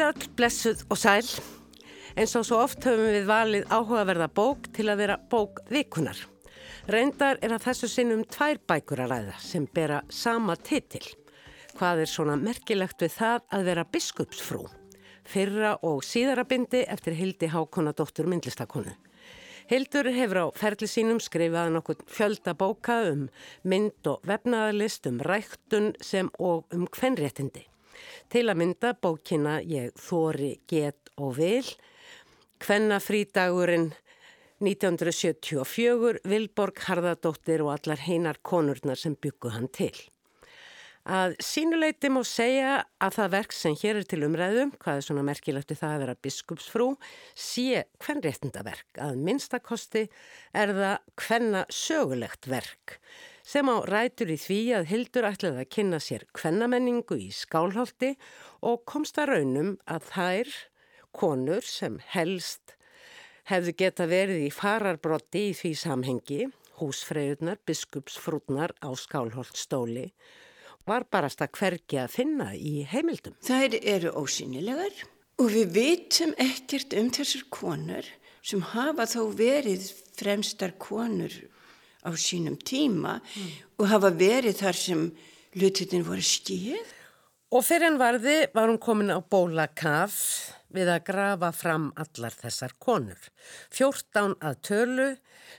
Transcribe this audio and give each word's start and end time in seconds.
Komið 0.00 0.22
all 0.24 0.32
blessuð 0.32 0.82
og 0.88 0.96
sæl. 0.96 1.26
Eins 2.16 2.32
og 2.38 2.46
svo 2.48 2.62
oft 2.64 2.86
höfum 2.88 3.10
við 3.12 3.26
valið 3.28 3.66
áhugaverða 3.68 4.30
bók 4.32 4.70
til 4.72 4.86
að 4.88 5.02
vera 5.02 5.16
bók 5.28 5.58
vikunar. 5.68 6.16
Reyndar 6.88 7.36
er 7.44 7.52
að 7.52 7.66
þessu 7.66 7.90
sinnum 7.92 8.22
tvær 8.24 8.62
bækur 8.64 9.02
að 9.04 9.12
ræða 9.12 9.34
sem 9.44 9.66
bera 9.68 9.98
sama 10.08 10.56
titil. 10.56 11.04
Hvað 11.76 12.00
er 12.06 12.12
svona 12.14 12.38
merkilegt 12.40 13.04
við 13.04 13.12
það 13.18 13.44
að 13.52 13.68
vera 13.68 13.84
biskupsfrú? 13.92 14.62
Fyrra 15.28 15.74
og 15.84 16.00
síðarabindi 16.08 16.86
eftir 16.88 17.18
Hildi 17.20 17.50
Hákonadóttur 17.52 18.30
myndlistakonu. 18.32 18.94
Hildur 19.68 20.08
hefur 20.16 20.46
á 20.48 20.56
ferli 20.56 20.88
sínum 20.88 21.20
skrifað 21.20 21.74
nokkur 21.74 22.00
fjölda 22.08 22.56
bóka 22.56 23.02
um 23.10 23.28
mynd 23.68 24.08
og 24.08 24.24
vefnaðalist, 24.24 25.12
um 25.12 25.20
ræktun 25.20 25.92
sem 26.00 26.32
og 26.38 26.72
um 26.72 26.88
kvenréttindi. 26.88 27.66
Til 28.30 28.44
að 28.46 28.60
mynda 28.60 28.92
bókina 28.94 29.56
Ég 29.66 29.90
þóri, 29.98 30.60
get 30.70 31.08
og 31.18 31.32
vil, 31.40 31.66
Kvenna 32.62 33.00
frídagurinn 33.02 33.88
1974, 34.62 36.20
Vilborg 36.30 36.78
Harðardóttir 36.84 37.64
og 37.64 37.72
allar 37.74 38.04
heinar 38.04 38.38
konurnar 38.46 39.00
sem 39.00 39.16
byggu 39.18 39.50
hann 39.56 39.66
til. 39.74 39.94
Að 41.10 41.34
sínuleiti 41.42 42.10
má 42.12 42.20
segja 42.28 42.84
að 43.02 43.16
það 43.16 43.32
verk 43.34 43.56
sem 43.56 43.74
hér 43.80 43.98
er 43.98 44.06
til 44.06 44.20
umræðum, 44.28 44.74
hvað 44.78 45.00
er 45.00 45.06
svona 45.08 45.26
merkilegt 45.26 45.72
við 45.72 45.80
það 45.80 45.94
að 45.96 46.04
vera 46.04 46.18
biskupsfrú, 46.28 46.88
sé 47.34 47.82
hvern 48.04 48.22
réttindaverk. 48.28 48.92
Að 49.00 49.18
minnstakosti 49.26 50.04
er 50.54 50.76
það 50.76 51.16
hvenna 51.24 51.64
sögulegt 51.72 52.46
verk 52.52 53.00
sem 53.50 53.66
á 53.66 53.76
rætur 53.82 54.30
í 54.30 54.38
því 54.38 54.58
að 54.78 54.90
Hildur 54.92 55.26
ætlaði 55.26 55.64
að 55.64 55.70
kynna 55.74 55.98
sér 56.02 56.26
kvennamenningu 56.36 57.16
í 57.18 57.30
skálholti 57.34 58.12
og 58.66 58.84
komst 58.86 59.18
að 59.18 59.32
raunum 59.32 59.72
að 59.90 60.06
þær 60.12 60.52
konur 61.16 61.66
sem 61.66 61.96
helst 62.12 62.76
hefðu 63.50 63.74
geta 63.82 64.06
verið 64.06 64.44
í 64.46 64.52
fararbrotti 64.54 65.48
í 65.48 65.56
því 65.58 65.72
samhengi, 65.80 66.44
húsfreyjurnar, 66.78 67.58
biskupsfrútnar 67.66 68.76
á 68.78 68.90
skálholtstóli, 68.94 70.06
var 70.86 71.08
barast 71.10 71.42
að 71.42 71.56
hvergi 71.58 71.98
að 72.04 72.14
finna 72.14 72.52
í 72.54 72.84
heimildum. 72.86 73.34
Þær 73.42 73.74
eru 73.82 74.14
ósynilegar 74.20 74.94
og 75.42 75.50
við 75.50 75.74
vitum 75.74 76.36
ekkert 76.38 76.94
um 77.00 77.10
þessar 77.18 77.48
konur 77.50 78.06
sem 78.46 78.62
hafa 78.76 79.08
þó 79.10 79.22
verið 79.34 79.90
fremstar 80.16 80.78
konur 80.78 81.34
á 82.06 82.10
sínum 82.16 82.56
tíma 82.56 83.18
mm. 83.20 83.50
og 83.80 83.90
hafa 83.90 84.12
verið 84.14 84.62
þar 84.62 84.80
sem 84.80 85.04
lutin 85.60 86.06
voru 86.06 86.24
stíð. 86.24 86.96
Og 87.50 87.64
fyrir 87.66 87.90
en 87.90 87.98
varði 87.98 88.44
var 88.54 88.70
hún 88.70 88.78
komin 88.78 89.10
á 89.10 89.18
bólakaf 89.18 90.14
við 90.70 90.90
að 90.92 91.06
grafa 91.08 91.50
fram 91.54 91.88
allar 91.98 92.34
þessar 92.38 92.76
konur. 92.78 93.18
14 93.74 94.36
að 94.38 94.60
tölu 94.68 95.08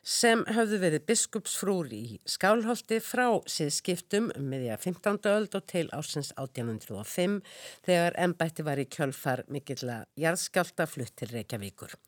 sem 0.08 0.44
höfðu 0.48 0.80
verið 0.86 1.06
biskupsfrúr 1.10 1.92
í 1.96 2.06
Skálholti 2.24 3.02
frá 3.04 3.26
síðskiptum 3.44 4.32
um 4.38 4.48
miðja 4.54 4.78
15. 4.80 5.20
öld 5.34 5.58
og 5.60 5.68
til 5.68 5.88
ásins 5.92 6.32
1805 6.38 7.42
þegar 7.88 8.16
ennbætti 8.24 8.66
var 8.68 8.80
í 8.80 8.88
kjölfar 8.88 9.44
mikill 9.52 9.84
að 9.90 10.08
jarðskjálta 10.24 10.88
flutt 10.88 11.18
til 11.20 11.34
Reykjavíkur. 11.36 12.00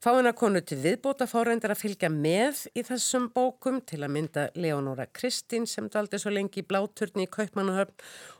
Fáina 0.00 0.32
konu 0.32 0.62
til 0.64 0.78
viðbóta 0.80 1.26
fórændir 1.28 1.74
að 1.74 1.82
fylgja 1.82 2.08
með 2.12 2.62
í 2.72 2.84
þessum 2.86 3.26
bókum 3.34 3.80
til 3.84 4.00
að 4.00 4.12
mynda 4.14 4.44
Leonora 4.56 5.04
Kristín 5.12 5.66
sem 5.68 5.90
daldi 5.92 6.20
svo 6.20 6.32
lengi 6.32 6.62
í 6.62 6.66
bláturni 6.66 7.26
í 7.26 7.30
Kaupmannahöfn 7.30 7.96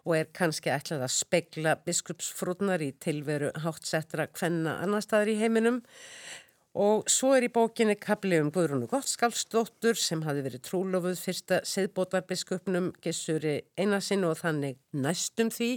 og 0.07 0.15
er 0.17 0.31
kannski 0.37 0.73
ætlað 0.73 1.05
að 1.05 1.17
spegla 1.19 1.75
biskupsfrúdnar 1.85 2.81
í 2.85 2.95
tilveru 3.05 3.51
hátsettra 3.65 4.31
hvenna 4.33 4.79
annar 4.85 5.05
staðar 5.05 5.35
í 5.35 5.41
heiminum. 5.43 5.83
Og 6.81 7.09
svo 7.11 7.33
er 7.35 7.49
í 7.49 7.51
bókinni 7.51 7.97
kapli 7.99 8.39
um 8.39 8.53
Guðrúnu 8.55 8.87
Gottskálsdóttur 8.89 9.99
sem 9.99 10.23
hafi 10.23 10.45
verið 10.47 10.63
trúlofuð 10.69 11.19
fyrsta 11.19 11.59
seðbótarbiskupnum 11.67 12.93
Gissuri 13.03 13.57
Einasinn 13.75 14.25
og 14.29 14.39
þannig 14.39 14.79
næstum 14.95 15.51
því 15.51 15.73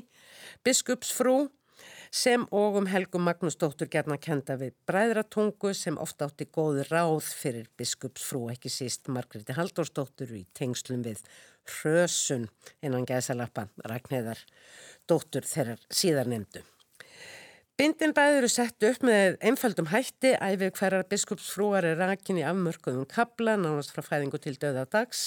biskupsfrú 0.64 1.50
sem 2.14 2.44
og 2.54 2.78
um 2.78 2.88
Helgu 2.90 3.18
Magnúsdóttur 3.18 3.90
gerna 3.90 4.20
kenda 4.22 4.54
við 4.60 4.76
bræðratungu 4.90 5.72
sem 5.78 5.98
ofta 5.98 6.28
átti 6.30 6.46
góði 6.46 6.86
ráð 6.92 7.26
fyrir 7.26 7.72
biskupsfrú, 7.80 8.46
ekki 8.54 8.70
síst 8.70 9.10
Margreði 9.10 9.56
Halldórsdóttur 9.58 10.36
í 10.38 10.44
tengslum 10.54 11.02
við 11.06 11.24
Hrösun 11.66 12.46
innan 12.86 13.08
gæðsalappa 13.10 13.66
Ragnæðar 13.90 14.44
dóttur 15.10 15.48
þeirrar 15.48 15.82
síðar 15.90 16.30
nefndu. 16.30 16.62
Bindin 17.74 18.12
bæður 18.14 18.44
eru 18.44 18.48
sett 18.54 18.86
upp 18.86 19.02
með 19.02 19.40
einföldum 19.50 19.88
hætti. 19.90 20.36
Æfið 20.38 20.76
hverjar 20.78 21.08
biskupsfrúar 21.10 21.88
er 21.90 21.96
rakin 21.98 22.38
í 22.38 22.44
afmörkuðum 22.46 23.08
kabla 23.10 23.56
nánast 23.58 23.96
frá 23.96 24.06
fæðingu 24.06 24.38
til 24.44 24.54
döða 24.62 24.84
dags. 24.94 25.24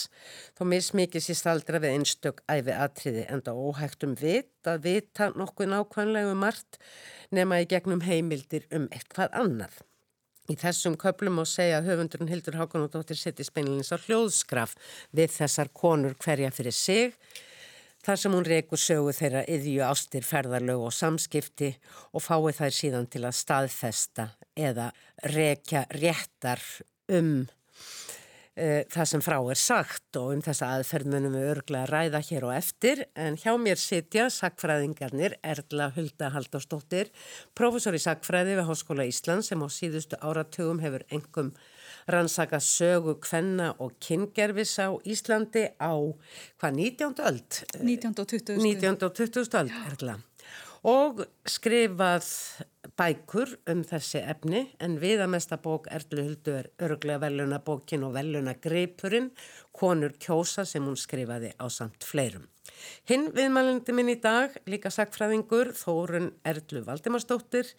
Þó 0.55 0.63
mismikið 0.71 1.25
sér 1.25 1.39
staldra 1.41 1.81
við 1.83 1.97
einstök 1.97 2.45
æfið 2.47 2.79
atriði 2.85 3.25
enda 3.35 3.51
óhægt 3.51 4.07
um 4.07 4.15
vit 4.21 4.71
að 4.71 4.87
vita 4.87 5.33
nokkuð 5.35 5.73
nákvæmlega 5.73 6.37
um 6.37 6.39
margt 6.47 6.79
nema 7.35 7.59
í 7.65 7.67
gegnum 7.73 8.05
heimildir 8.07 8.71
um 8.79 8.87
eitthvað 8.95 9.35
annað. 9.43 9.83
Í 10.47 10.55
þessum 10.55 10.95
köplum 11.03 11.43
á 11.43 11.45
segja 11.51 11.81
að 11.81 11.91
höfundurinn 11.91 12.31
Hildur 12.31 12.61
Hákonadóttir 12.61 13.19
setja 13.19 13.49
speinilins 13.51 13.91
á 13.91 13.99
hljóðskraf 13.99 14.79
við 15.11 15.35
þessar 15.41 15.75
konur 15.75 16.15
hverja 16.23 16.55
fyrir 16.55 16.79
sig 16.79 17.19
þar 18.07 18.21
sem 18.23 18.35
hún 18.37 18.47
reykur 18.47 18.79
sögu 18.79 19.13
þeirra 19.17 19.43
yðju 19.51 19.83
ástir, 19.87 20.27
ferðarlög 20.27 20.87
og 20.87 20.95
samskipti 20.95 21.73
og 22.15 22.23
fái 22.23 22.55
þær 22.55 22.75
síðan 22.79 23.11
til 23.11 23.25
að 23.27 23.39
staðfesta 23.41 24.29
eða 24.55 24.93
reykja 25.27 25.87
réttar 25.97 26.63
um 27.17 27.33
uh, 27.43 28.83
það 28.93 29.09
sem 29.11 29.25
frá 29.27 29.37
er 29.41 29.61
sagt 29.61 30.19
og 30.21 30.37
um 30.37 30.45
þessa 30.45 30.71
aðferðmunum 30.77 31.35
við 31.35 31.51
örglega 31.57 31.91
ræða 31.91 32.23
hér 32.29 32.47
og 32.49 32.55
eftir. 32.57 33.03
En 33.19 33.39
hjá 33.41 33.53
mér 33.61 33.81
sitja 33.81 34.29
sakfræðingarnir 34.33 35.39
Erla 35.43 35.91
Hulda 35.97 36.31
Halldórsdóttir, 36.37 37.11
professor 37.59 37.97
í 37.97 38.03
sakfræði 38.03 38.61
við 38.61 38.71
Háskóla 38.71 39.09
Ísland 39.11 39.47
sem 39.47 39.63
á 39.63 39.69
síðustu 39.73 40.21
áratugum 40.23 40.83
hefur 40.85 41.07
engum 41.11 41.57
rannsaka 42.09 42.61
sögu 42.63 43.17
kvenna 43.23 43.73
og 43.83 43.97
kyngerfis 44.01 44.77
á 44.79 44.95
Íslandi 45.05 45.67
á 45.81 45.93
hvað 46.61 46.73
19. 46.79 47.15
öld? 47.27 47.61
19. 47.83 48.15
og 48.19 48.27
20. 48.29 48.57
19. 48.63 48.97
og 49.03 49.15
20. 49.15 49.47
öld, 49.61 49.77
erla. 49.91 50.17
Og 50.87 51.25
skrifað 51.51 52.27
bækur 52.97 53.57
um 53.73 53.83
þessi 53.83 54.21
efni 54.23 54.61
en 54.79 55.01
viðamesta 55.03 55.59
bók 55.59 55.89
Erlu 55.91 56.29
Huldu 56.29 56.55
er 56.61 56.69
örglega 56.79 57.25
veluna 57.25 57.59
bókin 57.59 58.07
og 58.07 58.15
veluna 58.15 58.55
greipurinn, 58.55 59.33
konur 59.75 60.15
kjósa 60.23 60.65
sem 60.65 60.87
hún 60.87 60.99
skrifaði 61.01 61.57
á 61.59 61.67
samt 61.67 62.07
fleirum. 62.07 62.47
Hinn 63.09 63.31
viðmælindi 63.37 63.95
minn 63.97 64.11
í 64.13 64.17
dag, 64.23 64.55
líka 64.67 64.91
sakfræðingur, 64.93 65.73
Þórun 65.77 66.31
Erlu 66.47 66.83
Valdimarsdóttir, 66.87 67.73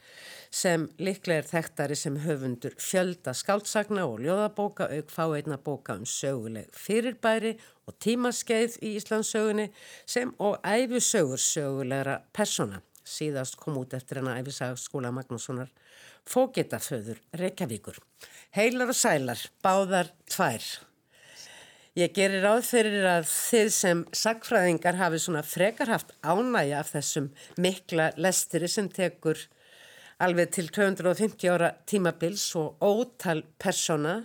sem 0.52 0.88
liklega 1.02 1.44
er 1.44 1.50
þekktari 1.52 1.98
sem 2.00 2.20
höfundur 2.24 2.76
fjölda 2.82 3.34
skáldsagna 3.38 4.08
og 4.08 4.22
ljóðabóka, 4.26 4.90
auk 4.92 5.14
fáeitna 5.14 5.60
bóka 5.62 5.98
um 6.00 6.06
söguleg 6.08 6.72
fyrirbæri 6.76 7.56
og 7.88 7.98
tímaskeið 8.04 8.80
í 8.84 8.96
Íslandsögunni, 9.00 9.70
sem 10.06 10.34
og 10.40 10.60
æfisögur 10.64 11.42
sögulegra 11.42 12.22
persona. 12.34 12.82
Síðast 13.08 13.56
kom 13.60 13.78
út 13.80 13.96
eftir 13.96 14.20
hana 14.20 14.36
æfisag 14.42 14.76
skóla 14.82 15.14
Magnússonar, 15.16 15.72
Fógetaföður, 16.28 17.22
Reykjavíkur. 17.40 18.02
Heilar 18.58 18.92
og 18.92 19.00
sælar, 19.00 19.40
báðar 19.64 20.12
tvær. 20.28 20.87
Ég 21.98 22.12
gerir 22.14 22.44
ráð 22.46 22.60
fyrir 22.68 23.06
að 23.10 23.24
þið 23.26 23.70
sem 23.74 24.02
sagfræðingar 24.14 25.00
hafi 25.00 25.18
svona 25.18 25.40
frekar 25.42 25.90
haft 25.90 26.12
ánægja 26.22 26.84
af 26.84 26.92
þessum 26.94 27.32
mikla 27.58 28.12
lestiri 28.22 28.68
sem 28.70 28.86
tekur 28.94 29.40
alveg 30.22 30.52
til 30.54 30.68
250 30.76 31.50
ára 31.50 31.72
tímabils 31.90 32.44
og 32.60 32.86
ótal 32.86 33.42
persona 33.58 34.20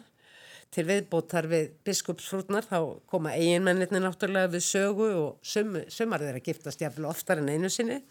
til 0.72 0.84
viðbótar 0.90 1.48
við 1.48 1.72
biskupsfrútnar 1.88 2.68
þá 2.68 2.76
koma 3.08 3.32
eiginmennirni 3.38 4.04
náttúrulega 4.04 4.52
við 4.52 4.66
sögu 4.68 5.08
og 5.22 5.40
sum, 5.40 5.80
sumar 5.88 6.20
þeirra 6.20 6.44
giftast 6.44 6.84
jáfnvel 6.84 7.08
oftar 7.08 7.40
en 7.40 7.48
einu 7.54 7.72
sinni. 7.72 8.02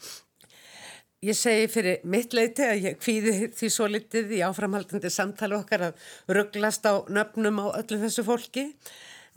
Ég 1.21 1.37
segi 1.37 1.69
fyrir 1.69 2.01
mitt 2.09 2.33
leiti 2.33 2.65
að 2.65 2.87
ég 2.87 2.97
kvíði 2.97 3.51
því 3.53 3.69
svo 3.69 3.85
litið 3.93 4.35
í 4.39 4.41
áframhaldandi 4.41 5.13
samtali 5.13 5.53
okkar 5.53 5.91
að 5.91 6.11
rugglast 6.33 6.89
á 6.89 7.05
nöfnum 7.13 7.61
á 7.61 7.77
öllu 7.77 8.01
þessu 8.07 8.25
fólki 8.25 8.71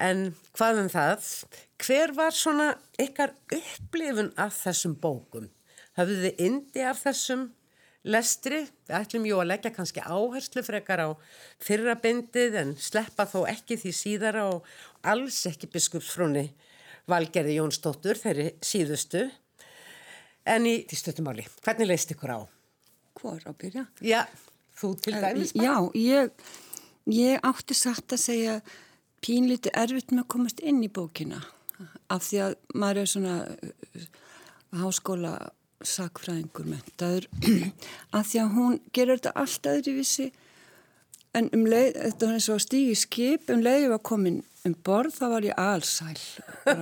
En 0.00 0.30
hvað 0.56 0.80
um 0.82 0.88
það? 0.90 1.26
Hver 1.84 2.14
var 2.16 2.34
svona 2.34 2.70
ykkar 3.00 3.34
upplifun 3.54 4.32
af 4.40 4.56
þessum 4.62 4.96
bókum? 5.00 5.50
Hafðu 5.98 6.24
þið 6.24 6.40
indi 6.46 6.82
af 6.82 7.04
þessum 7.04 7.44
lestri? 8.04 8.64
Við 8.88 8.96
ætlum 8.98 9.28
jú 9.28 9.38
að 9.42 9.50
leggja 9.52 9.74
kannski 9.76 10.02
áherslu 10.02 10.64
frekar 10.66 11.04
á 11.06 11.08
fyrrabindið 11.62 12.58
en 12.62 12.74
sleppa 12.80 13.28
þó 13.30 13.44
ekki 13.52 13.78
því 13.80 13.94
síðara 14.00 14.48
og 14.50 14.66
alls 15.06 15.44
ekki 15.50 15.70
biskupsfrúni 15.70 16.48
Valgerði 17.04 17.58
Jónsdóttur, 17.58 18.16
þeirri 18.16 18.54
síðustu. 18.64 19.26
En 20.48 20.64
í 20.64 20.78
stöttumáli, 20.88 21.44
hvernig 21.64 21.90
leist 21.90 22.14
ykkur 22.16 22.32
á? 22.32 22.40
hvor 23.24 23.40
á 23.48 23.52
byrja? 23.56 23.86
Já, 24.04 24.24
þú 24.76 24.94
til 25.00 25.16
dæmis 25.16 25.54
bara. 25.56 25.64
Já, 25.64 25.76
ég, 25.96 26.30
ég 27.14 27.46
átti 27.46 27.76
satt 27.78 28.16
að 28.16 28.20
segja 28.20 28.56
pínlítið 29.24 29.76
erfitt 29.80 30.12
með 30.12 30.24
að 30.24 30.30
komast 30.36 30.62
inn 30.62 30.82
í 30.84 30.92
bókina 30.92 31.42
af 32.12 32.26
því 32.28 32.40
að 32.44 32.56
maður 32.76 33.02
er 33.02 33.10
svona 33.10 33.36
uh, 33.50 34.08
háskóla 34.80 35.34
sakfræðingur 35.84 36.68
mentaður 36.68 37.28
af 38.16 38.30
því 38.30 38.42
að 38.42 38.56
hún 38.56 38.80
gerur 38.96 39.20
þetta 39.20 39.34
allt 39.42 39.68
aðri 39.70 39.96
vissi 39.98 40.30
en 41.34 41.50
um 41.56 41.64
leið, 41.66 41.96
þetta 41.98 42.26
var 42.28 42.36
eins 42.38 42.50
og 42.52 42.62
stígi 42.62 42.98
skip 42.98 43.50
um 43.52 43.62
leiði 43.64 43.90
var 43.92 44.02
komin 44.06 44.42
um 44.64 44.76
borð 44.86 45.18
þá 45.18 45.24
var 45.34 45.48
ég 45.48 45.60
allsæl 45.60 46.20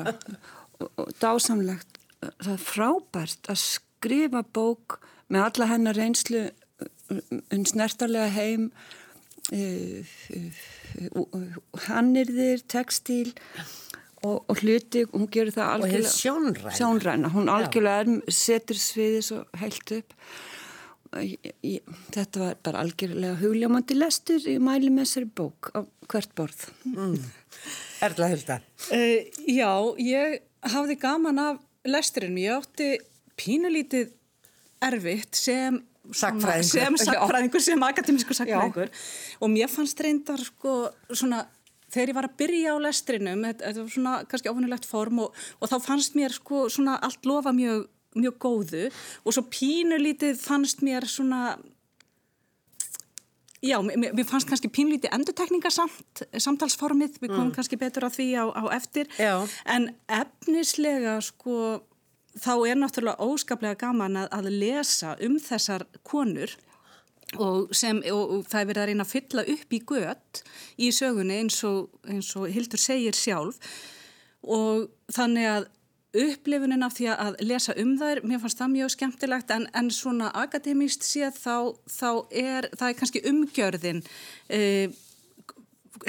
og, 0.82 0.90
og 1.00 1.12
dásamlegt. 1.22 1.98
Það 2.22 2.52
er 2.52 2.62
frábært 2.62 3.48
að 3.50 3.62
skrifa 3.62 4.44
bók 4.54 5.00
með 5.32 5.46
alla 5.48 5.70
hennar 5.72 5.98
reynslu 5.98 6.44
um 7.10 7.64
snertarlega 7.66 8.28
heim 8.32 8.68
uh, 8.68 8.70
uh, 8.70 9.01
hannirðir, 11.88 12.62
textíl 12.70 13.32
og, 14.22 14.44
og 14.46 14.60
hluti, 14.62 15.04
hún 15.10 15.28
gerur 15.32 15.52
það 15.54 15.70
algjörlega 15.76 16.08
og 16.08 16.16
sjónræna. 16.16 16.74
sjónræna. 16.78 17.30
Hún 17.34 17.50
algjörlega 17.52 18.04
er, 18.04 18.32
setur 18.32 18.78
sviðið 18.78 19.24
svo 19.26 19.42
heilt 19.58 19.94
upp. 19.98 20.16
Ég, 21.20 21.50
ég, 21.66 21.96
þetta 22.14 22.40
var 22.40 22.60
bara 22.64 22.84
algjörlega 22.86 23.40
hugljómandi 23.42 23.98
lestur 23.98 24.46
í 24.48 24.56
þessari 24.62 25.28
bók 25.28 25.72
á 25.76 25.84
hvert 26.08 26.32
borð. 26.38 26.64
Mm. 26.88 27.18
Erla 28.02 28.30
Hulda. 28.32 28.60
Uh, 28.88 29.20
Já, 29.44 29.72
ég 30.00 30.40
hafði 30.72 30.96
gaman 31.02 31.42
af 31.42 31.60
lesturinn, 31.84 32.38
ég 32.38 32.62
átti 32.62 32.94
pínulítið 33.36 34.14
erfitt 34.82 35.36
sem 35.38 35.82
Sakfræðingur. 36.16 36.68
sem 36.68 36.98
sakfræðingur, 37.06 37.64
sem 37.64 37.88
akademísku 37.88 38.36
sakfræðingur 38.36 38.92
og 39.40 39.52
mér 39.52 39.72
fannst 39.72 40.00
reyndar 40.04 40.42
sko 40.46 40.76
svona 41.10 41.44
þegar 41.92 42.12
ég 42.12 42.16
var 42.16 42.28
að 42.28 42.38
byrja 42.40 42.76
á 42.76 42.76
lestrinum, 42.86 43.44
þetta, 43.48 43.74
var 43.80 43.90
svona 43.96 44.14
kannski 44.30 44.52
ofunulegt 44.52 44.88
form 44.88 45.26
og, 45.26 45.42
og 45.60 45.72
þá 45.72 45.76
fannst 45.84 46.16
mér 46.18 46.34
sko 46.34 46.66
svona 46.72 46.96
allt 47.04 47.28
lofa 47.28 47.52
mjög, 47.56 47.84
mjög 48.16 48.38
góðu 48.42 48.88
og 48.88 49.36
svo 49.36 49.44
pínulítið 49.52 50.40
fannst 50.40 50.84
mér 50.86 51.08
svona 51.10 51.58
Já, 53.62 53.76
mér 53.78 54.26
fannst 54.26 54.48
kannski 54.50 54.66
pínlítið 54.74 55.12
endutekningasamt 55.14 56.24
samtalsformið, 56.34 57.20
við 57.22 57.30
komum 57.30 57.44
mm. 57.52 57.52
kannski 57.54 57.76
betur 57.78 58.08
að 58.08 58.16
því 58.16 58.26
á, 58.34 58.44
á 58.58 58.62
eftir, 58.74 59.06
Já. 59.22 59.38
en 59.70 59.86
efnislega 60.10 61.20
sko 61.22 61.78
þá 62.40 62.52
er 62.68 62.78
náttúrulega 62.80 63.28
óskaplega 63.28 63.80
gaman 63.80 64.22
að, 64.24 64.28
að 64.32 64.50
lesa 64.62 65.16
um 65.24 65.38
þessar 65.42 65.86
konur 66.06 66.54
og, 67.40 67.72
sem, 67.76 68.02
og, 68.12 68.22
og 68.36 68.48
það 68.48 68.60
er 68.60 68.70
verið 68.70 68.82
að 68.82 68.90
reyna 68.90 69.06
að 69.06 69.12
fylla 69.12 69.44
upp 69.54 69.76
í 69.76 69.82
gött 69.88 70.42
í 70.76 70.90
sögunni 70.94 71.38
eins 71.42 71.60
og, 71.68 71.92
eins 72.08 72.32
og 72.36 72.48
Hildur 72.52 72.80
segir 72.80 73.16
sjálf 73.16 73.60
og 74.42 74.90
þannig 75.12 75.48
að 75.48 75.70
upplifunin 76.12 76.84
af 76.84 76.96
því 76.98 77.06
að 77.14 77.38
lesa 77.40 77.74
um 77.80 77.94
þær, 77.96 78.20
mér 78.28 78.40
fannst 78.42 78.58
það 78.60 78.74
mjög 78.74 78.90
skemmtilegt 78.92 79.54
en, 79.54 79.64
en 79.72 79.88
svona 79.94 80.28
akademíst 80.36 81.06
séð 81.06 81.38
þá, 81.38 81.56
þá 81.88 82.10
er, 82.28 82.68
það 82.76 82.88
er 82.88 82.98
kannski 82.98 83.22
umgjörðin 83.30 84.02
eh, 84.52 84.92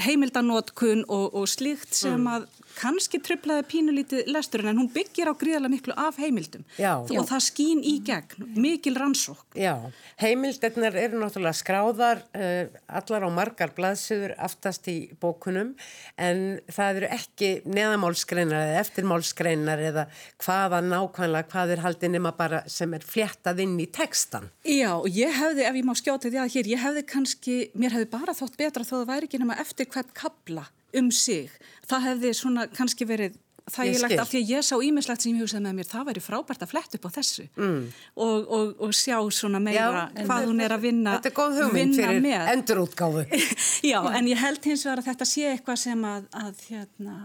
heimildanótkun 0.04 1.06
og, 1.08 1.30
og 1.32 1.48
slíkt 1.48 1.96
sem 1.96 2.20
mm. 2.20 2.28
að 2.36 2.50
kannski 2.78 3.20
tröflaði 3.24 3.66
pínulítið 3.72 4.30
lesturinn 4.34 4.72
en 4.74 4.82
hún 4.82 4.90
byggir 4.94 5.30
á 5.30 5.34
gríðarlega 5.38 5.74
miklu 5.74 5.96
af 6.00 6.18
heimildum 6.22 6.66
Já. 6.78 6.98
og 7.00 7.12
Já. 7.12 7.22
það 7.30 7.44
skín 7.48 7.84
í 7.86 7.96
gegn, 8.06 8.48
mikil 8.60 8.96
rannsók. 8.98 9.44
Já, 9.58 9.76
heimildirnar 10.22 10.98
eru 11.00 11.22
náttúrulega 11.22 11.58
skráðar 11.60 12.24
uh, 12.36 12.74
allar 12.88 13.28
á 13.28 13.30
margar 13.34 13.74
blaðsöður 13.78 14.36
aftast 14.38 14.90
í 14.92 14.98
bókunum 15.22 15.74
en 16.18 16.44
það 16.74 17.02
eru 17.02 17.12
ekki 17.18 17.52
neðamálskreinar 17.70 18.68
eða 18.68 18.84
eftirmálskreinar 18.84 19.86
eða 19.92 20.08
hvaða 20.44 20.84
nákvæmlega 20.88 21.50
hvað 21.54 21.76
er 21.78 21.84
haldið 21.86 22.16
nema 22.18 22.34
bara 22.38 22.64
sem 22.72 22.94
er 22.96 23.06
fléttað 23.06 23.64
inn 23.66 23.78
í 23.82 23.90
textan. 23.94 24.50
Já, 24.68 24.92
og 24.98 25.10
ég 25.12 25.34
hefði, 25.38 25.68
ef 25.68 25.82
ég 25.82 25.88
má 25.88 25.96
skjóta 25.98 26.30
því 26.30 26.44
að 26.44 26.54
hér, 26.58 26.72
ég 26.76 26.84
hefði 26.84 27.08
kannski, 27.14 27.58
mér 27.78 27.98
hefði 27.98 28.12
bara 28.14 28.38
þótt 28.38 28.58
betra 28.60 28.88
þó 28.88 28.96
það 29.00 29.12
væri 29.12 29.30
ekki 29.30 29.44
nema 29.44 29.60
eftir 29.62 29.90
hvert 29.92 30.14
kabla 30.18 30.68
um 31.00 31.10
sig. 31.12 31.52
Það 31.90 32.08
hefði 32.10 32.36
svona 32.38 32.68
kannski 32.74 33.08
verið 33.10 33.40
þægilegt 33.72 34.20
af 34.20 34.30
því 34.32 34.40
að 34.42 34.50
ég 34.52 34.66
sá 34.66 34.74
ímislegt 34.84 35.24
sem 35.24 35.36
ég 35.36 35.44
hugsaði 35.44 35.64
með 35.64 35.76
mér, 35.78 35.88
það 35.88 36.08
væri 36.10 36.24
frábært 36.24 36.64
að 36.66 36.72
fletta 36.74 36.98
upp 37.00 37.06
á 37.08 37.12
þessu 37.16 37.46
mm. 37.56 37.84
og, 38.26 38.50
og, 38.58 38.72
og 38.84 38.96
sjá 38.98 39.16
svona 39.32 39.62
meira 39.64 40.08
Já, 40.12 40.24
hvað 40.28 40.48
hún 40.50 40.64
er 40.64 40.76
að 40.76 40.84
vinna 40.84 41.14
Þetta 41.18 41.32
er 41.32 41.36
góð 41.38 41.60
hugmynd 41.62 42.00
fyrir 42.00 42.50
endurútgáfu 42.54 43.24
Já, 43.92 44.00
en 44.18 44.28
ég 44.32 44.42
held 44.44 44.68
hins 44.68 44.84
vegar 44.88 45.04
að 45.04 45.10
þetta 45.12 45.30
sé 45.30 45.46
eitthvað 45.54 45.80
sem 45.86 46.04
að, 46.10 46.26
að 46.42 46.66
hérna, 46.68 47.16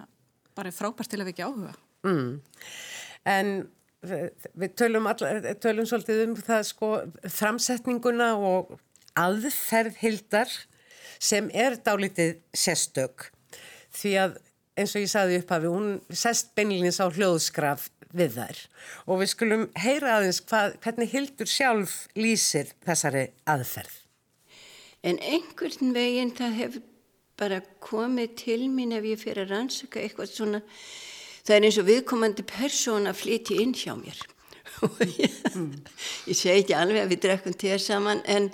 bara 0.58 0.70
er 0.70 0.78
frábært 0.78 1.10
til 1.10 1.18
að 1.18 1.26
við 1.26 1.34
ekki 1.34 1.48
áhuga 1.48 1.74
mm. 2.06 2.30
En 3.34 3.54
við 4.54 4.76
tölum, 4.78 5.08
all, 5.10 5.18
tölum 5.58 5.88
svolítið 5.90 6.22
um 6.28 6.36
það 6.38 6.68
sko 6.68 6.92
framsetninguna 7.34 8.30
og 8.38 8.76
aðferð 9.18 9.98
hildar 10.04 10.52
sem 11.18 11.50
er 11.50 11.80
dálítið 11.82 12.38
sérstök 12.54 13.32
því 13.98 14.14
að 14.24 14.36
eins 14.78 14.94
og 14.94 15.02
ég 15.02 15.10
saði 15.10 15.38
upp 15.40 15.54
hafi, 15.54 15.70
hún 15.72 15.88
sest 16.14 16.52
beinilins 16.56 17.00
á 17.02 17.06
hljóðskraf 17.10 17.88
við 18.16 18.38
þær 18.38 18.60
og 19.04 19.20
við 19.20 19.30
skulum 19.32 19.64
heyra 19.76 20.18
aðeins 20.18 20.40
hvað, 20.48 20.76
hvernig 20.84 21.10
Hildur 21.12 21.50
sjálf 21.50 21.96
lýsir 22.16 22.70
þessari 22.86 23.26
aðferð. 23.48 23.96
En 25.06 25.20
einhvern 25.22 25.92
veginn 25.94 26.32
það 26.36 26.56
hefur 26.62 26.86
bara 27.38 27.60
komið 27.84 28.32
til 28.40 28.64
mín 28.72 28.96
ef 28.96 29.06
ég 29.06 29.20
fyrir 29.20 29.46
að 29.46 29.54
rannsaka 29.54 30.02
eitthvað 30.02 30.32
svona, 30.32 30.62
það 31.46 31.54
er 31.56 31.68
eins 31.68 31.78
og 31.78 31.86
viðkomandi 31.88 32.46
persón 32.48 33.10
að 33.10 33.20
flyti 33.20 33.60
inn 33.62 33.76
hjá 33.78 33.94
mér. 33.98 34.18
ég, 35.22 35.38
mm. 35.54 35.70
ég 36.30 36.38
segi 36.38 36.62
ekki 36.62 36.76
alveg 36.78 37.04
að 37.04 37.14
við 37.14 37.22
drekkum 37.26 37.54
tér 37.58 37.82
saman 37.82 38.22
en 38.30 38.50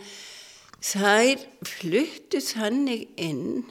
þær 0.85 1.41
fluttu 1.69 2.41
þannig 2.45 3.09
inn 3.21 3.65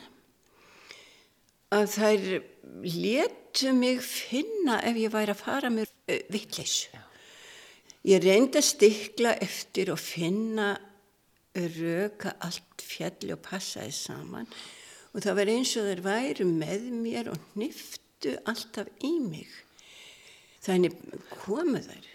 að 1.74 1.88
þær 1.98 2.26
letu 2.84 3.74
mig 3.76 4.02
finna 4.06 4.80
ef 4.86 4.98
ég 5.00 5.14
væri 5.14 5.34
að 5.34 5.42
fara 5.42 5.72
með 5.74 5.90
uh, 5.90 6.20
vittleysu. 6.34 7.02
Ég 8.04 8.24
reyndi 8.24 8.60
að 8.60 8.68
stikla 8.68 9.36
eftir 9.42 9.94
og 9.94 10.02
finna 10.02 10.74
röka 11.54 12.34
allt 12.44 12.82
fjalli 12.84 13.32
og 13.36 13.44
passaði 13.46 13.94
saman 13.96 14.50
og 15.14 15.22
það 15.22 15.38
var 15.38 15.52
eins 15.54 15.76
og 15.78 15.86
þeir 15.88 16.02
væri 16.04 16.48
með 16.50 16.88
mér 16.98 17.30
og 17.32 17.60
nýftu 17.60 18.34
alltaf 18.50 18.90
í 19.06 19.14
mig. 19.22 19.48
Þannig 20.66 20.98
komu 21.44 21.80
þær 21.86 22.10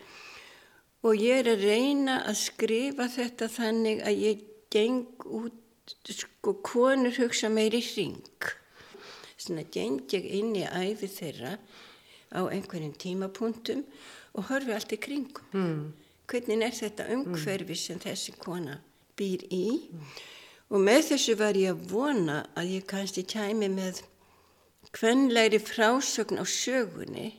og 1.06 1.22
ég 1.22 1.44
er 1.44 1.52
að 1.52 1.64
reyna 1.68 2.18
að 2.26 2.40
skrifa 2.42 3.06
þetta 3.12 3.48
þannig 3.54 4.02
að 4.02 4.22
ég 4.24 4.46
geng 4.74 5.28
út, 5.30 5.94
sko 6.04 6.58
konur 6.66 7.14
hugsa 7.16 7.48
meir 7.52 7.76
í 7.78 7.84
ring 7.94 8.50
svona 9.48 9.66
geng 9.74 10.14
ég 10.14 10.28
inn 10.38 10.54
í 10.56 10.64
æfi 10.64 11.10
þeirra 11.18 11.56
á 12.32 12.40
einhverjum 12.46 12.94
tímapunktum 13.00 13.84
og 14.36 14.50
horfi 14.50 14.74
allt 14.76 14.94
í 14.94 15.00
kringum. 15.00 15.48
Mm. 15.52 15.84
Hvernig 16.28 16.64
er 16.66 16.74
þetta 16.76 17.08
umhverfi 17.14 17.76
sem 17.80 18.00
þessi 18.02 18.34
kona 18.36 18.78
býr 19.16 19.46
í? 19.48 19.66
Mm. 19.88 20.10
Og 20.68 20.84
með 20.84 21.02
þessu 21.14 21.36
var 21.40 21.56
ég 21.56 21.72
að 21.72 21.84
vona 21.88 22.42
að 22.58 22.74
ég 22.76 22.88
kannski 22.90 23.24
kæmi 23.24 23.70
með 23.72 24.02
hvernleiri 24.92 25.60
frásögn 25.62 26.40
á 26.40 26.44
sögunni. 26.44 27.30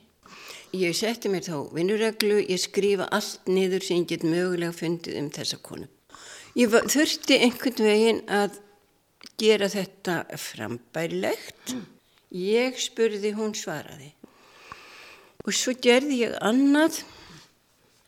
Ég 0.74 0.94
setti 0.94 1.30
mér 1.30 1.46
þá 1.46 1.70
vinnureglu, 1.74 2.40
ég 2.46 2.58
skrifa 2.62 3.08
allt 3.14 3.46
niður 3.50 3.86
sem 3.86 4.02
ég 4.02 4.10
get 4.10 4.26
mögulega 4.26 4.74
fundið 4.74 5.18
um 5.18 5.30
þessa 5.34 5.58
konu. 5.62 5.86
Ég 6.58 6.70
var, 6.70 6.86
þurfti 6.90 7.38
einhvern 7.38 7.86
veginn 7.86 8.20
að 8.30 8.58
gera 9.38 9.70
þetta 9.70 10.24
frambærlegt. 10.38 11.74
Ég 12.30 12.76
spurði, 12.78 13.32
hún 13.34 13.56
svaraði. 13.58 14.12
Og 15.46 15.56
svo 15.56 15.74
gerði 15.74 16.20
ég 16.24 16.36
annað 16.44 17.00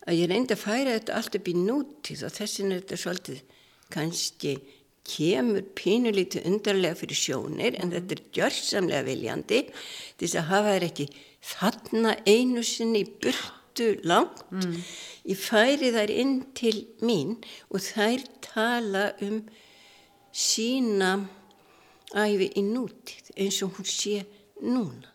að 0.07 0.19
ég 0.19 0.31
reyndi 0.31 0.55
að 0.55 0.63
færa 0.63 0.95
þetta 0.99 1.17
allt 1.19 1.39
upp 1.39 1.49
í 1.49 1.57
nútíð 1.57 2.25
og 2.27 2.37
þessin 2.37 2.73
er 2.73 2.83
þetta 2.83 3.01
svolítið 3.03 3.43
kannski 3.93 4.55
kemur 5.07 5.65
pínulítið 5.77 6.47
undarlega 6.47 6.99
fyrir 7.01 7.19
sjónir 7.19 7.79
en 7.83 7.91
þetta 7.95 8.17
er 8.17 8.23
gjörsamlega 8.37 9.07
viljandi 9.09 9.61
þess 10.21 10.39
að 10.39 10.49
hafa 10.53 10.77
þær 10.77 10.87
ekki 10.89 11.09
þarna 11.53 12.15
einu 12.29 12.63
sinni 12.67 13.03
burtu 13.07 13.89
langt. 14.07 14.45
Mm. 14.55 14.79
Ég 15.27 15.43
færi 15.43 15.91
þær 15.95 16.15
inn 16.15 16.37
til 16.55 16.77
mín 17.03 17.37
og 17.71 17.83
þær 17.83 18.27
tala 18.45 19.09
um 19.25 19.43
sína 20.31 21.17
æfi 22.13 22.51
í 22.59 22.65
nútið 22.67 23.33
eins 23.37 23.63
og 23.65 23.79
hún 23.79 23.89
sé 23.89 24.23
núna. 24.63 25.09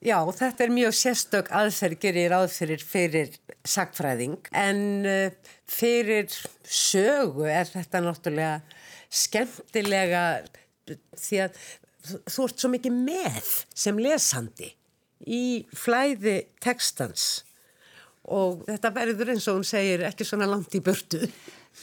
Já, 0.00 0.16
þetta 0.24 0.64
er 0.64 0.72
mjög 0.72 0.94
sérstök 0.96 1.50
aðferð 1.52 2.00
gerir 2.00 2.32
aðferðir 2.32 2.84
fyrir 2.86 3.34
sagfræðing 3.68 4.48
en 4.56 4.80
uh, 5.04 5.50
fyrir 5.68 6.30
sögu 6.64 7.44
er 7.50 7.68
þetta 7.68 8.00
náttúrulega 8.06 8.78
skemmtilega 9.10 10.22
því 10.88 11.42
að 11.44 11.60
þú 12.32 12.46
ert 12.46 12.62
svo 12.62 12.70
mikið 12.72 12.96
með 12.96 13.50
sem 13.76 14.00
lesandi 14.00 14.70
í 15.28 15.44
flæði 15.76 16.38
tekstans 16.64 17.42
og 18.24 18.64
þetta 18.70 18.92
verður 18.94 19.34
eins 19.34 19.48
og 19.50 19.58
hún 19.58 19.68
segir 19.68 20.06
ekki 20.08 20.24
svona 20.24 20.48
langt 20.48 20.74
í 20.76 20.80
burtu. 20.84 21.20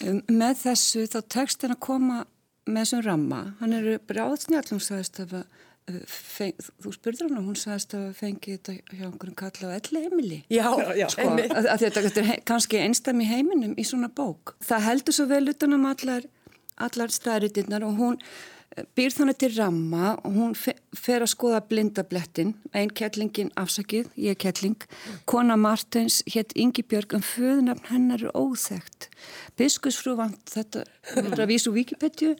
Um, 0.06 0.24
með 0.30 0.64
þessu 0.64 1.06
þá 1.12 1.20
tekstin 1.38 1.74
að 1.76 1.84
koma 1.86 2.24
með 2.68 2.84
þessum 2.84 3.06
ramma, 3.06 3.42
hann 3.62 3.74
eru 3.78 3.98
bráðsnjall, 4.10 4.68
hún 4.72 4.84
sagðist 4.84 5.24
að 5.24 5.40
Feng, 5.88 6.58
þú 6.84 6.92
spurður 6.92 7.30
hann 7.30 7.40
og 7.40 7.46
hún 7.48 7.56
sagðist 7.56 7.94
að 7.96 8.08
fengi 8.18 8.58
þetta 8.58 8.74
hjá 8.92 9.06
einhverjum 9.08 9.36
kalla 9.40 9.70
á 9.72 9.78
elli 9.78 10.02
heimili 10.04 10.40
Já, 10.52 10.66
já, 11.00 11.06
sko, 11.14 11.28
að, 11.32 11.54
að 11.62 11.84
þetta, 11.86 12.02
þetta 12.10 12.24
er 12.24 12.42
kannski 12.50 12.82
einstam 12.84 13.22
í 13.24 13.28
heiminum 13.30 13.78
í 13.80 13.86
svona 13.88 14.10
bók. 14.12 14.58
Það 14.68 14.84
heldur 14.84 15.16
svo 15.16 15.28
vel 15.32 15.46
utanum 15.54 15.88
allar, 15.88 16.28
allar 16.76 17.14
staðritinnar 17.16 17.88
og 17.88 17.96
hún 18.02 18.20
eh, 18.20 18.57
býr 18.98 19.14
þannig 19.14 19.40
til 19.42 19.52
ramma. 19.58 20.16
Og 20.28 20.36
hún 20.38 20.56
fer 20.58 21.24
að 21.24 21.32
skoða 21.34 21.62
blindablettin, 21.70 22.56
einn 22.74 22.94
kettlingin 22.94 23.54
afsakið, 23.60 24.12
ég 24.16 24.36
er 24.36 24.42
kettling 24.42 24.88
kona 25.30 25.58
Martins 25.60 26.22
hétt 26.30 26.56
Ingi 26.56 26.86
Björg 26.86 27.18
en 27.18 27.26
föðunafn 27.26 27.90
hennar 27.92 28.28
er 28.28 28.36
óþægt 28.38 29.10
biskusfrú 29.58 30.18
vant 30.20 30.52
þetta, 30.52 30.86
er 31.18 31.42
að 31.42 31.50
vísu 31.52 31.74
Wikipedia 31.74 32.36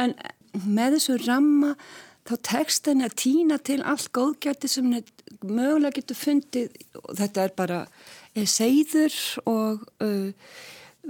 en 0.00 0.14
með 0.66 0.96
þessu 0.98 1.18
ramma 1.24 1.74
þá 2.28 2.34
tekst 2.46 2.90
henni 2.90 3.06
að 3.06 3.16
týna 3.22 3.58
til 3.62 3.80
allt 3.86 4.10
góðgæti 4.14 4.70
sem 4.70 4.90
mögulega 5.46 5.96
getur 5.98 6.18
fundið. 6.18 6.74
Og 7.02 7.14
þetta 7.18 7.46
er 7.46 7.54
bara 7.56 7.80
segður 8.46 9.16
og 9.50 9.86
uh, 10.04 10.30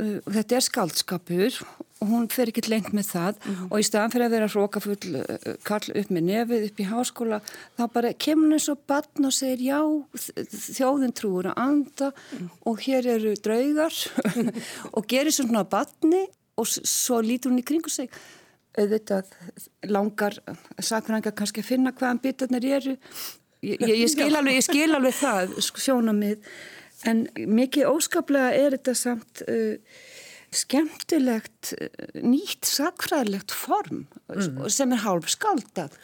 þetta 0.00 0.56
er 0.56 0.64
skaldskapur 0.64 1.60
og 2.00 2.08
hún 2.08 2.28
fer 2.32 2.48
ekki 2.48 2.64
lengt 2.70 2.94
með 2.96 3.10
það. 3.10 3.38
Mm 3.44 3.54
-hmm. 3.54 3.70
og 3.70 3.80
í 3.80 3.86
staðan 3.86 4.12
fyrir 4.14 4.26
að 4.26 4.34
vera 4.34 4.48
hrókafull 4.48 5.16
uh, 5.20 5.54
kall 5.68 5.92
upp 6.00 6.10
með 6.10 6.26
nefið 6.30 6.66
upp 6.68 6.80
í 6.80 6.88
háskóla 6.88 7.40
þá 7.76 7.84
bara 7.92 8.12
kemur 8.12 8.48
henni 8.48 8.60
svo 8.64 8.76
batn 8.86 9.28
og 9.28 9.34
segir 9.36 9.60
já 9.60 9.80
þjóðin 10.78 11.12
trúur 11.12 11.50
að 11.52 11.60
anda 11.60 12.12
mm. 12.12 12.50
og 12.64 12.80
hér 12.80 13.06
eru 13.06 13.34
draugar. 13.36 13.94
Og 14.96 15.06
gerir 15.06 15.32
svona 15.32 15.64
batni 15.64 16.26
og 16.56 16.66
svo 16.66 17.20
lítur 17.20 17.52
hún 17.52 17.60
í 17.60 17.66
kringu 17.66 17.90
sig. 17.90 18.08
Auðvitað 18.78 19.26
langar 19.90 20.38
sakfræðingar 20.78 21.34
kannski 21.34 21.60
að 21.60 21.70
finna 21.72 21.92
hvaðan 21.92 22.22
bitarnir 22.22 22.64
eru. 22.64 22.96
Ég, 23.60 23.76
ég, 23.80 23.96
ég, 24.00 24.08
skil 24.08 24.32
alveg, 24.32 24.56
ég 24.56 24.64
skil 24.64 24.94
alveg 24.94 25.14
það 25.14 25.56
sjónamið 25.60 26.38
en 27.08 27.26
mikið 27.34 27.90
óskaplega 27.90 28.50
er 28.56 28.76
þetta 28.76 28.96
samt 28.98 29.44
uh, 29.46 29.76
skemmtilegt 30.50 31.74
uh, 31.76 31.88
nýtt 32.20 32.68
sakfræðilegt 32.68 33.54
form 33.54 34.04
mm. 34.28 34.62
sem 34.72 34.92
er 34.96 35.04
hálf 35.04 35.30
skaldað 35.32 35.96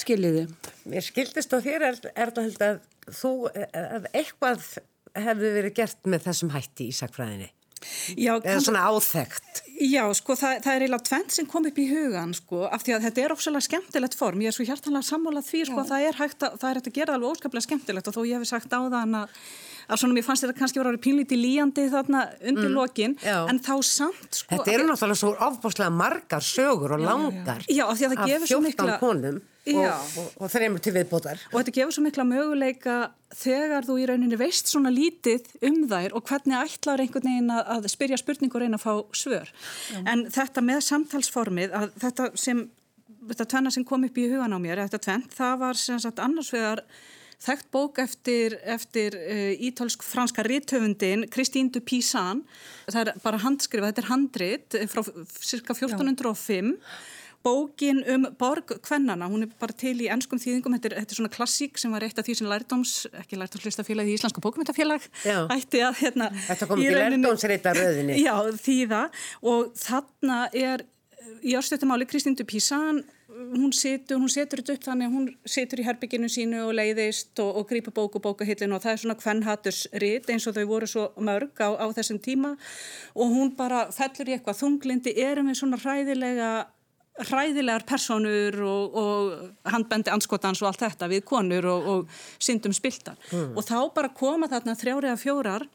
skiljiði. 0.00 0.46
Mér 0.90 1.04
skildist 1.04 1.52
á 1.52 1.58
þér 1.60 1.90
er, 1.90 2.02
er 2.14 2.34
það 2.36 2.66
að 2.66 2.80
þú 3.10 3.34
að 3.52 4.10
eitthvað 4.12 4.66
hefði 5.16 5.54
verið 5.56 5.74
gert 5.76 6.06
með 6.08 6.28
þessum 6.28 6.52
hætti 6.54 6.90
í 6.90 6.94
sakfræðinni 6.94 7.50
Já, 8.20 8.34
eða 8.36 8.60
svona 8.60 8.82
áþægt 8.92 9.62
Já, 9.80 10.02
sko, 10.12 10.34
það, 10.36 10.58
það 10.66 10.74
er 10.74 10.82
eiginlega 10.84 11.06
tvent 11.08 11.32
sem 11.32 11.46
kom 11.48 11.66
upp 11.70 11.78
í 11.80 11.86
hugan, 11.88 12.34
sko, 12.36 12.66
af 12.68 12.84
því 12.84 12.94
að 12.96 13.06
þetta 13.06 13.22
er 13.22 13.32
ósala 13.32 13.62
skemmtilegt 13.64 14.16
form, 14.18 14.42
ég 14.44 14.52
er 14.52 14.56
svo 14.56 14.66
hjartanlega 14.68 15.08
sammálað 15.08 15.46
því, 15.48 15.62
sko, 15.70 15.84
það 15.88 16.04
er 16.10 16.20
að, 16.20 16.34
það 16.44 16.66
er 16.68 16.80
hægt 16.80 16.90
að 16.90 16.98
gera 16.98 17.16
alveg 17.16 17.38
óskaplega 17.38 17.64
skemmtilegt 17.64 18.10
og 18.10 18.16
þó 18.18 18.20
ég 18.28 18.36
hef 18.36 18.50
sagt 18.50 18.76
á 18.76 18.80
þann 18.92 19.16
að 19.22 19.38
að 19.90 20.02
svona 20.02 20.16
mér 20.16 20.26
fannst 20.26 20.46
þetta 20.46 20.58
kannski 20.58 20.82
voru 20.82 21.00
pínlíti 21.02 21.38
líjandi 21.38 21.86
þarna 21.92 22.24
undir 22.40 22.68
mm, 22.70 22.76
lokin 22.78 23.16
en 23.26 23.60
þá 23.62 23.74
samt 23.86 24.40
sko 24.40 24.56
Þetta 24.56 24.74
eru 24.74 24.88
náttúrulega 24.88 25.20
svo 25.20 25.32
áfbáslega 25.36 25.92
margar 25.94 26.44
sögur 26.46 26.96
og 26.96 27.04
langar 27.04 27.64
já, 27.66 27.84
já, 27.84 28.10
af, 28.10 28.18
af 28.18 28.48
14 28.48 28.66
mikla, 28.66 28.98
konum 29.02 29.40
og, 29.70 29.84
og, 29.84 30.28
og 30.40 30.50
þreymur 30.50 30.80
til 30.82 30.94
viðbótar. 30.96 31.40
Og 31.52 31.60
þetta 31.60 31.74
gefur 31.76 31.94
svo 31.94 32.04
mikla 32.06 32.24
möguleika 32.26 32.96
þegar 33.36 33.86
þú 33.86 33.98
í 34.00 34.06
rauninni 34.08 34.38
veist 34.40 34.70
svona 34.70 34.90
lítið 34.94 35.46
um 35.68 35.82
þær 35.90 36.16
og 36.16 36.24
hvernig 36.26 36.56
ætlar 36.58 37.02
einhvern 37.04 37.28
veginn 37.28 37.54
að, 37.54 37.62
að 37.76 37.88
spyrja 37.92 38.18
spurningur 38.20 38.64
einn 38.64 38.78
að 38.78 38.86
fá 38.86 38.92
svör. 39.14 39.52
Já. 39.92 40.00
en 40.08 40.26
þetta 40.32 40.64
með 40.64 40.82
samtalsformið 40.88 41.76
að 41.76 41.90
þetta 42.02 42.30
sem 42.40 42.66
þetta 43.30 43.46
tvenna 43.52 43.72
sem 43.74 43.86
kom 43.86 44.04
upp 44.06 44.18
í 44.18 44.26
hugan 44.30 44.56
á 44.56 44.58
mér, 44.62 44.82
þetta 44.86 45.02
tvent, 45.06 45.32
það 45.36 45.56
var 45.62 45.78
sem 45.78 46.00
sagt 46.02 46.22
annars 46.22 46.52
vegar 46.54 46.82
þekkt 47.40 47.70
bók 47.72 48.00
eftir, 48.02 48.58
eftir 48.68 49.16
uh, 49.16 49.30
eh, 49.36 49.64
ítálsk-franska 49.70 50.44
rítöfundin 50.46 51.28
Kristín 51.32 51.70
du 51.72 51.80
Písan 51.80 52.44
það 52.90 53.00
er 53.04 53.14
bara 53.24 53.40
handskrifað, 53.46 53.94
þetta 53.94 54.04
er 54.04 54.10
handrit 54.10 54.78
frá 54.92 55.02
cirka 55.40 55.76
1405 55.76 56.76
Já. 56.76 57.18
Bókin 57.42 58.04
um 58.04 58.26
borg 58.36 58.68
kvennana, 58.84 59.24
hún 59.32 59.46
er 59.46 59.52
bara 59.56 59.72
til 59.72 59.94
í 60.04 60.10
ennskum 60.12 60.36
þýðingum, 60.36 60.74
þetta 60.76 60.90
er, 60.90 60.94
þetta 61.00 61.14
er 61.14 61.18
svona 61.22 61.30
klassík 61.32 61.78
sem 61.80 61.92
var 61.94 62.04
eitt 62.04 62.18
af 62.20 62.26
því 62.26 62.34
sem 62.36 62.48
lærdoms, 62.50 62.90
ekki 63.16 63.38
lærdomslistafélagi 63.40 64.12
í 64.12 64.18
Íslandska 64.18 64.42
bókumintafélag, 64.44 65.06
ætti 65.24 65.80
að 65.80 66.02
hérna, 66.02 66.28
Þetta 66.50 66.68
kom 66.68 66.82
ekki 66.84 66.98
lærdomsreita 66.98 67.72
röðinni. 67.78 68.18
Já, 68.20 68.34
þýða. 68.60 69.00
Og 69.48 69.72
þarna 69.80 70.42
er 70.52 70.84
í 71.40 71.56
ástættumáli 71.56 72.04
Kristín 72.10 72.36
du 72.36 72.44
Písan 72.44 73.00
hún 73.30 73.72
setur, 73.76 74.18
hún 74.20 74.30
setur 74.32 74.60
þetta 74.62 74.76
upp 74.76 74.86
þannig 74.86 75.08
að 75.08 75.14
hún 75.16 75.28
setur 75.54 75.82
í 75.82 75.86
herbygginu 75.86 76.30
sínu 76.30 76.64
og 76.66 76.74
leiðist 76.78 77.40
og, 77.42 77.60
og 77.60 77.68
grýpa 77.70 77.92
bók 77.94 78.18
og 78.18 78.24
bókahillinu 78.24 78.76
og 78.76 78.84
það 78.84 78.92
er 78.92 79.02
svona 79.04 79.16
hvernhattursrit 79.22 80.30
eins 80.32 80.48
og 80.50 80.56
þau 80.58 80.66
voru 80.70 80.90
svo 80.90 81.06
mörg 81.18 81.62
á, 81.62 81.70
á 81.78 81.86
þessum 81.96 82.20
tíma. 82.22 82.56
Og 83.14 83.32
hún 83.32 83.54
bara 83.58 83.86
fellur 83.94 84.30
í 84.30 84.36
eitthvað 84.36 84.60
þunglindi, 84.62 85.16
erum 85.18 85.50
við 85.50 85.60
svona 85.62 85.80
hræðilega 85.80 86.50
hræðilegar 87.20 87.84
personur 87.88 88.56
og, 88.64 88.94
og 88.96 89.72
handbendi 89.72 90.12
anskotans 90.12 90.62
og 90.62 90.70
allt 90.70 90.84
þetta 90.86 91.08
við 91.10 91.24
konur 91.28 91.66
og, 91.68 91.90
og 91.92 92.22
syndum 92.40 92.72
spiltar 92.72 93.18
mm. 93.28 93.58
og 93.58 93.66
þá 93.66 93.76
bara 93.96 94.12
koma 94.16 94.48
þarna 94.48 94.76
þrjári 94.78 95.10
að 95.10 95.20
fjórar 95.24 95.66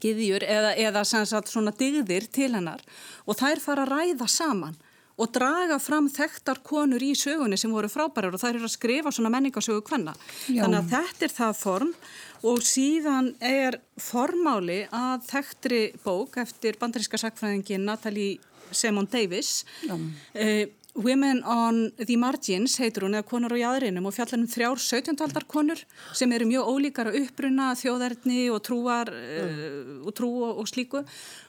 giðjur 0.00 0.46
eða, 0.46 0.72
eða 0.80 1.02
sagt, 1.04 1.50
svona 1.50 1.74
digðir 1.76 2.24
til 2.32 2.52
hennar 2.54 2.80
og 3.26 3.36
þær 3.36 3.60
fara 3.60 3.84
að 3.84 3.92
ræða 3.92 4.30
saman 4.30 4.78
og 5.20 5.32
draga 5.34 5.78
fram 5.82 6.08
þekktar 6.12 6.62
konur 6.64 7.02
í 7.04 7.12
sögunni 7.18 7.58
sem 7.60 7.72
voru 7.72 7.90
frábærar 7.92 8.34
og 8.34 8.42
það 8.42 8.54
eru 8.54 8.68
að 8.68 8.74
skrifa 8.76 9.12
svona 9.12 9.32
menningasögu 9.34 9.84
hvenna. 9.88 10.14
Þannig 10.46 10.78
að 10.78 10.92
þetta 10.94 11.26
er 11.28 11.34
það 11.36 11.56
form 11.60 11.94
og 12.48 12.62
síðan 12.66 13.32
er 13.38 13.78
formáli 14.00 14.82
að 14.90 15.26
þekktri 15.30 15.82
bók 16.04 16.38
eftir 16.42 16.78
bandaríska 16.80 17.20
sakfræðingin 17.20 17.84
Natalie 17.86 18.38
Simon 18.72 19.08
Davis. 19.10 19.64
Uh, 19.88 20.68
Women 20.94 21.40
on 21.48 21.92
the 21.96 22.18
Margins 22.20 22.74
heitur 22.76 23.06
hún 23.06 23.16
eða 23.16 23.24
konur 23.24 23.54
á 23.56 23.62
jæðrinum 23.62 24.10
og 24.10 24.12
fjallar 24.12 24.42
um 24.42 24.48
þrjár 24.50 24.76
17-aldar 24.76 25.46
konur 25.48 25.80
sem 26.12 26.32
eru 26.36 26.44
mjög 26.50 26.68
ólíkar 26.68 27.08
að 27.08 27.16
uppruna 27.22 27.70
þjóðarni 27.80 28.42
og 28.52 28.60
trúar 28.66 29.08
uh, 29.08 30.02
og 30.04 30.12
trú 30.18 30.28
og, 30.44 30.60
og 30.60 30.68
slíku. 30.68 31.00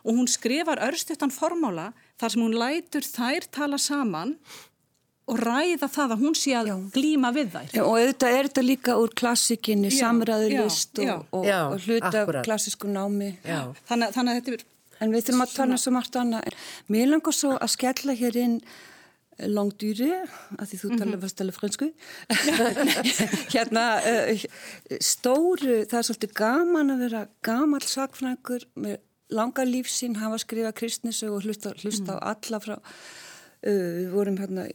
Og 0.08 0.16
hún 0.16 0.32
skrifar 0.32 0.80
örstuttan 0.88 1.34
formála 1.34 1.90
þar 2.22 2.36
sem 2.36 2.46
hún 2.46 2.56
lætur 2.58 3.08
þær 3.08 3.50
tala 3.54 3.80
saman 3.82 4.38
og 5.24 5.40
ræða 5.40 5.88
það 5.88 6.16
að 6.16 6.24
hún 6.26 6.36
sé 6.36 6.54
að 6.60 6.70
já. 6.70 6.76
glíma 6.94 7.32
við 7.36 7.54
þær. 7.54 7.68
Já, 7.72 7.84
og 7.84 7.94
auðvitað 7.96 8.38
er 8.38 8.50
þetta 8.50 8.64
líka 8.66 8.96
úr 9.00 9.14
klassikinni, 9.16 9.92
samræðulist 9.96 11.04
og, 11.06 11.28
og, 11.32 11.48
og 11.48 11.86
hluta 11.88 12.24
klassísku 12.44 12.92
námi. 12.92 13.34
Þannig, 13.88 14.16
þannig 14.18 14.34
að 14.34 14.40
þetta 14.40 14.58
er... 14.58 14.66
En 15.04 15.12
við 15.12 15.24
þurfum 15.28 15.44
að 15.44 15.54
tala 15.58 15.78
svo 15.82 15.92
margt 15.96 16.18
annað. 16.20 16.58
Mér 16.92 17.10
langar 17.12 17.36
svo 17.36 17.54
að 17.56 17.72
skella 17.74 18.16
hér 18.16 18.38
inn 18.40 18.60
langdýri, 19.50 20.12
að 20.60 20.68
því 20.70 20.78
þú 20.78 20.90
mm 20.90 20.94
-hmm. 20.94 21.00
tala 21.02 21.20
fast 21.24 21.42
alveg 21.42 21.56
fransku 21.58 21.88
hérna 23.56 23.86
uh, 24.06 24.44
stóru, 25.02 25.78
það 25.90 26.00
er 26.00 26.08
svolítið 26.08 26.34
gaman 26.38 26.94
að 26.94 27.04
vera 27.08 27.28
gamal 27.42 27.82
sakfrækur 27.82 28.68
með 28.76 29.00
langa 29.34 29.66
lífsín, 29.68 30.18
hafa 30.20 30.42
skrifað 30.42 30.76
kristnisög 30.82 31.38
og 31.38 31.48
hlusta, 31.48 31.74
hlusta 31.82 32.16
mm. 32.16 32.20
á 32.20 32.34
alla 32.34 32.60
frá 32.64 32.76
uh, 32.78 32.90
við 33.64 34.10
vorum 34.14 34.40
hérna 34.42 34.68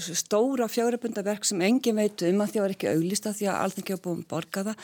stóra 0.00 0.68
fjáröpundaverk 0.72 1.44
sem 1.44 1.60
engin 1.60 1.98
veit 1.98 2.22
um 2.24 2.40
að 2.40 2.48
því 2.48 2.48
að 2.48 2.54
það 2.54 2.64
var 2.64 2.74
ekki 2.76 2.92
auglista 2.94 3.32
því 3.36 3.48
að 3.50 3.58
allt 3.60 3.80
ekki 3.82 3.92
hafa 3.92 4.04
búin 4.06 4.22
borgaða 4.30 4.74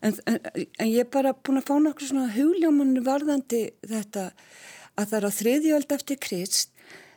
en, 0.00 0.14
en, 0.30 0.38
en 0.54 0.90
ég 0.90 1.02
er 1.02 1.10
bara 1.10 1.34
búin 1.34 1.58
að 1.58 1.66
fá 1.66 1.74
náttúrulega 1.74 2.10
svona 2.12 2.34
hugljómanu 2.36 3.02
varðandi 3.06 3.62
þetta 3.82 4.28
að 4.96 5.08
það 5.08 5.18
er 5.18 5.26
á 5.26 5.38
þriðjöld 5.40 5.96
eftir 5.98 6.20
krist 6.22 6.70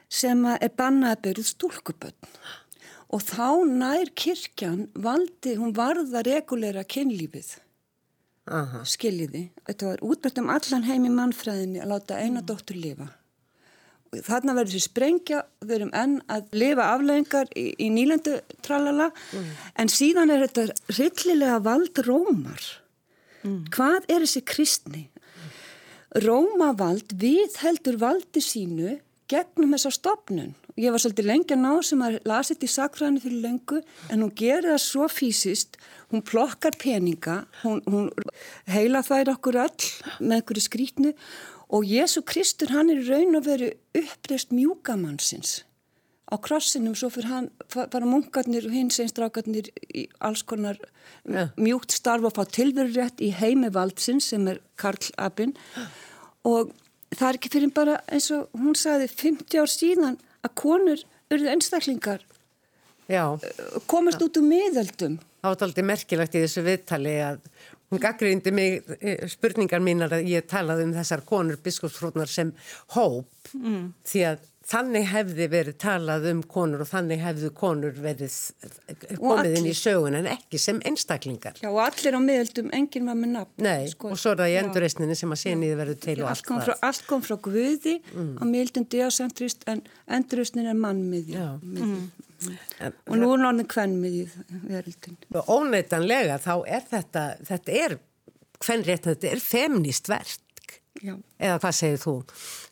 sem 0.10 0.42
er 0.56 0.74
bannað 0.74 1.14
að 1.14 1.24
byrjuð 1.28 1.52
stúlkuböld 1.52 2.30
og 3.10 3.26
þá 3.26 3.66
nær 3.70 4.12
kirkjan 4.18 4.88
valdi, 4.94 5.56
hún 5.58 5.74
varða 5.78 6.24
regulera 6.26 6.86
kynlífið 6.86 7.56
Aha. 8.50 8.82
skiljiði, 8.88 9.44
þetta 9.70 9.92
var 9.92 10.04
útbært 10.06 10.40
um 10.42 10.50
allan 10.50 10.88
heim 10.88 11.06
í 11.06 11.14
mannfræðinni 11.14 11.84
að 11.84 11.92
láta 11.94 12.18
eina 12.18 12.40
mm. 12.42 12.46
dóttur 12.50 12.80
lifa 12.82 13.12
þarna 14.26 14.56
verður 14.58 14.74
þessi 14.74 14.90
sprengja, 14.90 15.42
við 15.64 15.76
erum 15.78 15.92
enn 15.98 16.16
að 16.32 16.54
lifa 16.58 16.88
afleggingar 16.96 17.50
í, 17.58 17.66
í 17.78 17.90
nýlendu 17.94 18.40
tralala, 18.66 19.10
mm. 19.36 19.50
en 19.82 19.92
síðan 19.94 20.34
er 20.34 20.46
þetta 20.48 20.96
rillilega 20.98 21.60
vald 21.66 22.02
rómar. 22.08 22.66
Mm. 23.44 23.62
Hvað 23.74 24.10
er 24.10 24.26
þessi 24.26 24.44
kristni? 24.48 25.06
Rómavald 26.26 27.14
við 27.22 27.60
heldur 27.62 28.00
valdi 28.02 28.42
sínu 28.42 28.98
gegnum 29.30 29.76
þessa 29.76 29.94
stopnun. 29.94 30.56
Ég 30.80 30.94
var 30.96 31.02
svolítið 31.04 31.28
lengi 31.28 31.56
að 31.56 31.64
ná 31.66 31.72
sem 31.84 32.02
að 32.06 32.20
lasi 32.30 32.54
þetta 32.54 32.68
í 32.68 32.74
sakfræðinu 32.74 33.24
fyrir 33.24 33.42
lengu 33.44 33.80
en 34.08 34.24
hún 34.24 34.34
gerir 34.40 34.70
það 34.72 34.84
svo 34.86 35.08
fysiskt, 35.12 35.80
hún 36.14 36.24
plokkar 36.24 36.78
peninga, 36.80 37.42
hún, 37.66 37.82
hún 37.90 38.08
heila 38.72 39.04
þær 39.04 39.34
okkur 39.36 39.60
öll 39.66 39.90
með 40.24 40.38
einhverju 40.38 40.66
skrítnu 40.70 41.16
og 41.70 41.86
Jésu 41.86 42.24
Kristur 42.26 42.72
hann 42.74 42.94
er 42.94 43.04
raun 43.10 43.36
og 43.38 43.46
veru 43.50 43.74
uppreist 43.98 44.56
mjúkamannsins 44.56 45.60
á 46.30 46.36
krossinum 46.38 46.96
svo 46.98 47.10
fyrir 47.14 47.30
hann 47.30 47.50
bara 47.74 48.06
munkarnir 48.06 48.68
og 48.70 48.74
hins 48.74 49.00
einstrákarnir 49.02 49.72
í 49.90 50.06
alls 50.22 50.44
konar 50.46 50.78
yeah. 51.26 51.50
mjúkt 51.58 51.94
starf 51.96 52.28
og 52.30 52.36
fá 52.38 52.46
tilverurétt 52.46 53.24
í 53.26 53.32
heimi 53.34 53.72
valdsins 53.74 54.30
sem 54.32 54.48
er 54.52 54.62
Karl 54.80 55.10
Abin 55.18 55.56
og 56.46 56.74
það 57.16 57.28
er 57.30 57.40
ekki 57.40 57.54
fyrir 57.56 57.74
bara 57.76 58.00
eins 58.08 58.30
og 58.36 58.50
hún 58.58 58.78
sagði 58.78 59.10
50 59.10 59.62
ár 59.64 59.74
síðan 59.74 60.20
að 60.46 60.56
konur 60.64 61.04
urðu 61.30 61.52
einstaklingar 61.54 62.24
Já. 63.10 63.24
komast 63.90 64.22
Já. 64.22 64.26
út 64.28 64.40
úr 64.40 64.48
miðaldum 64.48 65.20
Það 65.40 65.54
var 65.54 65.66
alltaf 65.66 65.86
merkilegt 65.88 66.36
í 66.36 66.42
þessu 66.44 66.64
viðtali 66.66 67.14
að 67.24 67.44
Hún 67.90 68.02
gaggrindi 68.04 68.52
mig 68.54 68.84
eh, 69.02 69.24
spurningar 69.30 69.82
mínar 69.82 70.14
að 70.14 70.28
ég 70.30 70.46
talaði 70.46 70.86
um 70.86 70.92
þessar 70.94 71.24
konur 71.26 71.58
biskupsfrótnar 71.64 72.30
sem 72.30 72.52
hóp 72.94 73.50
mm. 73.58 73.88
því 74.06 74.26
að 74.30 74.44
þannig 74.70 75.08
hefði 75.10 75.48
verið 75.50 75.78
talað 75.82 76.28
um 76.30 76.42
konur 76.50 76.84
og 76.84 76.90
þannig 76.90 77.22
hefðu 77.24 77.50
konur 77.58 77.96
verið 78.04 78.36
eh, 78.66 79.18
komið 79.18 79.58
inn 79.60 79.70
í 79.70 79.76
sögun 79.78 80.18
en 80.20 80.30
ekki 80.30 80.62
sem 80.62 80.82
einstaklingar. 80.86 81.58
Já 81.64 81.70
og 81.72 81.82
allir 81.84 82.18
á 82.18 82.22
miðaldum, 82.24 82.72
enginn 82.76 83.10
var 83.10 83.20
með 83.20 83.34
nafn. 83.38 83.54
Nei 83.66 83.90
sko. 83.92 84.14
og 84.14 84.22
svo 84.22 84.36
er 84.36 84.44
það 84.44 84.54
í 84.54 84.58
endurreysninni 84.64 85.20
sem 85.20 85.36
að 85.36 85.42
séniði 85.44 85.80
verið 85.80 86.02
til 86.06 86.18
Já, 86.20 86.24
og 86.24 86.32
allt 86.34 86.48
kom 86.50 86.64
frá, 86.66 86.74
allt 86.90 87.06
kom 87.10 87.26
frá 87.26 87.38
Guði 87.50 87.96
mm. 88.14 88.34
á 88.38 88.44
miðaldum 88.50 88.90
diacentrist 88.94 89.66
en 89.72 89.86
endurreysnin 90.20 90.70
er 90.70 90.78
mannmiðja. 90.78 91.48
Mm. 91.64 92.04
En, 92.80 92.94
og 93.10 93.18
nú 93.20 93.34
er 93.34 93.42
náttúrulega 93.42 93.74
hvernmiðið 93.74 94.36
verildin. 94.70 95.18
Óneitanlega 95.50 96.38
þá 96.40 96.54
er 96.78 96.86
þetta, 96.88 97.24
þetta 97.50 97.74
er 97.76 97.98
hvernrétt, 98.60 99.10
þetta 99.10 99.34
er 99.34 99.42
femnist 99.44 100.08
verð 100.12 100.38
Já. 101.00 101.14
eða 101.40 101.60
hvað 101.64 101.76
segir 101.78 102.00
þú 102.02 102.14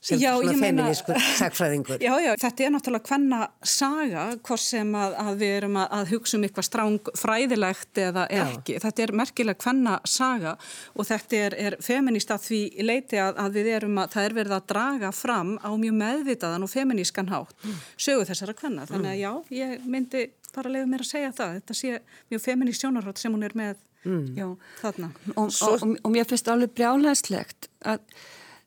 sem 0.04 0.20
já, 0.20 0.30
svona 0.36 0.56
feminískur 0.60 1.20
sagfræðingur 1.40 2.02
Já, 2.04 2.12
já, 2.20 2.32
þetta 2.42 2.66
er 2.66 2.74
náttúrulega 2.76 3.12
hvenna 3.12 3.40
saga 3.64 4.26
hvort 4.48 4.64
sem 4.64 4.92
að, 5.00 5.16
að 5.24 5.40
við 5.42 5.54
erum 5.62 5.80
að, 5.80 5.88
að 5.98 6.12
hugsa 6.12 6.38
um 6.38 6.48
eitthvað 6.48 6.68
stráng 6.68 7.12
fræðilegt 7.22 8.02
eða 8.04 8.26
já. 8.28 8.44
ekki, 8.44 8.78
þetta 8.84 9.06
er 9.06 9.16
merkilega 9.22 9.64
hvenna 9.64 9.96
saga 10.08 10.56
og 10.94 11.08
þetta 11.08 11.42
er, 11.46 11.58
er 11.68 11.78
feminist 11.84 12.34
að 12.36 12.48
því 12.50 12.62
leiti 12.84 13.22
að, 13.24 13.40
að 13.46 13.60
við 13.62 13.72
erum 13.78 14.02
að 14.04 14.16
það 14.18 14.30
er 14.30 14.38
verið 14.42 14.58
að 14.58 14.68
draga 14.74 15.14
fram 15.16 15.56
á 15.64 15.72
mjög 15.80 16.00
meðvitaðan 16.04 16.68
og 16.68 16.74
feminískan 16.74 17.32
hátt 17.32 17.56
mm. 17.64 17.82
sögu 17.96 18.28
þessara 18.28 18.58
hvenna, 18.60 18.88
þannig 18.90 19.14
að 19.14 19.18
mm. 19.18 19.24
já, 19.24 19.60
ég 19.64 19.88
myndi 19.88 20.28
bara 20.58 20.72
leiða 20.74 20.90
mér 20.90 21.04
að 21.06 21.12
segja 21.12 21.36
það, 21.36 21.60
þetta 21.60 21.78
sé 21.78 22.00
mjög 22.32 22.44
feminist 22.44 22.84
sjónarhátt 22.84 23.22
sem 23.22 23.34
hún 23.34 23.46
er 23.48 23.56
með 23.58 23.84
Mm. 24.08 24.28
Já, 24.40 24.48
þarna. 24.82 25.12
Og, 25.36 25.52
Svo... 25.52 25.74
og, 25.76 25.84
og, 25.84 25.96
og 26.04 26.14
mér 26.14 26.28
finnst 26.30 26.52
alveg 26.52 26.74
brjálæðslegt 26.78 27.70
að 27.88 28.00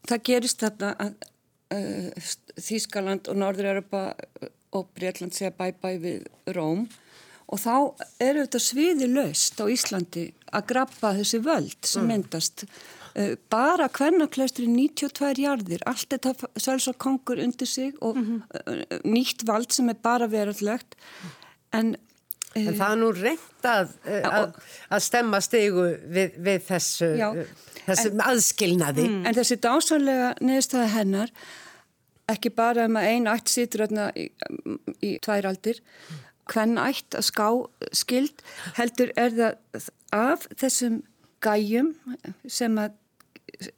það 0.08 0.24
gerist 0.28 0.64
þarna 0.64 0.94
að 1.00 1.28
uh, 1.74 2.32
Þískaland 2.60 3.30
og 3.30 3.40
Norður-Europa 3.40 4.02
og 4.76 4.90
Breitland 4.96 5.34
segja 5.34 5.54
bæ-bæ 5.56 5.90
við 6.02 6.26
Róm 6.54 6.86
og 7.50 7.58
þá 7.58 7.74
eru 8.22 8.44
þetta 8.44 8.62
sviði 8.62 9.10
löst 9.10 9.58
á 9.58 9.66
Íslandi 9.66 10.28
að 10.54 10.68
grappa 10.70 11.14
þessi 11.18 11.40
völd 11.42 11.88
sem 11.88 12.04
mm. 12.04 12.12
myndast 12.12 12.66
uh, 12.68 13.34
bara 13.52 13.88
hvernaklæstur 13.90 14.68
í 14.68 14.70
92 14.76 15.42
jarðir, 15.46 15.84
allt 15.90 16.12
þetta 16.12 16.52
sælsar 16.60 16.98
kongur 17.00 17.42
undir 17.42 17.68
sig 17.70 17.96
og 18.00 18.16
mm 18.16 18.28
-hmm. 18.28 18.40
uh, 18.60 19.00
nýtt 19.08 19.46
vald 19.48 19.72
sem 19.72 19.88
er 19.88 19.98
bara 20.02 20.30
verðlegt 20.30 20.94
en 21.72 21.96
En 22.58 22.74
það 22.74 22.92
er 22.92 22.98
nú 22.98 23.10
reynd 23.14 23.66
að, 23.70 23.92
eh, 24.10 24.24
að, 24.26 24.56
að 24.90 25.02
stemma 25.04 25.38
stegu 25.44 25.84
við, 26.10 26.38
við 26.42 26.64
þessu, 26.66 27.10
já, 27.20 27.28
þessu 27.84 28.10
en, 28.10 28.22
aðskilnaði. 28.26 29.04
Mm. 29.06 29.20
En 29.28 29.36
þessi 29.36 29.58
dásanlega 29.62 30.32
neðstæða 30.42 30.88
hennar, 30.96 31.34
ekki 32.30 32.50
bara 32.54 32.88
um 32.90 32.98
að 32.98 33.12
einu 33.12 33.30
ætt 33.30 33.52
sýtur 33.52 33.86
í, 33.86 34.26
í 35.06 35.12
tværaldir, 35.22 35.78
hvern 36.50 36.80
ætt 36.82 37.14
að 37.14 37.28
ská 37.28 37.46
skild, 37.94 38.42
heldur 38.78 39.14
er 39.14 39.36
það 39.38 39.90
af 40.10 40.46
þessum 40.58 41.02
gæjum 41.44 41.94
sem 42.50 42.78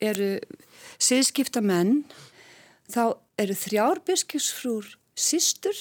eru 0.01 0.31
síðskipta 1.03 1.61
menn, 1.65 2.07
þá 2.89 3.19
eru 3.41 3.57
þrjárbiskjusfrúr 3.57 4.95
sístur, 5.19 5.77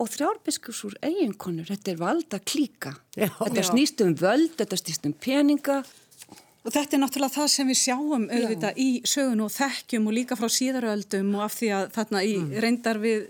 og 0.00 0.08
þrjárbiskursúr 0.08 0.96
eiginkonur, 1.04 1.68
þetta 1.68 1.92
er 1.92 1.98
valda 2.00 2.40
klíka. 2.40 2.94
Já, 3.16 3.28
þetta 3.28 3.64
snýst 3.68 4.04
um 4.04 4.14
völd, 4.16 4.54
þetta 4.60 4.78
snýst 4.80 5.08
um 5.08 5.16
peninga. 5.16 5.82
Og 6.60 6.72
þetta 6.74 6.96
er 6.96 7.00
náttúrulega 7.00 7.36
það 7.38 7.50
sem 7.54 7.68
við 7.70 7.78
sjáum 7.80 8.24
auðvitað 8.28 8.72
Já. 8.76 8.80
í 8.84 8.88
sögun 9.08 9.44
og 9.46 9.52
þekkjum 9.54 10.08
og 10.08 10.16
líka 10.16 10.36
frá 10.36 10.48
síðaröldum 10.52 11.30
og 11.38 11.44
af 11.46 11.54
því 11.56 11.70
að 11.76 11.86
þarna 11.94 12.24
í 12.24 12.34
mm. 12.36 12.56
reyndar 12.64 13.00
við 13.00 13.28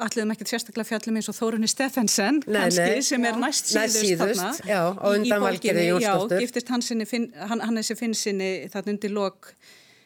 alliðum 0.00 0.32
ekkert 0.34 0.52
sérstaklega 0.52 0.88
fjallum 0.88 1.18
eins 1.20 1.28
og 1.30 1.36
Þórunni 1.36 1.68
Steffensen 1.70 2.40
kannski 2.46 3.02
sem 3.04 3.26
er 3.28 3.38
næst 3.40 3.70
síðust, 3.72 3.98
síðust 4.00 4.40
þarna 4.40 4.68
já, 4.68 4.80
og 4.92 5.16
undan 5.18 5.44
valgerði 5.44 5.86
Jónsdóttur 5.90 6.44
giftist 6.44 6.72
hann, 6.72 6.84
finn, 7.08 7.28
hann, 7.50 7.64
hann 7.64 7.80
þessi 7.80 7.96
finn 7.98 8.16
sinni 8.16 8.50
þarna 8.72 8.94
undir 8.94 9.14
lok 9.16 9.50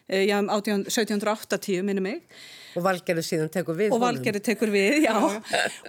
eh, 0.09 0.25
já, 0.27 0.39
1780 0.43 1.87
minnum 1.87 2.09
mig 2.09 2.25
Og 2.75 2.85
Valgerður 2.85 3.27
síðan 3.27 3.51
tekur 3.55 3.77
við. 3.79 3.93
Og 3.95 4.03
Valgerður 4.03 4.43
tekur 4.45 4.73
við, 4.75 5.05
já. 5.05 5.15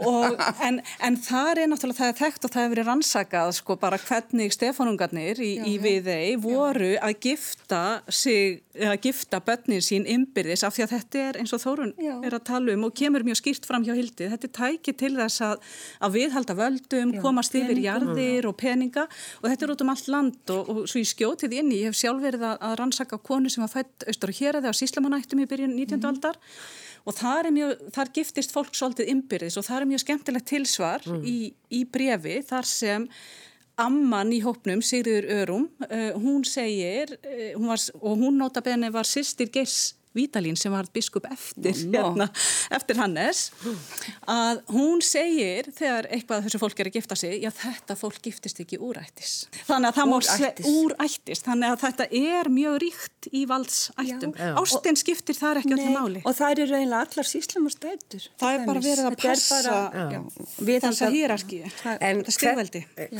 og, 0.05 0.37
en, 0.65 0.79
en 1.05 1.17
það 1.25 1.61
er 1.63 1.71
náttúrulega, 1.71 1.97
það 1.99 2.11
er 2.11 2.19
þekkt 2.19 2.47
og 2.47 2.53
það 2.53 2.65
hefur 2.65 2.73
verið 2.75 2.89
rannsakað 2.89 3.53
sko 3.59 3.77
bara 3.81 3.99
hvernig 4.01 4.53
stefanungarnir 4.55 5.41
í, 5.41 5.51
í 5.65 5.75
viðei 5.81 6.35
voru 6.41 6.91
já. 6.93 6.99
að 7.07 7.15
gifta 7.25 7.81
sig, 8.09 8.61
að 8.77 8.95
gifta 9.07 9.41
börnin 9.45 9.83
sín 9.85 10.07
ymbirðis 10.09 10.65
af 10.67 10.75
því 10.75 10.85
að 10.85 10.93
þetta 10.95 11.23
er 11.25 11.41
eins 11.41 11.55
og 11.55 11.63
Þórun 11.65 11.93
já. 12.01 12.13
er 12.27 12.37
að 12.37 12.45
tala 12.51 12.75
um 12.75 12.87
og 12.89 12.95
kemur 12.97 13.25
mjög 13.25 13.41
skýrt 13.41 13.65
fram 13.65 13.85
hjá 13.87 13.95
Hildi. 13.97 14.29
Þetta 14.33 14.49
er 14.49 14.55
tækið 14.59 14.99
til 15.01 15.13
þess 15.17 15.45
að, 15.45 15.65
að 16.05 16.17
viðhalda 16.19 16.57
völdum, 16.59 17.15
já. 17.15 17.21
komast 17.23 17.57
yfir 17.57 17.81
jarðir 17.81 18.49
og 18.49 18.57
peninga 18.59 19.07
og 19.41 19.49
þetta 19.49 19.65
er 19.67 19.75
út 19.75 19.85
um 19.85 19.93
allt 19.95 20.11
land 20.11 20.53
og, 20.53 20.71
og 20.71 20.81
svo 20.89 21.01
ég 21.01 21.09
skjótið 21.09 21.57
inn 21.59 21.73
í, 21.73 21.81
ég 21.83 21.91
hef 21.91 21.99
sjálf 21.99 22.23
verið 22.23 22.45
að, 22.45 22.57
að 22.69 22.77
rannsaka 22.81 23.19
konu 23.25 23.51
sem 23.51 23.63
var 23.65 23.73
fætt 23.73 24.05
austur 24.09 24.33
og 24.33 24.39
hér 24.39 24.59
að 24.59 24.67
það 24.67 24.75
á 24.75 24.79
Síslamanættum 24.81 25.43
í 25.43 25.47
byrjun 25.49 25.75
19. 25.75 25.99
Mm. 25.99 26.09
aldar 26.11 26.39
og 27.05 27.17
þar, 27.17 27.51
mjög, 27.53 27.73
þar 27.95 28.13
giftist 28.17 28.53
fólk 28.55 28.77
svolítið 28.77 29.11
ymbirðis 29.13 29.57
og 29.59 29.67
það 29.67 29.81
er 29.81 29.89
mjög 29.91 30.03
skemmtilegt 30.05 30.47
tilsvar 30.49 31.05
mm. 31.05 31.25
í, 31.29 31.39
í 31.69 31.83
brefi 31.89 32.39
þar 32.47 32.69
sem 32.69 33.09
Amman 33.75 34.29
í 34.31 34.37
hópnum, 34.39 34.79
Sigriður 34.79 35.25
Örum, 35.35 35.65
uh, 35.89 36.13
hún 36.23 36.45
segir, 36.47 37.11
uh, 37.19 37.49
hún 37.57 37.67
var, 37.73 37.81
og 37.99 38.21
hún 38.21 38.37
nota 38.39 38.63
benni 38.63 38.87
var 38.93 39.07
sýstir 39.09 39.51
Geirs 39.51 39.97
Vítalín 40.15 40.57
sem 40.59 40.73
var 40.73 40.87
biskup 40.95 41.27
eftir, 41.29 41.75
no. 41.89 41.97
hérna, 41.97 42.29
eftir 42.75 42.99
Hannes 42.99 43.49
að 44.31 44.61
hún 44.73 45.03
segir 45.05 45.69
þegar 45.75 46.09
eitthvað 46.13 46.47
þessu 46.47 46.61
fólk 46.61 46.83
er 46.83 46.91
að 46.91 46.99
gifta 46.99 47.19
sig 47.19 47.43
já 47.43 47.51
þetta 47.55 47.97
fólk 47.99 48.21
giftist 48.25 48.61
ekki 48.63 48.79
úrættis. 48.81 49.35
Þannig 49.67 49.91
að 49.91 49.99
það 49.99 50.11
má 50.11 50.17
úrættis. 50.71 51.43
þannig 51.45 51.75
að 51.75 51.83
þetta 51.85 52.09
er 52.21 52.51
mjög 52.53 52.79
ríkt 52.85 53.29
í 53.35 53.45
valdsættum. 53.49 54.35
Ástinn 54.55 54.99
skiptir 54.99 55.37
það 55.37 55.61
ekki 55.63 55.75
öllu 55.75 55.91
máli. 55.93 56.21
og 56.25 56.35
það 56.37 56.55
eru 56.55 56.67
reynilega 56.71 57.05
allar 57.05 57.27
síslum 57.29 57.69
og 57.69 57.73
stættur 57.73 58.27
það 58.41 58.57
er 58.57 58.65
bara 58.69 58.83
verið 58.83 59.09
að 59.09 59.17
passa 59.21 59.61
bara, 59.61 60.05
já, 60.13 60.19
við 60.69 60.81
þessa 60.85 61.09
hýrarski 61.13 61.61
en 61.95 62.21
hvern, 62.27 62.71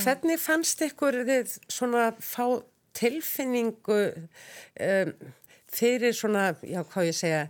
hvernig 0.02 0.42
fannst 0.42 0.84
ykkur 0.86 1.20
þið 1.28 1.56
svona 1.78 2.06
fá 2.20 2.44
tilfinningu 2.96 4.00
um, 4.16 5.12
fyrir 5.76 6.16
svona, 6.16 6.50
já 6.64 6.82
hvað 6.84 7.10
ég 7.10 7.18
segja 7.18 7.42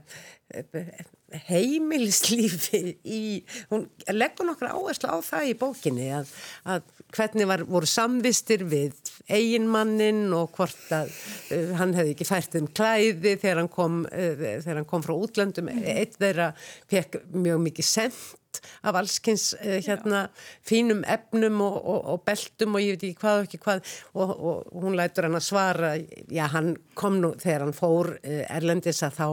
heimilislífi 1.47 2.81
í, 3.03 3.23
hún 3.71 3.87
leggur 4.15 4.47
nokkra 4.47 4.71
áherslu 4.77 5.11
á 5.11 5.19
það 5.27 5.49
í 5.51 5.55
bókinni 5.59 6.07
að, 6.15 6.31
að 6.71 6.87
hvernig 7.17 7.49
var, 7.51 7.65
voru 7.67 7.89
samvistir 7.91 8.63
við 8.71 8.95
eiginmannin 9.27 10.31
og 10.37 10.55
hvort 10.55 10.95
að 10.95 11.11
uh, 11.11 11.75
hann 11.81 11.97
hefði 11.99 12.15
ekki 12.15 12.29
fært 12.29 12.57
um 12.61 12.71
klæði 12.71 13.37
þegar 13.43 13.63
hann 13.63 13.73
kom, 13.73 14.01
uh, 14.07 14.47
þegar 14.63 14.81
hann 14.81 14.91
kom 14.91 15.07
frá 15.07 15.15
útlöndum, 15.17 15.71
eitt 15.83 16.19
þeirra 16.21 16.53
fekk 16.91 17.21
mjög 17.35 17.63
mikið 17.67 17.91
sendt 17.91 18.25
fullt 18.57 18.61
af 18.83 18.97
allskins 18.97 19.55
uh, 19.55 19.79
hérna 19.85 20.29
fínum 20.65 21.05
efnum 21.07 21.61
og, 21.61 21.77
og, 21.85 22.05
og 22.13 22.23
beltum 22.27 22.75
og 22.77 22.81
ég 22.81 22.97
veit 22.97 23.05
ekki 23.05 23.21
hvað 23.21 23.41
og 23.41 23.47
ekki 23.47 23.61
hvað. 23.63 23.95
Og, 24.15 24.31
og 24.31 24.83
hún 24.83 24.97
lætur 24.97 25.27
hann 25.27 25.37
að 25.37 25.47
svara 25.47 25.97
já 26.31 26.47
hann 26.53 26.77
kom 26.95 27.21
nú 27.21 27.35
þegar 27.39 27.67
hann 27.67 27.77
fór 27.77 28.15
uh, 28.17 28.45
Erlendis 28.57 29.03
að 29.03 29.19
þá 29.21 29.27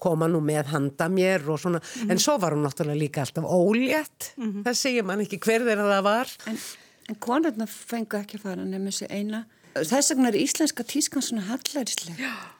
koma 0.00 0.28
nú 0.28 0.40
með 0.40 0.72
handa 0.72 1.08
mér 1.08 1.48
og 1.48 1.60
svona. 1.60 1.78
Mm 1.78 2.02
-hmm. 2.02 2.10
en 2.12 2.18
svo 2.18 2.38
var 2.38 2.52
hún 2.52 2.64
náttúrulega 2.64 2.98
líka 2.98 3.20
alltaf 3.20 3.44
ólétt 3.44 4.32
mm 4.36 4.52
-hmm. 4.52 4.62
það 4.64 4.74
segir 4.74 5.04
mann 5.04 5.20
ekki 5.20 5.38
hver 5.38 5.60
þeirra 5.62 5.94
það 5.94 6.02
var. 6.02 6.28
En, 6.46 6.58
en 7.08 7.14
konarna 7.14 7.66
fengu 7.66 8.16
ekki 8.16 8.36
að 8.36 8.42
fara 8.42 8.64
nefnum 8.64 8.90
þessi 8.90 9.06
eina. 9.10 9.46
Þess 9.74 10.10
vegna 10.10 10.28
er 10.28 10.34
íslenska 10.34 10.82
tískan 10.82 11.22
svona 11.22 11.42
hallærislega 11.42 12.57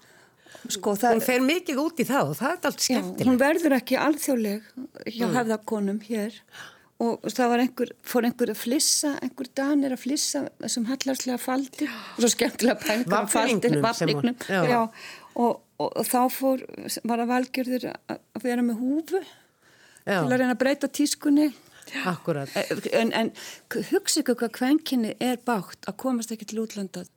Sko, 0.66 0.97
það, 0.99 1.14
hún 1.14 1.23
fer 1.25 1.44
mikið 1.44 1.79
út 1.81 2.01
í 2.03 2.07
það 2.09 2.33
og 2.33 2.40
það 2.40 2.51
er 2.51 2.66
allt 2.71 2.83
skemmtilegt. 2.83 3.23
Já, 3.23 3.29
hún 3.29 3.38
verður 3.40 3.77
ekki 3.79 4.01
alþjóðleg 4.03 4.66
hjá 5.07 5.25
mm. 5.29 5.37
hefðakonum 5.37 6.01
hér 6.09 6.40
og 6.99 7.29
það 7.31 7.53
var 7.53 7.62
einhver, 7.62 7.92
fór 8.11 8.27
einhver 8.27 8.51
að 8.51 8.59
flissa, 8.59 9.12
einhver 9.23 9.49
danir 9.55 9.94
að 9.94 10.03
flissa 10.03 10.42
þessum 10.59 10.88
hallarslega 10.88 11.38
faldi 11.38 11.87
og 11.87 12.25
svo 12.25 12.31
skemmtilega 12.33 12.75
pængar 12.83 13.21
að 13.21 13.31
faldi, 13.37 13.71
vapningnum, 13.85 14.38
já, 14.51 14.61
já 14.66 14.81
og, 15.38 15.61
og, 15.79 15.87
og 15.87 16.09
þá 16.09 16.21
fór, 16.35 16.64
var 17.07 17.23
að 17.23 17.31
valgjörður 17.31 17.88
að 17.94 18.42
vera 18.42 18.66
með 18.66 18.83
húfu 18.83 19.23
já. 19.23 20.18
til 20.18 20.27
að 20.27 20.37
reyna 20.40 20.55
að 20.57 20.62
breyta 20.64 20.90
tískunni. 20.90 21.53
Akkurat. 22.05 22.51
En, 22.92 23.14
en 23.16 23.31
hugsa 23.92 24.21
ykkur 24.21 24.37
hvað 24.42 24.57
kvenkinni 24.59 25.14
er 25.25 25.38
bátt 25.47 25.87
að 25.88 25.97
komast 26.03 26.35
ekki 26.35 26.51
til 26.51 26.64
útlandað 26.66 27.09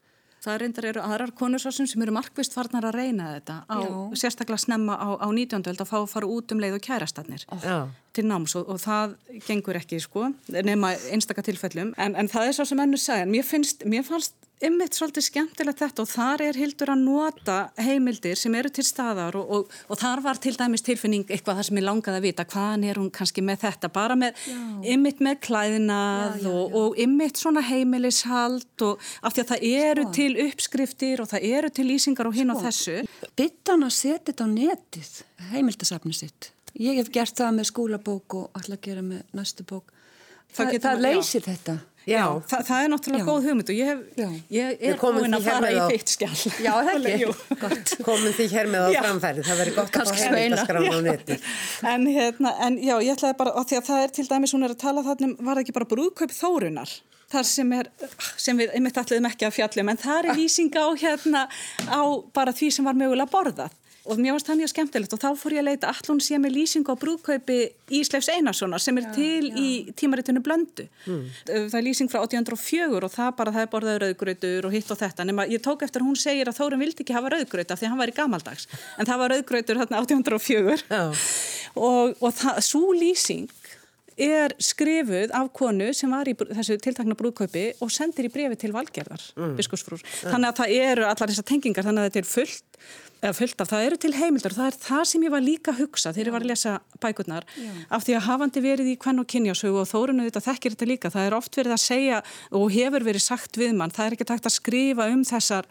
Það 0.41 0.55
reyndar 0.57 0.87
eru 0.89 1.01
aðrar 1.05 1.31
konursásum 1.37 1.85
sem 1.85 2.01
eru 2.01 2.13
markvist 2.15 2.55
farnar 2.57 2.87
að 2.89 2.95
reyna 2.97 3.27
þetta 3.35 3.57
á, 3.69 3.77
sérstaklega 4.17 4.63
snemma 4.63 4.95
á, 4.97 5.21
á 5.21 5.27
19. 5.29 5.67
öld 5.69 5.83
að 5.83 5.89
fá 5.91 5.97
að 5.99 6.07
fara 6.15 6.29
út 6.33 6.53
um 6.55 6.63
leið 6.63 6.79
og 6.79 6.85
kærastannir 6.87 7.45
oh. 7.53 7.91
til 8.17 8.25
náms 8.25 8.55
og, 8.57 8.71
og 8.73 8.81
það 8.81 9.13
gengur 9.45 9.77
ekki 9.77 10.01
sko 10.01 10.31
nema 10.49 10.95
einstaka 11.13 11.45
tilfellum 11.45 11.93
en, 12.01 12.17
en 12.17 12.31
það 12.31 12.49
er 12.49 12.57
svo 12.57 12.65
sem 12.71 12.81
ennur 12.81 13.01
sagði, 13.01 13.29
mér, 13.35 13.45
finnst, 13.45 13.85
mér 13.85 14.07
fannst 14.07 14.33
ymmit 14.65 14.95
svolítið 14.95 15.25
skemmtilegt 15.25 15.81
þetta 15.81 16.03
og 16.03 16.09
þar 16.11 16.43
er 16.45 16.59
hildur 16.59 16.91
að 16.93 17.03
nota 17.05 17.57
heimildir 17.81 18.37
sem 18.39 18.55
eru 18.57 18.69
til 18.73 18.85
staðar 18.85 19.37
og, 19.39 19.49
og, 19.55 19.75
og 19.89 19.99
þar 19.99 20.21
var 20.25 20.41
til 20.41 20.53
dæmis 20.57 20.85
tilfinning 20.85 21.25
eitthvað 21.27 21.59
það 21.59 21.67
sem 21.69 21.79
ég 21.81 21.87
langaði 21.87 22.21
að 22.21 22.27
vita 22.27 22.45
hvaðan 22.51 22.85
er 22.89 23.01
hún 23.01 23.09
kannski 23.13 23.43
með 23.45 23.63
þetta 23.65 23.91
bara 23.93 24.17
með 24.19 24.45
ymmit 24.93 25.23
með 25.23 25.39
klæðinað 25.47 26.37
já, 26.37 26.45
já, 26.45 26.53
já. 26.53 26.77
og 26.81 27.01
ymmit 27.05 27.41
svona 27.41 27.65
heimilishald 27.65 28.85
og 28.87 29.11
af 29.21 29.35
því 29.35 29.43
að 29.43 29.51
það 29.53 29.67
eru 29.71 30.07
Svo. 30.07 30.15
til 30.19 30.31
uppskriftir 30.45 31.23
og 31.23 31.31
það 31.31 31.47
eru 31.51 31.71
til 31.73 31.87
lýsingar 31.89 32.29
og 32.29 32.37
hinn 32.37 32.53
og 32.53 32.61
þessu. 32.65 32.97
Byttan 33.37 33.87
að 33.87 33.95
setja 33.97 34.25
þetta 34.31 34.45
á 34.45 34.49
netið, 34.51 35.13
heimildasafni 35.51 36.13
sitt. 36.15 36.51
Ég 36.79 36.99
hef 37.01 37.11
gert 37.13 37.35
það 37.37 37.57
með 37.57 37.69
skólabók 37.71 38.37
og 38.39 38.57
alltaf 38.57 38.81
gera 38.85 39.03
með 39.05 39.25
næstu 39.35 39.65
bók. 39.67 39.91
Það, 40.51 40.73
það, 40.73 40.83
það 40.85 41.01
leysir 41.05 41.43
þetta. 41.45 41.77
Já, 42.01 42.15
já 42.17 42.23
það, 42.49 42.63
það 42.67 42.83
er 42.83 42.89
náttúrulega 42.91 43.21
já. 43.21 43.27
góð 43.27 43.47
hugmynd 43.47 43.71
og 43.71 43.77
ég, 43.77 43.89
hef, 43.91 44.31
ég 44.49 44.79
er 44.89 44.97
búin 45.01 45.37
að 45.37 45.45
fara 45.45 45.69
í 45.69 45.81
feitt 45.91 46.13
skjall. 46.15 46.39
Já, 46.65 46.71
það 46.71 46.89
er 46.95 47.09
ekki. 47.11 47.99
Komum 48.07 48.33
því 48.37 48.47
hér 48.55 48.71
með 48.71 48.87
á 48.87 48.89
framfæri, 48.95 49.45
það 49.45 49.61
verður 49.61 49.77
gott 49.77 49.99
að 50.01 50.09
fá 50.09 50.23
heimildaskrána 50.23 50.95
á 50.97 50.99
neti. 51.05 51.37
En, 51.91 52.09
hérna, 52.09 52.55
en 52.65 52.79
já, 52.81 52.95
ég 53.05 53.13
ætlaði 53.13 53.37
bara, 53.43 53.53
og 53.59 53.69
því 53.69 53.79
að 53.79 53.87
það 53.91 54.05
er 54.07 54.15
til 54.17 54.27
dæmis, 54.31 54.55
hún 54.57 54.65
er 54.65 54.75
að 54.75 54.81
tala 54.81 55.05
þannum, 55.05 55.37
var 55.41 55.53
það 55.53 55.63
ekki 55.65 55.77
bara 55.77 55.91
brúðkaup 55.93 56.37
þórunar? 56.37 56.97
þar 57.31 57.45
sem 57.47 57.69
er, 57.77 57.87
sem 58.35 58.57
við 58.59 58.73
einmitt 58.75 58.97
allir 58.99 59.27
ekki 59.29 59.45
að 59.47 59.53
fjallum, 59.55 59.91
en 59.93 59.99
það 60.01 60.17
er 60.17 60.35
lýsing 60.35 60.73
á 60.75 60.87
hérna 60.99 61.45
á 61.87 62.01
bara 62.35 62.51
því 62.51 62.67
sem 62.75 62.89
var 62.89 62.97
mögulega 62.99 63.31
borðað 63.31 63.71
og 64.05 64.17
mér 64.17 64.33
varst 64.35 64.49
það 64.49 64.61
mjög 64.61 64.71
skemmtilegt. 64.71 65.13
Og 65.13 65.21
þá 65.21 65.27
fór 65.37 65.55
ég 65.55 65.61
að 65.61 65.67
leita 65.69 65.91
allon 65.91 66.21
sé 66.23 66.39
með 66.41 66.55
lýsing 66.57 66.87
á 66.89 66.93
brúðkaupi 66.97 67.57
Ísleifs 67.93 68.31
Einarssonar 68.33 68.81
sem 68.81 68.97
er 68.97 69.07
já, 69.07 69.11
til 69.17 69.49
já. 69.49 69.55
í 69.61 69.93
tímaritinu 69.97 70.41
Blöndu. 70.41 70.87
Mm. 71.05 71.23
það 71.45 71.77
er 71.79 71.85
lýsing 71.85 72.11
frá 72.11 72.21
1804 72.23 72.97
og 72.97 73.13
það 73.13 73.31
bara 73.37 73.55
það 73.55 73.65
er 73.65 73.71
borðað 73.75 74.01
rauðgröytur 74.05 74.67
og 74.69 74.75
hitt 74.75 74.91
og 74.93 75.01
þetta. 75.01 75.27
Nema 75.29 75.47
ég 75.51 75.63
tók 75.63 75.85
eftir 75.85 76.05
hún 76.05 76.17
segir 76.17 76.49
að 76.49 76.57
Þórun 76.61 76.81
vildi 76.81 77.05
ekki 77.05 77.17
hafa 77.17 77.33
rauðgröyt 77.35 77.73
af 77.73 77.81
því 77.81 77.87
að 77.87 77.93
hann 77.93 78.01
var 78.01 78.13
í 78.13 78.17
gamaldags. 78.17 78.67
En 78.97 79.09
það 79.09 79.23
var 79.23 79.35
rauðgröytur 79.35 79.81
hérna 79.81 80.01
1804 80.01 80.79
og, 81.75 82.15
og 82.17 82.31
það, 82.41 82.61
svo 82.65 82.93
lýsing 82.97 83.49
er 84.21 84.55
skrifuð 84.61 85.33
af 85.37 85.51
konu 85.57 85.91
sem 85.97 86.11
var 86.13 86.29
í 86.29 86.35
þessu 86.37 86.77
tiltakna 86.81 87.17
brúðkaupi 87.17 87.67
og 87.81 87.93
sendir 87.93 88.27
í 88.27 88.33
brefi 88.33 88.59
til 88.61 88.73
valgerðar 88.75 89.23
mm. 89.35 89.55
biskursfrúr. 89.59 90.03
Þannig 90.23 90.51
að 90.51 90.59
það 90.59 90.75
eru 90.89 91.07
allar 91.07 91.31
þessar 91.31 91.47
tengingar, 91.51 91.87
þannig 91.87 92.03
að 92.03 92.09
þetta 92.09 92.21
er 92.21 92.29
fullt, 92.31 92.83
fullt 93.37 93.63
af, 93.63 93.71
það 93.71 93.87
eru 93.87 93.99
til 94.01 94.13
heimildar 94.17 94.55
og 94.55 94.59
það 94.59 94.69
er 94.71 94.77
það 94.81 95.03
sem 95.11 95.25
ég 95.27 95.33
var 95.35 95.45
líka 95.45 95.73
að 95.73 95.81
hugsa 95.83 96.13
þegar 96.15 96.29
ég 96.29 96.35
var 96.35 96.45
að 96.45 96.51
lesa 96.51 96.75
bækurnar 97.03 97.47
Já. 97.53 97.71
af 97.97 98.05
því 98.07 98.17
að 98.17 98.27
hafandi 98.27 98.63
verið 98.65 98.91
í 98.93 98.99
kvenn 99.01 99.21
og 99.21 99.29
kynjásögu 99.29 99.81
og 99.83 99.89
þórunu 99.91 100.25
þetta 100.25 100.45
þekkir 100.47 100.75
þetta 100.75 100.89
líka, 100.89 101.13
það 101.13 101.27
er 101.29 101.37
oft 101.37 101.59
verið 101.61 101.75
að 101.77 101.83
segja 101.85 102.21
og 102.57 102.71
hefur 102.73 103.05
verið 103.05 103.25
sagt 103.27 103.61
við 103.61 103.75
mann, 103.77 103.93
það 103.93 104.07
er 104.07 104.17
ekki 104.17 104.29
takt 104.33 104.49
að 104.49 104.57
skrifa 104.57 105.09
um 105.13 105.21
þessar 105.27 105.69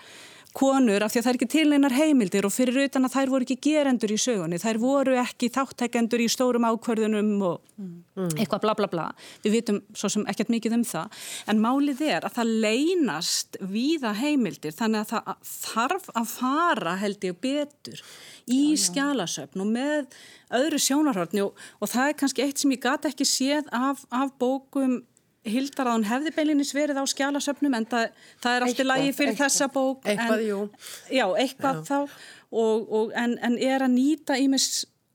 konur 0.56 1.04
af 1.04 1.12
því 1.12 1.20
að 1.20 1.24
það 1.24 1.30
er 1.30 1.38
ekki 1.38 1.48
til 1.52 1.74
einar 1.74 1.94
heimildir 1.94 2.46
og 2.48 2.54
fyrir 2.54 2.78
utan 2.86 3.06
að 3.06 3.14
þær 3.16 3.32
voru 3.32 3.46
ekki 3.46 3.56
gerendur 3.66 4.14
í 4.14 4.18
sögunni, 4.20 4.58
þær 4.60 4.80
voru 4.82 5.16
ekki 5.20 5.50
þáttekendur 5.54 6.24
í 6.24 6.28
stórum 6.32 6.66
ákvörðunum 6.66 7.30
og 7.46 7.60
mm. 7.78 8.32
eitthvað 8.34 8.64
bla 8.64 8.74
bla 8.78 8.88
bla. 8.90 9.06
Við 9.44 9.56
vitum 9.58 9.80
svo 9.94 10.10
sem 10.12 10.26
ekkert 10.30 10.52
mikið 10.52 10.78
um 10.80 10.84
það, 10.88 11.20
en 11.52 11.62
málið 11.62 12.02
er 12.08 12.26
að 12.26 12.40
það 12.40 12.54
leynast 12.66 13.60
víða 13.62 14.14
heimildir 14.18 14.74
þannig 14.76 15.04
að 15.04 15.14
það 15.14 15.54
þarf 15.54 16.10
að 16.14 16.34
fara 16.34 16.96
held 17.00 17.30
ég 17.30 17.40
betur 17.40 18.04
í 18.50 18.62
skjálasöfn 18.80 19.62
og 19.62 19.70
með 19.70 20.20
öðru 20.56 20.80
sjónarhörni 20.82 21.44
og, 21.44 21.58
og 21.78 21.90
það 21.92 22.10
er 22.10 22.18
kannski 22.22 22.44
eitt 22.44 22.62
sem 22.62 22.74
ég 22.74 22.82
gata 22.82 23.10
ekki 23.10 23.26
séð 23.28 23.70
af, 23.76 24.02
af 24.10 24.34
bókum 24.40 25.00
Hildar 25.48 25.88
að 25.88 25.96
hún 25.96 26.08
hefði 26.10 26.32
beilinis 26.36 26.74
verið 26.76 27.00
á 27.00 27.04
skjálasöfnum 27.08 27.76
en 27.78 27.86
það, 27.88 28.10
það 28.42 28.56
er 28.56 28.66
alltaf 28.66 28.88
lægi 28.90 29.14
fyrir 29.16 29.32
eitthvað, 29.32 29.46
þessa 29.46 29.68
bók 29.72 30.10
eitthvað, 30.10 30.42
en, 30.44 30.74
já, 31.16 31.24
eitthvað 31.44 31.80
já. 31.80 31.86
þá. 31.88 32.18
Og, 32.50 32.92
og, 32.98 33.14
en, 33.16 33.38
en 33.46 33.56
er 33.62 33.86
að 33.86 33.94
nýta 33.94 34.36
ímis 34.42 34.66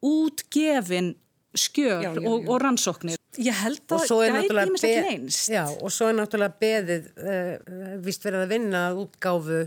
útgefin 0.05 1.13
skjöl 1.55 2.01
já, 2.03 2.09
já, 2.09 2.23
og, 2.25 2.49
og 2.49 2.59
rannsóknir. 2.63 3.19
Ég 3.41 3.55
held 3.59 3.91
að 3.91 4.05
gæti 4.07 4.55
ímis 4.63 4.83
ekki 4.87 5.11
einst 5.11 5.49
Já, 5.51 5.63
og 5.67 5.91
svo 5.91 6.07
er 6.09 6.15
náttúrulega 6.15 6.55
beðið 6.61 7.07
uh, 7.19 7.97
vist 8.03 8.23
verið 8.23 8.45
að 8.45 8.53
vinna 8.53 8.83
útgáfu 8.95 9.61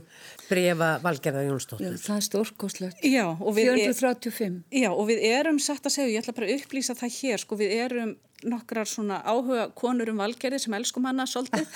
brefa 0.49 0.95
Valgerða 1.05 1.45
Jónsdóttir 1.45 1.93
Já, 1.93 1.99
það 2.07 2.17
er 2.17 2.27
stórkoslegt 2.29 3.03
435 3.05 4.63
Já, 4.73 4.89
og 4.93 5.05
við 5.11 5.27
erum 5.29 5.61
satt 5.61 5.85
að 5.85 5.99
segja, 5.99 6.15
ég 6.15 6.25
ætla 6.25 6.37
bara 6.39 6.49
að 6.49 6.63
upplýsa 6.63 6.97
það 6.99 7.19
hér 7.19 7.45
sko, 7.45 7.61
við 7.61 7.77
erum 7.83 8.15
nokkrar 8.47 8.87
svona 8.87 9.19
áhuga 9.27 9.69
konur 9.79 10.11
um 10.13 10.21
valgerði 10.21 10.61
sem 10.63 10.75
elskum 10.79 11.07
hana 11.09 11.27
svolítið. 11.29 11.67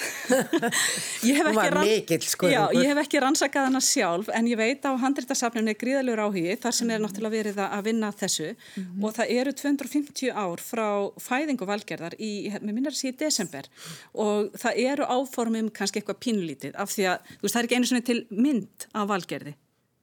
Ég, 1.28 1.38
hef 1.38 1.58
rann... 1.58 1.86
mikill, 1.86 2.26
sko, 2.26 2.50
Já, 2.50 2.60
ég 2.76 2.86
hef 2.90 3.00
ekki 3.02 3.22
rannsakað 3.22 3.68
hana 3.70 3.80
sjálf 3.82 4.30
en 4.34 4.50
ég 4.50 4.58
veit 4.60 4.86
á 4.86 4.94
handrítasafninu 5.02 5.72
er 5.72 5.78
gríðalur 5.80 6.22
áhugi 6.26 6.56
þar 6.62 6.76
sem 6.76 6.92
er 6.94 7.02
náttúrulega 7.02 7.36
verið 7.36 7.62
að 7.66 7.84
vinna 7.88 8.12
þessu. 8.14 8.52
Mm 8.52 8.84
-hmm. 8.84 9.06
og 9.06 9.16
það 9.18 9.34
eru 9.38 9.54
250 9.62 10.30
ár 10.44 10.62
frá 10.62 10.88
fæðingu 11.18 11.66
valgerðar 11.66 12.18
í, 12.18 12.32
með 12.60 12.72
minnar 12.72 12.98
síðan 12.98 13.16
í 13.16 13.18
desember. 13.24 13.68
Og 14.14 14.52
það 14.54 14.78
eru 14.86 15.08
áformum 15.08 15.70
kannski 15.70 16.00
eitthvað 16.00 16.22
pínlítið 16.22 16.78
af 16.78 16.94
því 16.94 17.10
að 17.10 17.34
veist, 17.42 17.54
það 17.54 17.60
er 17.60 17.66
ekki 17.68 17.76
einu 17.80 17.90
svona 17.90 18.06
til 18.06 18.20
mynd 18.30 18.88
af 18.92 19.08
valgerði 19.08 19.56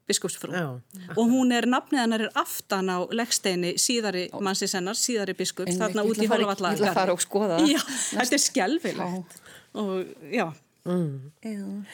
biskupsfrú 0.10 0.54
Já. 0.54 0.68
og 1.16 1.24
hún 1.30 1.54
er, 1.56 1.70
nafnið 1.70 2.02
hennar 2.04 2.26
er 2.28 2.40
aftan 2.40 2.90
á 2.90 2.98
leggsteini 3.14 3.76
síðari 3.82 4.28
mannsinsennar, 4.34 4.98
síðari 4.98 5.38
biskups, 5.38 5.78
þarna 5.80 6.06
út 6.10 6.20
í 6.20 6.30
Hólvallar. 6.30 6.76
Ég 6.76 6.84
vil 6.84 6.98
fara 6.98 7.16
og 7.16 7.22
skoða 7.24 7.60
það. 7.60 7.76
Já, 7.76 7.84
þetta 8.16 8.40
er 8.40 8.44
skjálfilegt 8.48 9.40
og 9.80 10.34
já. 10.34 10.50
Mm. 10.90 11.86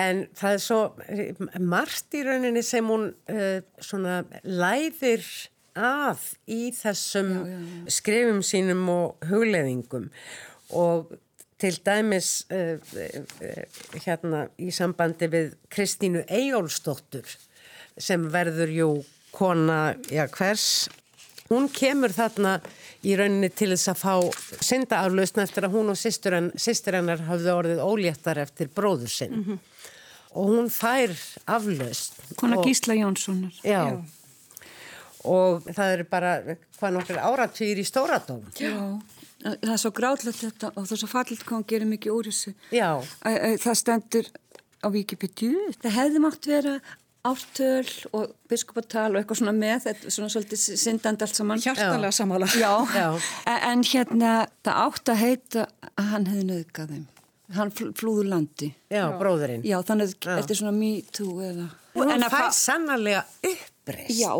En 0.00 0.22
það 0.34 0.54
er 0.56 0.62
svo 0.64 0.80
margt 1.60 2.16
í 2.16 2.22
rauninni 2.26 2.62
sem 2.66 2.86
hún 2.88 3.10
uh, 3.30 3.60
svona 3.84 4.22
læðir 4.42 5.26
af 5.78 6.32
í 6.50 6.70
þessum 6.74 7.30
já, 7.30 7.42
já, 7.46 7.58
skrifum 8.00 8.40
sínum 8.42 8.88
og 8.90 9.28
hugleðingum 9.30 10.08
og 10.74 11.12
til 11.60 11.76
dæmis 11.86 12.46
uh, 12.50 12.80
uh, 12.80 13.84
hérna 14.02 14.46
í 14.58 14.72
sambandi 14.74 15.28
við 15.30 15.54
Kristínu 15.70 16.24
Eyjólfsdóttur 16.26 17.36
sem 18.02 18.28
verður 18.32 18.72
jú 18.74 18.90
kona, 19.34 19.94
já 20.10 20.26
hvers 20.34 20.88
hún 21.50 21.68
kemur 21.74 22.12
þarna 22.14 22.58
í 23.06 23.16
rauninni 23.18 23.50
til 23.54 23.70
þess 23.72 23.90
að 23.92 24.00
fá 24.02 24.14
syndaaflausn 24.66 25.42
eftir 25.44 25.66
að 25.66 25.76
hún 25.76 25.92
og 25.92 25.98
sýstur 25.98 26.96
hennar 26.98 27.22
hafði 27.26 27.54
orðið 27.54 27.84
óléttar 27.84 28.40
eftir 28.42 28.70
bróður 28.74 29.10
sinn 29.12 29.36
mm 29.36 29.44
-hmm. 29.44 29.58
og 30.32 30.50
hún 30.54 30.70
fær 30.70 31.14
aflausn 31.46 32.36
Kona 32.36 32.62
Gísla 32.64 32.94
Jónssonar 32.94 33.54
já. 33.64 33.82
já 33.90 34.04
og 35.24 35.62
það 35.62 35.92
eru 35.92 36.04
bara 36.04 36.56
hvað 36.78 36.92
nokkur 36.92 37.18
áratýr 37.18 37.78
í 37.78 37.84
stóradóm 37.84 38.44
já 38.58 39.00
Það 39.40 39.72
er 39.72 39.80
svo 39.80 39.90
gráðlegt 39.96 40.42
þetta 40.42 40.68
og 40.74 40.84
það 40.84 40.92
er 40.92 41.00
svo 41.00 41.08
fallit 41.08 41.44
hvað 41.46 41.56
hann 41.56 41.68
gerir 41.72 41.88
mikið 41.88 42.12
úr 42.12 42.28
þessu. 42.28 42.50
Já. 42.76 42.88
Það 43.62 43.78
stendur 43.80 44.26
á 44.84 44.86
Wikipedia. 44.92 45.70
Það 45.80 45.96
hefði 45.96 46.20
mátt 46.20 46.48
vera 46.50 46.74
ártöl 47.26 47.88
og 48.16 48.32
biskupatal 48.48 49.10
og 49.12 49.20
eitthvað 49.20 49.40
svona 49.42 49.54
með, 49.56 49.76
þetta 49.86 50.08
er 50.08 50.14
svona 50.14 50.32
svolítið 50.32 50.62
syndand 50.80 51.24
allt 51.24 51.36
saman. 51.36 51.62
Hjartalega 51.62 52.12
samála. 52.16 52.48
Já, 52.56 52.72
Já. 52.96 53.08
En, 53.50 53.84
hérna 53.84 54.34
það 54.64 54.80
átt 54.86 55.12
að 55.12 55.20
heita 55.20 55.66
að 55.90 56.12
hann 56.14 56.28
hefði 56.30 56.46
nöðgað 56.52 56.94
þeim. 56.94 57.04
Hann 57.50 57.72
fl 57.74 57.90
flúður 57.98 58.30
landi. 58.30 58.70
Já, 58.94 59.04
bróðurinn. 59.18 59.64
Já, 59.66 59.80
þannig 59.86 60.12
að 60.12 60.16
Já. 60.16 60.34
þetta 60.38 60.54
er 60.54 60.60
svona 60.62 60.74
me 60.76 60.90
too 61.10 61.36
eða... 61.44 61.68
En 62.00 62.22
að 62.22 62.32
fær 62.32 62.52
sannarlega 62.54 63.24
uppreist. 63.42 64.12
Já, 64.14 64.30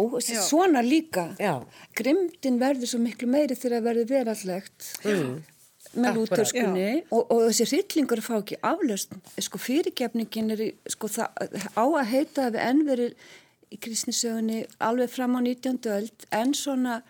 svona 0.46 0.84
líka. 0.86 1.32
Já. 1.42 1.56
Grimdin 1.98 2.60
verður 2.62 2.92
svo 2.92 3.00
miklu 3.02 3.26
meiri 3.32 3.58
þegar 3.58 3.80
það 3.80 3.88
verður 3.88 4.12
verallegt 4.14 4.92
mm. 5.02 5.32
Með 5.94 6.08
Akkúrat. 6.10 6.30
lútörskunni 6.30 6.88
og, 7.10 7.22
og 7.32 7.46
þessi 7.48 7.66
hryllingur 7.70 8.22
fá 8.24 8.34
ekki 8.38 8.58
aflöst. 8.66 9.14
Sko 9.42 9.60
fyrirgefningin 9.60 10.54
er 10.54 10.64
sko 10.90 11.10
það 11.10 11.48
á 11.74 11.84
að 11.84 12.10
heita 12.12 12.46
að 12.46 12.58
við 12.58 12.66
enn 12.66 12.84
verið 12.86 13.30
í 13.70 13.78
kristnisögunni 13.82 14.60
alveg 14.82 15.10
fram 15.12 15.38
á 15.38 15.40
19. 15.42 15.80
öld 15.94 16.28
en 16.34 16.54
svona 16.54 17.00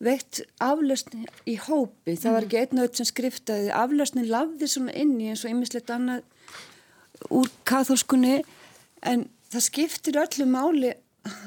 veitt 0.00 0.40
aflösn 0.62 1.26
í 1.50 1.58
hópi. 1.60 2.16
Það 2.16 2.36
var 2.36 2.46
ekki 2.46 2.62
einn 2.62 2.80
og 2.80 2.86
einn 2.86 3.00
sem 3.00 3.10
skriftaði. 3.10 3.68
Aflösnin 3.76 4.30
lafði 4.30 4.70
svona 4.70 4.94
inn 4.96 5.18
í 5.20 5.28
eins 5.32 5.44
og 5.44 5.52
ymmislegt 5.52 5.92
annað 5.92 6.24
úr 7.28 7.50
kathólskunni 7.68 8.40
en 9.06 9.26
það 9.52 9.66
skiptir 9.66 10.20
öllu 10.22 10.46
máli 10.48 10.94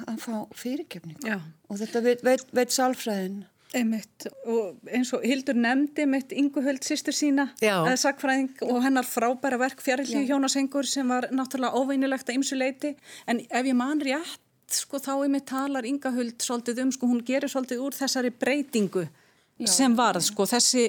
að 0.05 0.19
fá 0.21 0.35
fyrirgefningu 0.57 1.25
Já. 1.25 1.39
og 1.69 1.79
þetta 1.81 2.01
veit, 2.05 2.23
veit, 2.25 2.45
veit 2.53 2.73
sálfræðin 2.73 3.39
Einmitt, 3.73 4.27
og 4.45 4.89
eins 4.93 5.09
og 5.17 5.23
Hildur 5.25 5.57
nefndi 5.57 6.05
mitt 6.05 6.33
Inguhöld 6.35 6.85
sýstur 6.85 7.15
sína 7.17 7.47
Já. 7.61 7.81
sakfræðing 7.97 8.61
og 8.67 8.83
hennar 8.85 9.07
frábæra 9.07 9.57
verk 9.57 9.81
fjarilíu 9.81 10.27
hjónasengur 10.29 10.85
sem 10.85 11.09
var 11.09 11.25
náttúrulega 11.33 11.73
óveinilegt 11.81 12.29
að 12.29 12.37
ymsu 12.37 12.59
leiti 12.59 12.93
en 13.25 13.41
ef 13.49 13.65
ég 13.65 13.73
man 13.73 14.01
rétt 14.03 14.77
sko 14.77 15.01
þá 15.01 15.11
einmitt 15.23 15.47
talar 15.49 15.87
Ingahöld 15.89 16.37
svolítið 16.45 16.83
um 16.85 16.93
sko 16.93 17.09
hún 17.09 17.25
gerir 17.25 17.49
svolítið 17.49 17.81
úr 17.81 17.97
þessari 17.97 18.29
breytingu 18.29 19.07
sem 19.65 19.95
varð 19.97 20.25
sko 20.29 20.45
þessi 20.49 20.87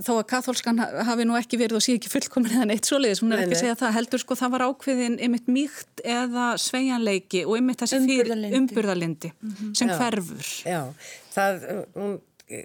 þó 0.00 0.12
að 0.18 0.26
katholskan 0.30 0.78
ha- 0.80 1.04
hafi 1.10 1.26
nú 1.28 1.34
ekki 1.36 1.58
verið 1.60 1.76
og 1.76 1.82
sé 1.84 1.96
ekki 1.98 2.08
fullkomin 2.12 2.54
eða 2.56 2.66
neitt 2.70 2.88
svoleiðis, 2.88 3.20
hún 3.20 3.32
er 3.34 3.42
Nei, 3.42 3.44
ekki 3.46 3.58
að 3.58 3.62
segja 3.66 3.78
það 3.82 3.94
heldur 3.98 4.22
sko 4.24 4.34
það 4.40 4.52
var 4.56 4.64
ákveðin 4.70 5.18
einmitt 5.20 5.48
mýkt 5.52 6.02
eða 6.04 6.46
sveigjanleiki 6.64 7.44
og 7.44 7.56
einmitt 7.58 7.82
þessi 7.84 8.00
Umburðarlyndi. 8.00 8.56
umburðalindi 8.62 9.32
sem 9.76 9.88
Já. 9.92 9.96
hverfur. 10.00 10.52
Já, 10.64 10.82
það, 11.36 11.66
hún 11.98 12.20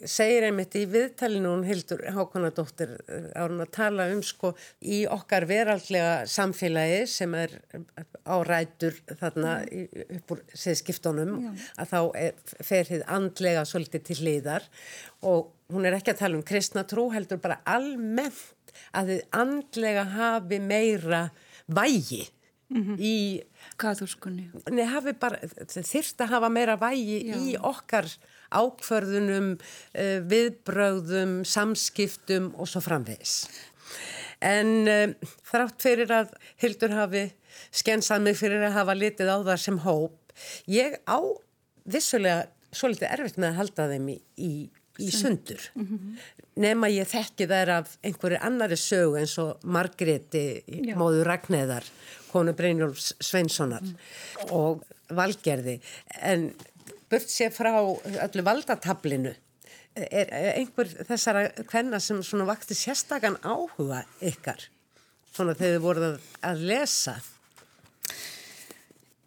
segir 0.08 0.44
einmitt 0.44 0.74
í 0.76 0.82
viðtalinu 0.92 1.48
hún 1.54 1.62
Hildur 1.68 2.02
Hákonadóttir 2.12 2.90
á 3.36 3.44
hún 3.48 3.62
að 3.64 3.70
tala 3.72 4.08
um 4.12 4.20
sko 4.26 4.50
í 4.84 5.06
okkar 5.08 5.46
veraldlega 5.48 6.26
samfélagi 6.28 7.06
sem 7.08 7.36
er 7.40 7.54
á 8.28 8.36
rætur 8.44 8.98
þarna 9.20 9.54
í- 9.72 9.86
upp 10.18 10.34
úr 10.36 10.42
siðskiptunum 10.52 11.38
að 11.80 11.88
þá 11.94 12.00
er, 12.20 12.34
fer 12.68 12.84
þið 12.90 13.06
andlega 13.20 13.64
svolítið 13.70 14.04
til 14.10 14.20
hliðar 14.24 14.68
og 15.24 15.54
hún 15.74 15.88
er 15.88 15.98
ekki 15.98 16.14
að 16.14 16.22
tala 16.24 16.40
um 16.40 16.46
kristna 16.48 16.86
trú 16.88 17.10
heldur 17.14 17.42
bara 17.44 17.60
almennt 17.68 18.74
að 18.96 19.14
þið 19.14 19.22
andlega 19.42 20.08
hafi 20.14 20.60
meira 20.64 21.28
vægi 21.68 22.26
í 23.00 23.18
kathólskunni 23.80 24.50
Nei, 24.76 24.84
hafi 24.92 25.14
bara, 25.16 25.40
þyrft 25.72 26.24
að 26.24 26.34
hafa 26.34 26.50
meira 26.52 26.76
vægi 26.80 27.22
í 27.32 27.56
okkar 27.56 28.10
ákvörðunum, 28.52 29.56
uh, 29.58 30.20
viðbrögðum, 30.28 31.42
samskiptum 31.48 32.54
og 32.56 32.70
svo 32.72 32.82
framvegis. 32.84 33.42
En 34.44 34.88
uh, 34.88 35.32
þrátt 35.48 35.84
fyrir 35.84 36.14
að 36.16 36.36
Hildur 36.62 36.96
hafi 36.96 37.26
skensað 37.76 38.28
mig 38.28 38.38
fyrir 38.40 38.64
að 38.68 38.78
hafa 38.78 38.96
litið 38.98 39.32
á 39.34 39.38
það 39.50 39.64
sem 39.64 39.82
hóp, 39.84 40.16
ég 40.70 41.00
á 41.10 41.20
vissulega 41.88 42.48
svolítið 42.76 43.12
erfitt 43.16 43.40
með 43.40 43.50
að 43.52 43.60
halda 43.62 43.88
þeim 43.92 44.10
í, 44.12 44.18
í, 44.38 44.52
í 45.04 45.10
sundur. 45.14 45.62
Nema 46.58 46.90
ég 46.90 47.08
þekki 47.10 47.48
þær 47.50 47.74
af 47.80 47.98
einhverju 48.06 48.40
annari 48.42 48.78
sögu 48.82 49.20
eins 49.20 49.36
og 49.42 49.62
Margréti, 49.64 50.46
móður 50.98 51.30
Ragnæðar, 51.32 51.86
konu 52.32 52.56
Brynjólfs 52.58 53.14
Sveinssonar 53.24 53.86
og 54.50 54.84
Valgerði. 55.14 55.78
En 56.22 56.50
burt 57.12 57.30
sér 57.32 57.54
frá 57.56 57.72
öllu 57.78 58.44
valdatablinu, 58.44 59.34
er 59.98 60.34
einhver 60.58 60.90
þessara 61.08 61.48
hvenna 61.70 62.02
sem 62.04 62.20
svona 62.26 62.46
vakti 62.50 62.76
sérstakann 62.78 63.40
áhuga 63.46 64.04
ykkar, 64.22 64.68
svona 65.34 65.56
þegar 65.58 65.78
þið 65.78 65.84
voruð 65.86 66.06
að, 66.46 66.62
lesa? 66.70 67.18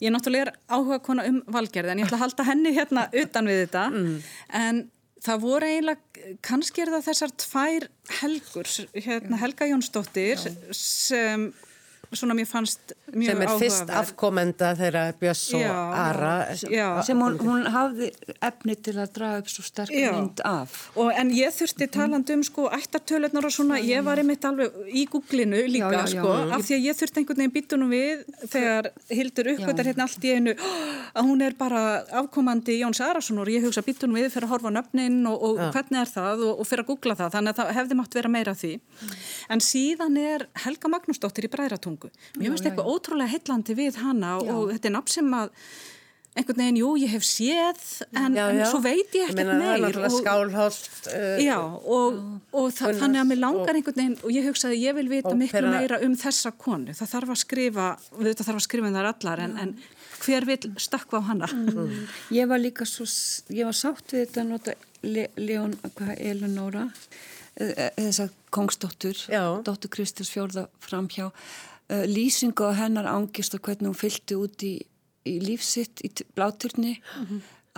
Ég 0.01 0.15
náttúrulega 0.15 0.49
er 0.49 0.55
áhuga 0.73 1.01
kona 1.05 1.27
um 1.29 1.43
valgerði 1.53 1.93
en 1.93 2.01
ég 2.01 2.09
ætla 2.09 2.21
að 2.21 2.25
halda 2.25 2.47
henni 2.49 2.73
hérna 2.77 3.09
utan 3.23 3.51
við 3.51 3.63
þetta. 3.65 3.83
En 4.57 4.87
það 5.25 5.43
voru 5.45 5.71
eiginlega, 5.71 6.37
kannski 6.45 6.85
er 6.85 6.93
það 6.95 7.09
þessar 7.09 7.35
tvær 7.45 7.89
helgur, 8.21 8.71
hérna 8.95 9.41
Helga 9.41 9.69
Jónsdóttir 9.71 10.45
sem 10.77 11.51
svona 12.19 12.35
mér 12.35 12.47
fannst 12.51 12.93
mjög 13.15 13.31
sem 13.31 13.43
er 13.45 13.51
fyrst 13.61 13.81
áhugaverð. 13.85 13.99
afkomenda 14.01 14.71
þeirra 14.79 15.03
Björs 15.21 15.43
og 15.55 15.61
Já, 15.63 15.75
Ara. 15.95 16.33
Já. 16.67 16.87
sem 17.07 17.21
hún, 17.23 17.37
hún 17.39 17.67
hafði 17.71 18.09
efni 18.43 18.75
til 18.83 18.95
að 18.99 19.13
draga 19.15 19.39
upp 19.45 19.51
svo 19.53 19.63
sterk 19.67 19.93
mynd 19.95 20.41
af 20.45 20.75
Og, 20.97 21.13
en 21.15 21.31
ég 21.31 21.55
þurfti 21.55 21.87
talandi 21.95 22.35
um 22.35 22.43
sko 22.47 22.67
ættartöluðnar 22.75 23.47
og 23.47 23.55
svona, 23.55 23.79
ég 23.79 24.03
var 24.07 24.19
einmitt 24.19 24.45
alveg 24.45 24.75
í 24.91 25.05
googlinu 25.11 25.61
líka 25.71 25.93
Já, 25.93 26.01
já, 26.01 26.07
já. 26.07 26.19
sko, 26.19 26.33
af 26.57 26.67
því 26.67 26.75
að 26.79 26.87
ég 26.89 26.99
þurfti 26.99 27.23
einhvern 27.23 27.43
veginn 27.45 27.55
býtunum 27.55 27.95
við 27.95 28.25
þegar 28.51 28.91
Hildur 29.11 29.53
uppgötar 29.55 29.91
hérna 29.93 30.07
allt 30.09 30.25
í 30.27 30.35
einu 30.35 30.57
að 31.19 31.31
hún 31.31 31.43
er 31.47 31.55
bara 31.59 31.85
afkomandi 32.23 32.81
Jóns 32.81 33.01
Arason 33.07 33.39
og 33.39 33.49
ég 33.53 33.63
hugsa 33.65 33.83
býtunum 33.87 34.19
við 34.19 34.31
fyrir 34.35 34.49
að 34.49 34.55
horfa 34.57 34.75
nöfnin 34.75 35.23
og, 35.31 35.39
og 35.51 35.63
hvernig 35.75 36.01
er 36.03 36.11
það 36.11 36.45
og, 36.49 36.61
og 36.63 36.67
fyrir 36.69 36.85
að 36.85 36.91
googla 36.91 37.17
það, 37.23 37.33
þannig 37.39 37.55
að 37.55 37.61
það 37.63 37.73
hefði 37.79 37.99
mátt 38.01 38.15
vera 38.19 38.35
meira 38.35 38.55
af 38.55 38.61
því. 38.65 38.73
En 39.51 39.61
síðan 39.65 40.19
er 40.21 40.47
Helga 40.65 40.91
Magnúsdóttir 40.91 41.47
í 41.47 41.51
Bræðratungu. 42.01 42.41
Mér 42.41 42.51
finnst 42.55 42.67
eitthvað 42.71 42.91
ótrúlega 42.95 43.33
heillandi 43.37 43.75
við 43.79 44.01
hana 44.03 44.37
og 44.41 44.71
þetta 44.75 44.87
er 44.91 44.95
nafn 44.97 45.09
sem 45.19 45.31
að 45.37 45.51
einhvern 46.39 46.61
veginn, 46.63 46.77
jú, 46.79 46.91
ég 47.03 47.11
hef 47.11 47.25
séð 47.27 47.81
en, 48.15 48.35
Já, 48.39 48.45
en 48.53 48.59
já. 48.61 48.67
svo 48.71 48.79
veit 48.85 49.11
ég 49.19 49.25
ekkert 49.27 49.37
meina, 49.41 49.55
það 49.59 49.61
er 49.61 49.81
meir 49.81 49.81
náttúrulega 49.83 50.11
og- 50.15 50.21
skálholt. 50.23 51.09
Uh, 51.11 51.41
Já, 51.43 51.57
og, 51.59 52.21
og 52.55 52.69
það, 52.71 52.85
Gunnars 52.87 53.01
þannig 53.03 53.21
að 53.21 53.27
mér 53.33 53.41
langar 53.41 53.71
og- 53.71 53.75
einhvern 53.81 53.99
veginn 53.99 54.19
og 54.23 54.31
ég 54.31 54.47
hugsaði 54.47 54.79
ég 54.81 54.95
vil 54.95 55.09
vita 55.11 55.33
miklu 55.35 55.59
Ópera- 55.59 55.73
meira 55.75 55.99
um 56.07 56.15
þessa 56.17 56.53
konu. 56.57 56.95
Það 56.95 57.11
þarf 57.15 57.33
að 57.35 57.41
skrifa, 57.43 57.89
við 58.21 58.29
þetta 58.31 58.47
þarf 58.47 58.61
að 58.61 58.67
skrifa 58.69 58.87
um 58.87 58.95
þar 58.95 59.11
allar 59.11 59.39
en, 59.41 59.57
en 59.59 59.75
hver 60.21 60.47
vil 60.47 60.59
stakka 60.79 61.19
á 61.19 61.23
hana? 61.27 61.47
ég 62.31 62.47
var 62.49 62.59
líka 62.63 62.87
svo, 62.87 63.05
ég 63.51 63.65
var 63.67 63.75
sátt 63.75 64.07
við 64.15 64.27
þetta 64.29 64.41
að 64.45 64.49
nota 64.55 64.75
Le, 65.03 65.27
Leon, 65.37 65.75
hvað, 65.97 66.15
Eleonora 66.21 66.93
eh, 67.57 67.73
eh, 67.75 67.91
þessa 67.97 68.31
kongsdóttur 68.53 69.17
Já. 69.27 69.63
dóttur 69.65 69.89
Kristins 69.91 70.31
fjórða 70.31 70.69
framhjá 70.79 71.33
uh, 71.91 72.05
lýsingu 72.07 72.71
á 72.71 72.73
hennar 72.79 73.11
ángist 73.11 73.57
og 73.59 73.65
hvernig 73.67 73.91
hún 73.91 73.99
fylgti 73.99 74.39
út 74.39 74.63
í, 74.67 74.77
í 75.27 75.39
lífsitt 75.43 76.05
í 76.07 76.13
bláturni 76.35 76.99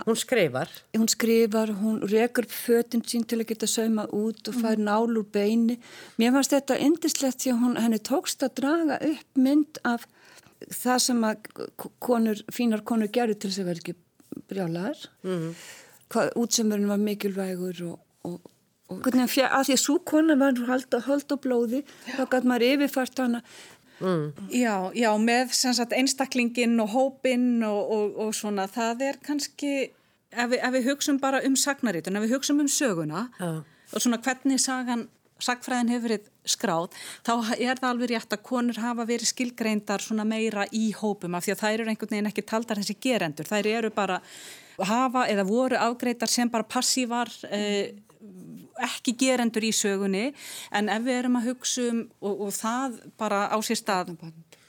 Hún 0.05 0.15
skrifar. 0.17 0.69
hún 0.97 1.07
skrifar, 1.07 1.69
hún 1.69 2.01
rekur 2.01 2.47
fötinn 2.49 3.03
sín 3.05 3.27
til 3.29 3.39
að 3.39 3.51
geta 3.51 3.67
saumað 3.69 4.09
út 4.17 4.49
og 4.49 4.55
fær 4.57 4.79
nál 4.81 5.05
úr 5.05 5.27
beini. 5.31 5.77
Mér 6.17 6.33
fannst 6.33 6.55
þetta 6.55 6.79
indislegt 6.81 7.43
því 7.43 7.51
að 7.53 7.61
hún, 7.61 7.75
henni 7.77 7.99
tókst 8.01 8.41
að 8.43 8.55
draga 8.57 8.97
upp 9.05 9.37
mynd 9.37 9.77
af 9.85 10.07
það 10.73 10.97
sem 11.05 11.21
að 11.27 11.45
konur, 12.01 12.41
fínar 12.51 12.81
konur 12.81 13.11
gerðu 13.13 13.37
til 13.37 13.51
þess 13.51 13.61
að 13.61 13.69
vera 13.69 13.83
ekki 13.83 13.95
brjálar. 14.49 15.05
Mm. 15.21 15.53
Útsemurinn 16.41 16.89
var 16.89 17.01
mikilvægur 17.01 17.85
og, 17.91 18.01
og, 18.25 18.41
og 18.89 19.07
að 19.13 19.29
því 19.37 19.45
að 19.77 19.77
svo 19.77 19.99
kona 20.01 20.35
var 20.41 20.57
hald, 20.67 20.99
hald 21.05 21.29
á 21.29 21.37
blóði, 21.37 21.85
þá 22.17 22.25
gæti 22.33 22.49
maður 22.49 22.67
yfirfært 22.71 23.23
hana 23.23 23.45
Já, 24.53 24.91
já, 24.97 25.09
með 25.21 25.55
sagt, 25.55 25.95
einstaklingin 25.95 26.77
og 26.83 26.93
hópin 26.93 27.63
og, 27.67 27.81
og, 27.95 28.15
og 28.27 28.37
svona, 28.37 28.67
það 28.71 29.07
er 29.09 29.19
kannski, 29.25 29.73
ef 30.31 30.51
við, 30.51 30.59
ef 30.59 30.77
við 30.77 30.87
hugsum 30.91 31.19
bara 31.23 31.43
um 31.47 31.57
sagnaritun, 31.59 32.19
ef 32.19 32.25
við 32.27 32.37
hugsum 32.37 32.63
um 32.63 32.71
söguna 32.71 33.27
Já. 33.39 33.51
og 33.63 34.03
svona 34.03 34.21
hvernig 34.23 34.61
sagan, 34.61 35.07
sagfræðin 35.43 35.91
hefur 35.91 36.07
verið 36.07 36.29
skráð, 36.47 36.97
þá 37.25 37.33
er 37.57 37.79
það 37.79 37.89
alveg 37.89 38.11
rétt 38.13 38.35
að 38.35 38.43
konur 38.47 38.79
hafa 38.83 39.05
verið 39.07 39.31
skilgreindar 39.31 40.03
svona 40.03 40.25
meira 40.27 40.65
í 40.75 40.89
hópum 40.95 41.35
af 41.35 41.45
því 41.45 41.55
að 41.55 41.63
þær 41.63 41.75
eru 41.77 41.93
einhvern 41.93 42.15
veginn 42.15 42.31
ekki 42.31 42.45
taldar 42.47 42.79
þessi 42.81 42.97
gerendur, 43.03 43.47
þær 43.47 43.69
eru 43.71 43.91
bara 43.95 44.19
hafa 44.81 45.27
eða 45.31 45.45
voru 45.47 45.77
afgreitar 45.79 46.31
sem 46.31 46.49
bara 46.51 46.67
passívar 46.67 47.31
eh, 47.51 47.93
ekki 48.83 49.13
gerendur 49.19 49.65
í 49.65 49.71
sögunni 49.75 50.31
en 50.73 50.89
ef 50.91 51.05
við 51.05 51.19
erum 51.19 51.37
að 51.39 51.51
hugsa 51.51 51.85
um 51.91 52.01
og, 52.21 52.47
og 52.47 52.51
það 52.55 52.99
bara 53.19 53.45
á 53.53 53.57
sér 53.65 53.79
stað 53.79 54.13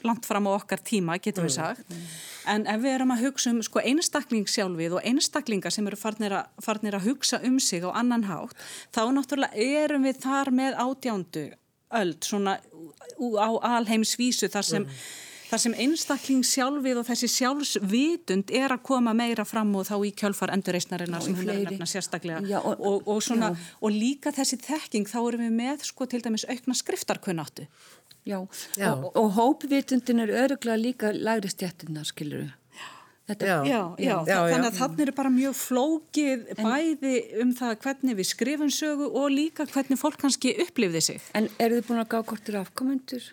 langt 0.05 0.27
fram 0.27 0.45
á 0.45 0.51
okkar 0.53 0.81
tíma, 0.85 1.17
getum 1.17 1.47
við 1.47 1.55
sagt 1.57 1.93
en 2.45 2.67
ef 2.69 2.81
við 2.83 2.93
erum 2.93 3.13
að 3.15 3.25
hugsa 3.25 3.51
um 3.53 3.61
sko 3.65 3.81
einstakling 3.81 4.47
sjálfið 4.49 4.97
og 4.99 5.07
einstaklingar 5.09 5.73
sem 5.73 5.87
eru 5.89 5.99
farnir 5.99 6.37
að, 6.41 6.49
farnir 6.61 6.97
að 6.97 7.09
hugsa 7.09 7.41
um 7.47 7.59
sig 7.59 7.85
á 7.85 7.89
annan 7.89 8.27
hátt, 8.29 8.57
þá 8.93 9.03
náttúrulega 9.15 9.69
erum 9.85 10.05
við 10.05 10.21
þar 10.25 10.53
með 10.53 10.81
átjándu 10.85 11.47
öld 11.95 12.25
svona 12.25 12.59
á 12.59 13.49
alheimsvísu 13.77 14.49
þar 14.51 14.67
sem, 14.67 14.85
þar 14.85 15.34
þar 15.55 15.61
sem 15.63 15.75
einstakling 15.85 16.41
sjálfið 16.43 16.97
og 16.99 17.05
þessi 17.07 17.27
sjálfsvitund 17.31 18.51
er 18.51 18.73
að 18.75 18.81
koma 18.83 19.13
meira 19.15 19.45
fram 19.47 19.71
og 19.79 19.85
þá 19.87 19.95
í 20.03 20.11
kjölfar 20.19 20.51
endurreysnarinnar 20.55 21.23
sem 21.23 21.35
hún 21.37 21.47
er 21.49 21.61
að 21.61 21.69
nefna 21.69 21.87
sérstaklega 21.87 22.41
Já, 22.49 22.57
og- 22.59 22.81
og, 22.83 23.07
og, 23.07 23.21
svona, 23.23 23.53
og 23.81 23.91
líka 23.95 24.33
þessi 24.35 24.59
þekking 24.65 25.07
þá 25.07 25.17
erum 25.29 25.45
við 25.47 25.55
með 25.61 25.85
sko 25.87 26.05
til 26.11 26.19
dæmis 26.25 26.43
aukna 26.49 26.75
skriftarkunnáttu. 26.75 27.67
Já, 28.25 28.39
Já. 28.75 28.91
og, 28.97 29.11
og 29.15 29.31
hópvitundin 29.37 30.19
er 30.25 30.33
öruglega 30.33 30.75
líka 30.81 31.11
lægri 31.13 31.49
stjættina, 31.53 32.03
skilur 32.03 32.43
við. 32.43 32.53
Þetta, 33.25 33.45
Já. 33.45 33.85
Já, 33.97 34.17
já, 34.29 34.37
þannig 34.51 34.67
að 34.69 34.75
þannig 34.77 34.99
eru 35.07 35.13
bara 35.17 35.29
mjög 35.33 35.55
flókið 35.57 36.43
bæði 36.59 37.13
um 37.41 37.53
það 37.57 37.71
hvernig 37.85 38.17
við 38.19 38.27
skrifum 38.29 38.69
sögu 38.69 39.07
og 39.17 39.31
líka 39.33 39.65
hvernig 39.65 39.97
fólk 39.97 40.19
kannski 40.21 40.53
upplifði 40.61 41.01
sig. 41.01 41.21
En 41.33 41.47
eru 41.57 41.79
þið 41.79 41.87
búin 41.87 42.03
að 42.03 42.11
gá 42.11 42.19
hvort 42.21 42.49
eru 42.51 42.59
afkomendur? 42.61 43.25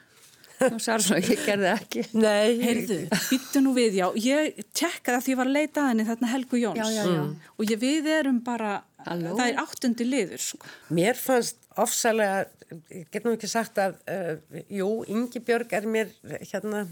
Nú 0.70 0.78
sær 0.82 1.02
svo, 1.02 1.16
ég 1.18 1.40
gerði 1.46 1.68
ekki. 1.72 2.04
Nei, 2.14 2.58
Heyrðu, 2.62 2.98
byttu 3.30 3.62
nú 3.64 3.72
við, 3.76 3.96
já, 3.98 4.06
ég 4.22 4.60
tekkaði 4.78 5.16
að 5.18 5.24
því 5.26 5.32
ég 5.34 5.40
var 5.40 5.50
að 5.50 5.56
leita 5.58 5.82
að 5.84 5.88
henni 5.92 6.06
þarna 6.10 6.30
Helgu 6.32 6.60
Jóns 6.62 6.80
Já, 6.82 6.88
já, 6.94 7.04
já. 7.16 7.22
og 7.56 7.64
ég, 7.72 7.80
við 7.82 8.10
erum 8.18 8.38
bara, 8.46 8.72
Halló? 9.06 9.32
það 9.38 9.46
er 9.52 9.62
áttundi 9.64 10.06
liður, 10.08 10.44
sko. 10.44 10.70
mér 10.94 11.18
fannst 11.18 11.58
ofsalega, 11.82 12.44
ég 12.92 13.08
get 13.12 13.26
nú 13.26 13.34
ekki 13.36 13.50
sagt 13.50 13.80
að, 13.82 13.98
uh, 14.12 14.62
jú, 14.72 14.90
Ingi 15.12 15.42
Björg 15.44 15.72
er 15.76 15.88
mér 15.90 16.12
hérna 16.52 16.84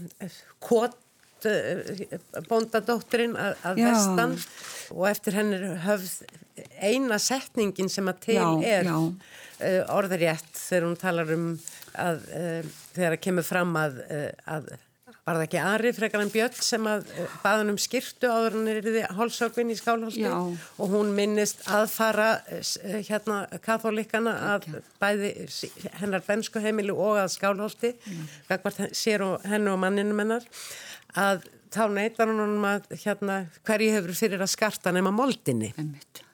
kvot 0.61 0.97
uh, 1.47 2.19
bóndadóttirinn 2.49 3.37
að, 3.39 3.55
að 3.65 3.81
vestan 3.85 4.35
og 4.93 5.05
eftir 5.09 5.37
henni 5.39 5.57
er 5.57 5.79
höfð 5.87 6.15
eina 6.83 7.17
setningin 7.21 7.89
sem 7.89 8.09
að 8.11 8.19
til 8.27 8.35
Já, 8.37 8.47
er 8.77 8.89
já. 8.91 8.97
uh, 8.99 9.81
orðurétt 9.95 10.51
þegar 10.57 10.85
hún 10.89 10.99
talar 11.01 11.31
um 11.37 11.47
að 11.99 12.23
uh, 12.29 12.71
þegar 12.93 13.17
það 13.17 13.21
kemur 13.25 13.47
fram 13.47 13.75
að, 13.79 14.01
uh, 14.07 14.31
að 14.55 14.71
var 15.21 15.37
það 15.37 15.43
ekki 15.45 15.61
Ari 15.61 15.91
frekar 15.93 16.23
en 16.23 16.31
Björn 16.33 16.63
sem 16.65 16.87
að 16.89 17.05
uh, 17.13 17.35
baðan 17.43 17.73
um 17.73 17.79
skýrtu 17.81 18.31
áður 18.31 18.57
hann 18.57 18.71
er 18.71 18.81
því 18.87 19.03
hálsökvinn 19.19 19.73
í 19.73 19.77
skálholti 19.79 20.25
Já. 20.25 20.33
og 20.33 20.93
hún 20.95 21.13
minnist 21.17 21.63
aðfara 21.69 22.29
hérna 23.07 23.43
katholikana 23.65 24.35
að 24.55 24.67
bæði 25.01 25.33
hennar 26.01 26.25
bensku 26.27 26.63
heimili 26.63 26.95
og 26.95 27.21
að 27.21 27.33
skálholti 27.35 27.95
mm. 27.97 28.91
sér 28.97 29.27
og 29.27 29.47
hennu 29.51 29.75
og 29.75 29.81
manninu 29.83 30.17
mennar 30.17 30.47
að 31.17 31.45
þá 31.71 31.85
neytar 31.93 32.31
hún 32.31 32.41
honum 32.43 32.67
að 32.67 32.91
hérna 33.03 33.45
hverju 33.67 33.95
hefur 33.95 34.17
fyrir 34.17 34.43
að 34.43 34.53
skarta 34.55 34.93
nema 34.95 35.13
moldinni 35.15 35.71
Einmitt. 35.77 36.25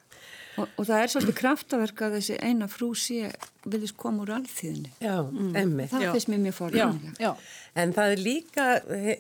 Og, 0.58 0.66
og 0.78 0.88
það 0.88 1.02
er 1.04 1.12
svolítið 1.14 1.36
kraftaverk 1.38 2.00
að 2.08 2.14
þessi 2.18 2.36
eina 2.42 2.66
frú 2.72 2.88
sé 2.98 3.28
viljast 3.70 3.98
koma 4.00 4.24
úr 4.24 4.32
alþýðinni. 4.40 4.90
Já, 5.04 5.16
emmitt 5.62 5.92
Það 5.92 6.06
Já. 6.08 6.12
finnst 6.16 6.32
mér 6.32 6.40
mjög 6.46 6.54
Já, 6.54 6.58
fórlega. 6.58 7.12
já. 7.22 7.32
En 7.78 7.94
það 7.94 8.14
er 8.16 8.22
líka, 8.26 8.66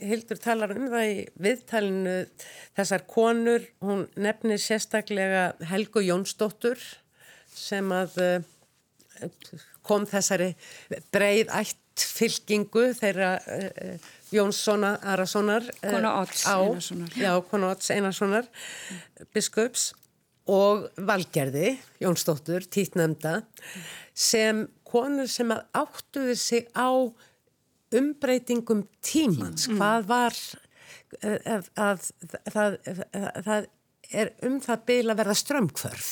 Hildur 0.10 0.39
talar 0.41 0.73
um 0.73 0.88
það 0.89 1.10
í 1.12 1.17
viðtalinu, 1.45 2.15
þessar 2.80 3.04
konur, 3.13 3.67
hún 3.86 4.06
nefnir 4.17 4.58
sérstaklega 4.63 5.43
Helgu 5.69 6.02
Jónsdóttur 6.08 6.82
sem 7.54 7.91
að 7.93 8.17
eh, 8.26 9.28
kom 9.88 10.06
þessari 10.10 10.52
breið 11.13 11.54
ætt 11.62 11.84
fylkingu 11.97 12.91
þeirra 12.93 13.30
uh, 13.41 14.10
Jónssona 14.34 14.95
Arasonar 15.13 15.63
eh, 15.82 15.93
Konu 15.95 16.12
Odds 16.19 16.43
á- 16.45 16.62
Einarssonar. 16.65 17.13
Já, 17.17 17.32
konu 17.50 17.71
Odds 17.71 17.89
Einarssonar 17.95 18.45
biskups 19.34 19.88
og 20.48 20.88
Valgerði 21.08 21.76
Jónsdóttur, 22.02 22.66
títnefnda 22.72 23.42
sem 24.18 24.66
konur 24.88 25.30
sem 25.30 25.52
áttuði 25.52 26.38
sig 26.40 26.70
á 26.74 26.92
umbreytingum 27.98 28.86
tímans, 29.06 29.68
hvað 29.72 30.08
var 30.10 30.38
að, 31.24 31.68
að, 31.76 32.08
að, 32.54 32.80
að 33.16 33.44
það 33.46 33.68
er 34.16 34.32
um 34.48 34.58
það 34.64 34.88
byl 34.88 35.04
að 35.12 35.20
verða 35.22 35.38
strömmkvörf 35.42 36.10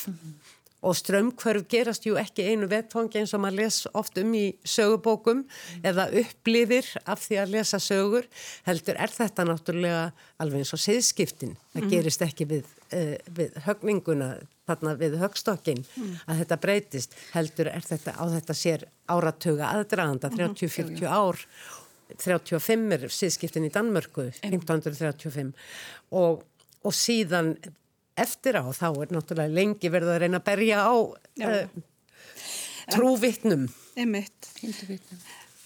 og 0.85 0.93
strömmkvörf 0.99 1.65
gerast 1.71 2.05
jú 2.05 2.17
ekki 2.19 2.45
einu 2.51 2.67
vettfangi 2.69 3.21
eins 3.21 3.33
og 3.33 3.41
maður 3.43 3.63
les 3.63 3.79
oft 3.97 4.19
um 4.21 4.33
í 4.37 4.45
sögubókum 4.67 5.43
eða 5.85 6.07
upplifir 6.21 6.87
af 7.09 7.23
því 7.25 7.39
að 7.41 7.53
lesa 7.55 7.79
sögur 7.81 8.27
heldur 8.67 8.99
er 9.01 9.13
þetta 9.13 9.47
náttúrulega 9.49 10.03
alveg 10.41 10.61
eins 10.61 10.75
og 10.75 10.83
siðskiptin. 10.83 11.55
Það 11.73 11.89
gerist 11.95 12.25
ekki 12.25 12.49
við, 12.51 12.69
við 13.37 13.55
högninguna 13.65 14.29
þarna 14.65 14.95
við 14.99 15.17
högstokkin 15.21 15.83
að 16.25 16.41
þetta 16.41 16.59
breytist 16.63 17.15
heldur 17.35 17.69
er 17.71 17.85
þetta 17.85 18.15
á 18.17 18.23
þetta 18.33 18.57
sér 18.57 18.85
áratuga 19.11 19.71
aðdraganda 19.75 20.31
30-40 20.33 21.05
ár. 21.09 21.41
35 22.05 22.91
er 22.93 23.07
síðskiptin 23.09 23.65
í 23.65 23.71
Danmörku 23.73 24.27
1535 24.45 25.55
og, 26.13 26.43
og 26.85 26.93
síðan 26.93 27.55
eftir 28.15 28.59
á 28.61 28.65
þá 28.69 28.87
er 28.91 29.15
náttúrulega 29.15 29.55
lengi 29.57 29.89
verið 29.89 30.11
að 30.13 30.19
reyna 30.21 30.39
að 30.39 30.45
berja 30.51 30.83
á 30.85 30.93
uh, 31.01 31.63
trúvittnum 32.93 33.65
Einmitt. 33.95 34.51
Hilduvitnum. 34.59 35.19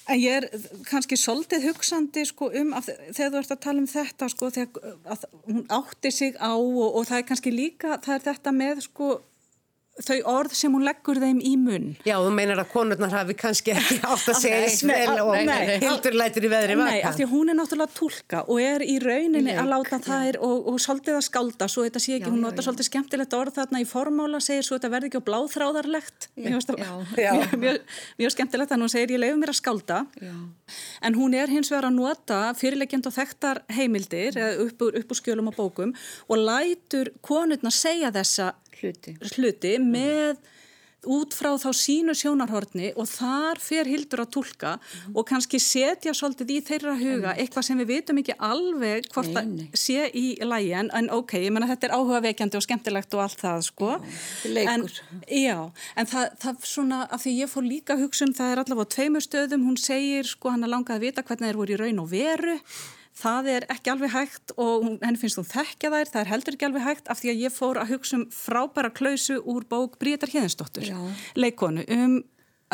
En 0.09 0.17
ég 0.17 0.39
er 0.39 0.45
kannski 0.89 1.17
svolítið 1.19 1.67
hugsandi 1.69 2.23
sko 2.25 2.47
um 2.57 2.71
að 2.77 2.87
þegar 3.13 3.33
þú 3.33 3.41
ert 3.43 3.51
að 3.53 3.59
tala 3.65 3.81
um 3.83 3.89
þetta 3.89 4.29
sko 4.33 4.49
þegar 4.55 5.25
hún 5.45 5.65
átti 5.69 6.11
sig 6.13 6.39
á 6.41 6.53
og, 6.57 6.87
og 6.97 7.05
það 7.05 7.19
er 7.19 7.27
kannski 7.29 7.53
líka, 7.53 7.99
það 8.01 8.15
er 8.15 8.25
þetta 8.29 8.53
með 8.57 8.81
sko 8.87 9.09
þau 10.05 10.17
orð 10.31 10.53
sem 10.55 10.73
hún 10.75 10.85
leggur 10.87 11.19
þeim 11.21 11.39
í 11.43 11.53
munn. 11.59 11.87
Já, 12.07 12.15
þú 12.23 12.29
meinar 12.35 12.61
að 12.63 12.69
konurnar 12.73 13.11
hafi 13.13 13.35
kannski 13.39 13.73
ekki 13.75 13.97
átt 14.05 14.29
að 14.31 14.37
segja 14.39 14.59
Nei, 14.59 14.95
vel 14.95 15.15
nei, 15.15 15.23
og 15.23 15.33
nei. 15.49 15.77
hildur 15.83 16.15
lætur 16.19 16.45
í 16.47 16.51
veðri 16.51 16.75
Nei, 16.77 16.83
vaka 16.99 17.09
af 17.09 17.17
því 17.17 17.25
að 17.25 17.33
hún 17.33 17.51
er 17.53 17.57
náttúrulega 17.59 17.95
tólka 17.99 18.41
og 18.47 18.61
er 18.63 18.85
í 18.85 18.95
rauninni 19.03 19.55
að 19.59 19.69
láta 19.73 19.99
þær 20.05 20.39
og, 20.45 20.69
og 20.71 20.77
svolítið 20.83 21.17
að 21.19 21.25
skálda 21.27 21.67
svo 21.71 21.85
þetta 21.87 22.01
sé 22.03 22.15
ekki, 22.17 22.29
Já, 22.29 22.33
hún 22.33 22.39
já, 22.39 22.45
nota 22.47 22.61
já. 22.61 22.65
svolítið 22.69 22.87
skemmtilegt 22.89 23.35
orð 23.39 23.57
þarna 23.59 23.81
í 23.83 23.87
formála 23.89 24.41
segir 24.43 24.67
svo 24.67 24.77
þetta 24.79 24.91
verði 24.93 25.09
ekki 25.11 25.21
á 25.21 25.27
bláþráðarlegt 25.29 26.29
Já, 26.35 26.49
já. 26.49 26.91
Já. 27.19 27.33
mjög, 27.33 27.57
mjög, 27.65 27.81
mjög 28.23 28.35
skemmtilegt 28.37 28.71
þannig 28.73 28.87
hún 28.87 28.93
segir 28.95 29.15
ég 29.17 29.23
leifu 29.25 29.41
mér 29.43 29.53
að 29.53 29.59
skálda 29.59 29.99
Já. 30.23 30.33
en 31.09 31.19
hún 31.19 31.35
er 31.37 31.51
hins 31.51 31.71
vegar 31.73 31.89
að 31.89 31.97
nota 31.99 32.39
fyrirleikjand 32.59 33.09
og 33.09 33.15
þekktar 33.17 33.61
heimildir 33.75 34.39
upp 34.65 34.87
úr, 34.87 34.99
upp 35.01 35.13
úr 35.13 35.19
skjölum 35.21 35.51
og 35.51 35.57
bókum 35.59 35.93
og 36.29 36.37
lætur 36.45 37.11
konurna 37.25 37.71
segja 37.73 38.11
þessa 38.15 38.53
Hluti. 38.79 39.17
hluti 39.35 39.75
með 39.83 40.39
út 41.07 41.31
frá 41.31 41.53
þá 41.55 41.69
sínu 41.79 42.11
sjónarhorni 42.17 42.89
og 42.99 43.07
þar 43.07 43.59
fer 43.63 43.87
Hildur 43.87 44.19
að 44.25 44.33
tólka 44.35 44.73
og 45.13 45.23
kannski 45.29 45.55
setja 45.63 46.11
svolítið 46.11 46.51
í 46.51 46.59
þeirra 46.67 46.95
huga 46.99 47.35
eitthvað 47.39 47.67
sem 47.69 47.79
við 47.79 47.91
vitum 47.93 48.19
ekki 48.19 48.35
alveg 48.35 49.07
hvort 49.13 49.31
Nei, 49.37 49.45
nei. 49.47 49.69
sé 49.79 50.09
í 50.11 50.25
lægi 50.43 50.73
en, 50.81 51.09
ok, 51.15 51.37
ég 51.39 51.55
menna 51.55 51.69
þetta 51.71 51.87
er 51.87 51.95
áhugavekjandi 51.95 52.59
og 52.59 52.67
skemmtilegt 52.67 53.15
og 53.15 53.23
allt 53.23 53.39
það 53.39 53.63
sko. 53.69 53.93
En, 54.65 54.85
Já, 55.31 55.57
en 55.95 56.11
það, 56.11 56.29
það 56.43 56.69
svona 56.75 57.01
af 57.07 57.23
því 57.23 57.37
ég 57.45 57.53
fór 57.55 57.69
líka 57.71 57.95
að 57.95 58.03
hugsa 58.03 58.27
um 58.27 58.35
það 58.35 58.51
er 58.51 58.63
allavega 58.65 58.91
á 58.91 58.93
tveimur 58.97 59.23
stöðum, 59.23 59.67
hún 59.71 59.79
segir 59.79 60.27
sko 60.27 60.51
hann 60.51 60.67
að 60.67 60.75
langa 60.75 60.99
að 60.99 61.07
vita 61.07 61.23
hvernig 61.23 61.47
þeir 61.47 61.61
voru 61.63 61.77
í 61.77 61.79
raun 61.79 62.03
og 62.03 62.11
veru 62.11 62.59
það 63.19 63.51
er 63.53 63.67
ekki 63.73 63.93
alveg 63.93 64.13
hægt 64.13 64.53
og 64.57 64.87
henni 65.03 65.19
finnst 65.19 65.39
hún 65.39 65.47
þekkja 65.49 65.91
þær, 65.93 66.11
það 66.13 66.21
er 66.21 66.31
heldur 66.33 66.57
ekki 66.57 66.67
alveg 66.69 66.87
hægt 66.87 67.11
af 67.11 67.21
því 67.21 67.31
að 67.33 67.45
ég 67.45 67.55
fór 67.55 67.79
að 67.81 67.93
hugsa 67.93 68.19
um 68.19 68.25
frábæra 68.33 68.91
klausu 68.95 69.39
úr 69.43 69.67
bók 69.69 69.97
Bríðar 70.01 70.31
Hjeðinsdóttur 70.33 70.87
Já. 70.89 70.99
leikonu 71.39 71.85
um 71.95 72.19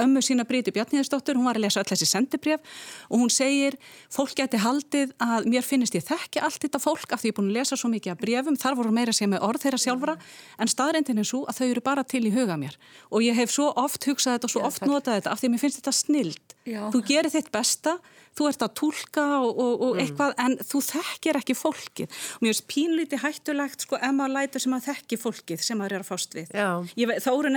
ömmu 0.01 0.23
sína 0.25 0.45
Bríti 0.47 0.73
Bjarniðisdóttur, 0.75 1.37
hún 1.37 1.47
var 1.47 1.59
að 1.59 1.65
lesa 1.65 1.81
öll 1.81 1.89
þessi 1.89 2.07
sendibref 2.09 2.79
og 3.09 3.21
hún 3.21 3.31
segir, 3.33 3.77
fólk 4.13 4.35
geti 4.37 4.59
haldið 4.61 5.13
að 5.23 5.47
mér 5.51 5.65
finnist 5.65 5.95
ég 5.97 6.05
þekki 6.05 6.43
allt 6.43 6.61
þetta 6.65 6.81
fólk 6.83 7.15
af 7.15 7.23
því 7.23 7.31
ég 7.31 7.35
er 7.35 7.39
búin 7.39 7.51
að 7.51 7.59
lesa 7.59 7.79
svo 7.79 7.91
mikið 7.93 8.15
af 8.15 8.21
brefum, 8.21 8.59
þar 8.59 8.79
voru 8.79 8.95
meira 8.95 9.15
segja 9.15 9.31
með 9.31 9.45
orð 9.47 9.65
þeirra 9.65 9.81
sjálfra, 9.85 10.17
en 10.59 10.71
staðrendin 10.71 11.21
er 11.21 11.29
svo 11.29 11.43
að 11.49 11.61
þau 11.61 11.67
eru 11.69 11.85
bara 11.85 12.03
til 12.03 12.25
í 12.27 12.33
huga 12.35 12.59
mér. 12.59 12.75
Og 13.11 13.23
ég 13.25 13.37
hef 13.37 13.53
svo 13.53 13.71
oft 13.75 14.05
hugsað 14.09 14.37
þetta 14.37 14.49
og 14.49 14.55
svo 14.55 14.65
oft 14.67 14.85
notað 14.85 15.19
þetta 15.19 15.33
af 15.33 15.41
því 15.41 15.49
að 15.49 15.55
mér 15.55 15.63
finnst 15.63 15.81
þetta 15.81 15.95
snild. 15.95 16.55
Já. 16.65 16.81
Þú 16.89 17.01
gerir 17.05 17.29
þitt 17.29 17.51
besta, 17.53 17.99
þú 18.35 18.47
ert 18.49 18.63
að 18.65 18.71
tólka 18.79 19.25
og, 19.37 19.59
og, 19.61 19.83
og 19.85 19.99
eitthvað 20.01 20.33
en 20.41 20.55
þú 20.65 20.81
þekkir 20.83 21.39
ekki 21.39 21.55
fólkið. 21.55 22.15
Og 22.35 22.43
mér 22.43 22.51
finnst 22.51 22.65
pínlítið 22.71 23.21
hættulegt 23.21 23.85
sko 23.85 23.99
maður 24.17 24.33
lætur 24.39 24.63
sem 24.63 24.75
að 24.75 24.87
þekki 24.89 25.19
fólkið 25.21 25.63
sem 25.63 25.83
er 25.85 25.95
að 25.99 26.07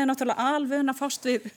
er 0.04 0.10
náttúrulega 0.10 0.48
alveg 0.52 0.84
að 0.84 1.00
fást 1.00 1.26
við 1.26 1.48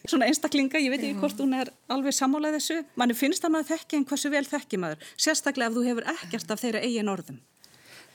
einstaklinga, 0.72 0.80
ég 0.80 0.92
veit 0.92 1.04
ekki 1.04 1.20
hvort 1.20 1.40
hún 1.40 1.54
er 1.56 1.70
alveg 1.92 2.14
sammálaðið 2.16 2.58
þessu. 2.58 2.76
Manni 2.96 3.14
finnst 3.16 3.44
að 3.44 3.52
maður 3.52 3.68
þekki 3.72 3.98
en 3.98 4.06
hversu 4.08 4.30
vel 4.32 4.44
þekki 4.46 4.80
maður, 4.80 4.98
sérstaklega 5.16 5.68
ef 5.68 5.76
þú 5.76 5.84
hefur 5.86 6.08
ekkert 6.12 6.50
af 6.50 6.62
þeirra 6.62 6.82
eigin 6.82 7.12
orðum. 7.12 7.40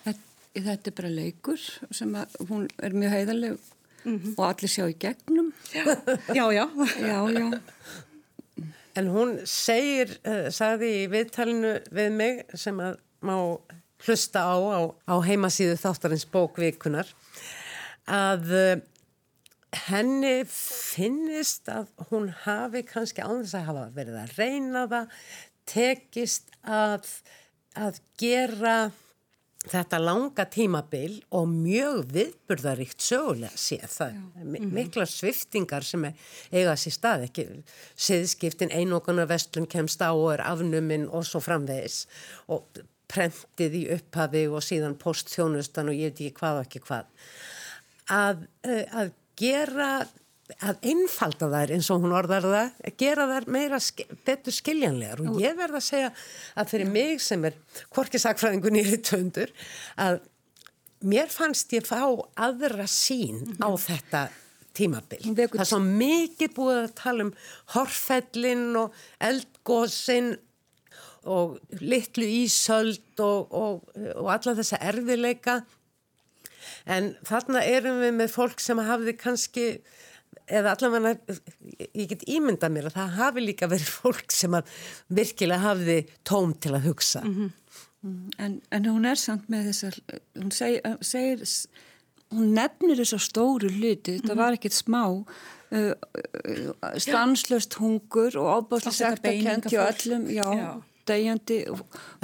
Þetta, 0.03 0.23
þetta 0.55 0.89
er 0.89 0.97
bara 0.97 1.13
leikur 1.13 1.65
sem 1.91 2.15
að 2.17 2.37
hún 2.49 2.67
er 2.81 2.97
mjög 2.97 3.15
heiðarleg 3.15 3.57
og 4.37 4.43
allir 4.47 4.71
sjá 4.71 4.85
í 4.87 4.97
gegnum. 4.97 5.53
Já, 5.73 6.45
já. 6.55 6.65
Já, 7.01 7.19
já. 7.35 7.47
En 8.97 9.11
hún 9.13 9.35
segir, 9.45 10.15
uh, 10.25 10.47
sagði 10.49 11.03
í 11.03 11.07
viðtalinu 11.11 11.75
við 11.93 12.13
mig 12.17 12.45
sem 12.57 12.77
að 12.81 12.97
má 13.21 13.35
hlusta 14.05 14.41
á 14.45 14.57
á, 14.57 14.79
á 15.09 15.15
heimasíðu 15.25 15.75
þáttarins 15.77 16.25
bókvikunar 16.33 17.09
að 18.09 18.53
uh, 18.53 18.77
henni 19.75 20.45
finnist 20.51 21.67
að 21.71 21.89
hún 22.11 22.29
hafi 22.45 22.83
kannski 22.87 23.23
án 23.23 23.41
þess 23.43 23.57
að 23.59 23.67
hafa 23.71 23.89
verið 23.97 24.21
að 24.21 24.37
reyna 24.37 24.85
það 24.91 25.17
tekist 25.67 26.55
að 26.63 27.09
að 27.77 27.99
gera 28.17 28.77
þetta 29.67 29.99
langa 29.99 30.45
tímabil 30.49 31.17
og 31.35 31.47
mjög 31.51 32.05
viðburðaríkt 32.15 33.03
sögulega 33.03 33.59
séð 33.59 33.87
það 33.91 34.19
er 34.39 34.67
mikla 34.77 35.05
sviftingar 35.09 35.85
sem 35.85 36.05
er, 36.07 36.15
eiga 36.53 36.75
sér 36.79 36.95
stað 36.95 37.25
ekki 37.27 37.47
siðskiptin 38.07 38.71
einogunar 38.71 39.29
vestlun 39.29 39.67
kemst 39.69 40.01
á 40.01 40.13
og 40.13 40.29
er 40.37 40.45
afnuminn 40.47 41.07
og 41.11 41.27
svo 41.27 41.41
framvegis. 41.43 42.05
Og 42.47 42.63
prentið 43.11 43.77
í 43.79 43.83
upphafi 43.95 44.45
og 44.51 44.63
síðan 44.63 44.97
postþjónustan 44.99 45.91
og 45.91 45.95
ég 45.95 46.11
veit 46.11 46.21
ekki 46.21 46.39
hvað 46.39 46.59
og 46.59 46.67
ekki 46.67 46.83
hvað. 46.87 47.13
Að, 48.17 48.43
að 48.67 49.13
gera 49.37 49.91
að 50.63 50.79
einfalda 50.87 51.49
þær 51.51 51.73
eins 51.75 51.89
og 51.91 52.05
hún 52.05 52.15
orðar 52.15 52.45
það, 52.47 52.71
að 52.87 52.95
gera 53.01 53.27
þær 53.33 53.47
meira 53.51 53.79
betur 54.25 54.55
skiljanlegar. 54.55 55.21
Og 55.27 55.41
ég 55.43 55.57
verð 55.57 55.79
að 55.81 55.85
segja 55.89 56.09
að 56.55 56.71
fyrir 56.71 56.91
mig 56.93 57.21
sem 57.23 57.45
er 57.49 57.57
hvorki 57.93 58.21
sakfræðingu 58.21 58.71
nýri 58.73 59.01
töndur 59.03 59.51
að 59.99 60.21
mér 61.07 61.29
fannst 61.31 61.75
ég 61.75 61.85
fá 61.87 61.99
aðra 62.47 62.87
sín 62.89 63.43
á 63.59 63.69
þetta 63.75 64.27
tímabil. 64.77 65.21
Það 65.35 65.61
er 65.61 65.69
svo 65.69 65.83
mikið 65.83 66.53
búið 66.55 66.81
að 66.83 66.91
tala 67.01 67.27
um 67.27 67.33
horfellin 67.75 68.67
og 68.79 68.99
eldgósin 69.27 70.35
og 71.27 71.57
litlu 71.83 72.23
ísöld 72.23 73.19
og, 73.19 73.51
og, 73.51 73.89
og 74.15 74.29
alla 74.31 74.55
þessa 74.61 74.79
erfileika 74.93 75.59
en 76.87 77.13
þarna 77.27 77.63
erum 77.67 78.01
við 78.01 78.13
með 78.21 78.33
fólk 78.33 78.63
sem 78.63 78.79
hafði 78.79 79.15
kannski 79.19 79.65
eða 80.47 80.75
allavega, 80.75 81.35
ég 81.91 82.07
get 82.13 82.23
ímynda 82.31 82.69
mér 82.71 82.89
að 82.89 82.97
það 82.99 83.17
hafi 83.17 83.43
líka 83.43 83.69
verið 83.71 83.91
fólk 83.99 84.33
sem 84.35 84.55
að 84.55 84.71
virkilega 85.19 85.65
hafiði 85.65 85.97
tóm 86.27 86.55
til 86.55 86.73
að 86.77 86.87
hugsa. 86.87 87.23
Mm 87.25 87.35
-hmm. 87.35 88.31
en, 88.37 88.61
en 88.71 88.85
hún 88.85 89.05
er 89.05 89.19
samt 89.19 89.49
með 89.49 89.71
þessar, 89.71 89.99
hún 90.37 90.51
segir, 90.51 90.97
segir 91.01 91.43
hún 92.31 92.53
nefnir 92.55 92.99
þessar 93.01 93.23
stóru 93.23 93.69
hluti, 93.69 94.11
mm 94.11 94.17
-hmm. 94.19 94.27
það 94.27 94.37
var 94.37 94.53
ekkert 94.53 94.73
smá 94.73 95.03
uh, 95.07 95.93
stanslöst 96.97 97.73
hungur 97.79 98.37
og 98.37 98.47
ábáslega 98.55 98.95
sektakent 98.95 99.71
hjá 99.71 99.81
öllum, 99.91 100.29
já. 100.29 100.47
já 100.53 100.81
degjandi 101.07 101.59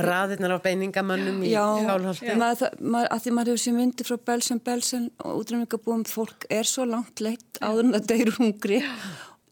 Raðirnar 0.03 0.55
á 0.55 0.59
beiningamannum 0.63 1.41
í 1.47 1.53
hálfhaldi 1.55 2.29
Já, 2.29 2.35
að 2.39 3.23
því 3.23 3.35
maður 3.37 3.53
hefur 3.53 3.63
sér 3.63 3.77
myndi 3.77 4.07
frá 4.07 4.17
Belsen 4.31 4.61
Belsen 4.63 5.09
og 5.23 5.43
útræningabúum 5.43 6.05
fólk 6.09 6.47
er 6.53 6.67
svo 6.69 6.87
langt 6.89 7.23
leitt 7.23 7.61
áður 7.61 7.87
en 7.87 7.95
það 7.97 8.09
deyru 8.13 8.37
hungri. 8.39 8.83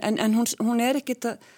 En, 0.02 0.18
en 0.18 0.38
hún, 0.38 0.48
hún 0.62 0.82
er 0.82 1.00
ekkit 1.02 1.30
að 1.30 1.52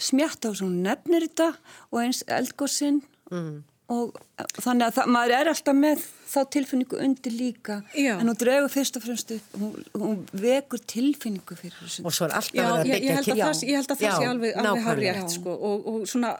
smjatta 0.00 0.52
á 0.52 0.58
hún 0.62 0.80
nefnir 0.84 1.26
þetta 1.28 1.52
og 1.90 2.00
eins 2.02 2.22
eldgóðsinn 2.32 3.02
mm. 3.30 3.56
og 3.92 4.16
þannig 4.62 4.86
að 4.86 4.94
það, 4.98 5.10
maður 5.16 5.34
er 5.38 5.50
alltaf 5.52 5.76
með 5.76 6.04
þá 6.28 6.38
tilfinningu 6.54 7.00
undir 7.04 7.34
líka. 7.34 7.78
Já. 7.92 8.14
en 8.16 8.30
hún 8.30 8.38
dregur 8.40 8.72
fyrst 8.72 8.98
og 9.00 9.04
fremst 9.04 9.32
upp 9.36 9.58
hún, 9.60 9.74
hún 9.96 10.20
vekur 10.32 10.82
tilfinningu 10.94 11.58
fyrir 11.58 11.76
þessu. 11.82 12.04
Og 12.04 12.16
svo 12.16 12.28
er 12.28 12.36
alltaf 12.40 12.56
Já, 12.56 12.68
að 12.70 12.92
held 12.92 13.32
að 13.34 13.42
það, 13.42 13.64
ég 13.68 13.80
held 13.80 13.96
að 13.96 14.04
það 14.04 14.16
sé 14.20 14.30
alveg, 14.32 14.60
alveg 14.62 14.86
hárið 14.88 15.24
sko, 15.36 15.56
og, 15.70 15.90
og 15.92 16.06
svona 16.08 16.36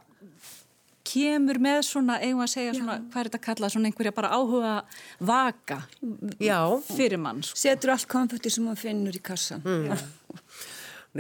kemur 1.09 1.61
með 1.62 1.78
svona, 1.88 2.18
eigum 2.22 2.42
að 2.44 2.50
segja 2.52 2.74
svona, 2.76 2.98
hvað 3.09 3.20
er 3.20 3.30
þetta 3.30 3.40
að 3.40 3.46
kalla, 3.46 3.70
svona 3.72 3.90
einhverja 3.90 4.14
bara 4.16 4.32
áhuga 4.36 4.74
vaka 5.30 5.78
Já. 6.42 6.61
fyrir 6.88 7.22
mann. 7.22 7.44
Sko. 7.46 7.61
Setur 7.61 7.94
allt 7.94 8.09
konfetti 8.11 8.52
sem 8.52 8.66
hann 8.68 8.78
finnur 8.78 9.16
í 9.16 9.22
kassan. 9.24 9.64
Mm. 9.64 9.94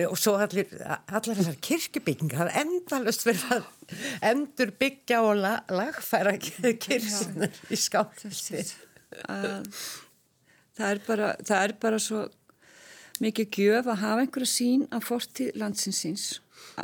og 0.08 0.18
svo 0.20 0.36
allir, 0.38 0.68
allir 1.08 1.38
þessar 1.40 1.56
kirkjubyggingar, 1.64 2.38
það 2.38 2.50
er 2.50 2.60
endalust 2.62 3.24
verið 3.26 3.54
að 3.56 3.70
endur 4.30 4.74
byggja 4.78 5.22
og 5.24 5.40
la, 5.40 5.54
lagfæra 5.72 6.36
kirkjunar 6.42 7.62
í 7.72 7.78
skáflösti. 7.80 8.66
Það 10.78 10.90
er 10.92 11.00
bara, 11.06 11.32
það 11.42 11.62
er 11.62 11.78
bara 11.82 12.02
svo 12.02 12.26
mikið 13.24 13.56
gjöf 13.58 13.88
að 13.88 14.02
hafa 14.04 14.24
einhverja 14.24 14.50
sín 14.50 14.84
að 14.94 15.08
forti 15.08 15.48
landsinsins 15.58 16.36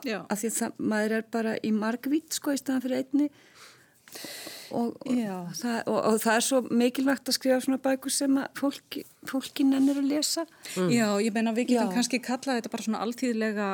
af 0.02 0.40
því 0.40 0.50
að 0.66 0.82
maður 0.92 1.16
er 1.18 1.28
bara 1.36 1.54
í 1.62 1.72
margvít 1.74 2.36
sko 2.38 2.54
í 2.54 2.60
staðan 2.60 2.84
fyrir 2.84 3.02
einni 3.02 3.30
og, 4.74 4.94
og, 5.06 5.50
það, 5.58 5.78
og, 5.90 5.98
og 5.98 6.20
það 6.22 6.36
er 6.36 6.46
svo 6.46 6.60
mikilvægt 6.70 7.30
að 7.30 7.36
skrifa 7.38 7.60
svona 7.64 7.80
bækur 7.84 8.14
sem 8.14 8.38
að 8.40 8.46
fólki, 8.58 9.04
fólki 9.28 9.66
nennir 9.68 10.00
að 10.00 10.10
lesa 10.12 10.46
mm. 10.46 10.90
Já, 10.94 11.06
ég 11.22 11.34
meina 11.34 11.54
við 11.56 11.72
getum 11.72 11.92
já. 11.92 11.96
kannski 11.98 12.22
kallað 12.24 12.60
þetta 12.60 12.72
bara 12.74 12.86
svona 12.88 13.02
alltíðlega 13.04 13.68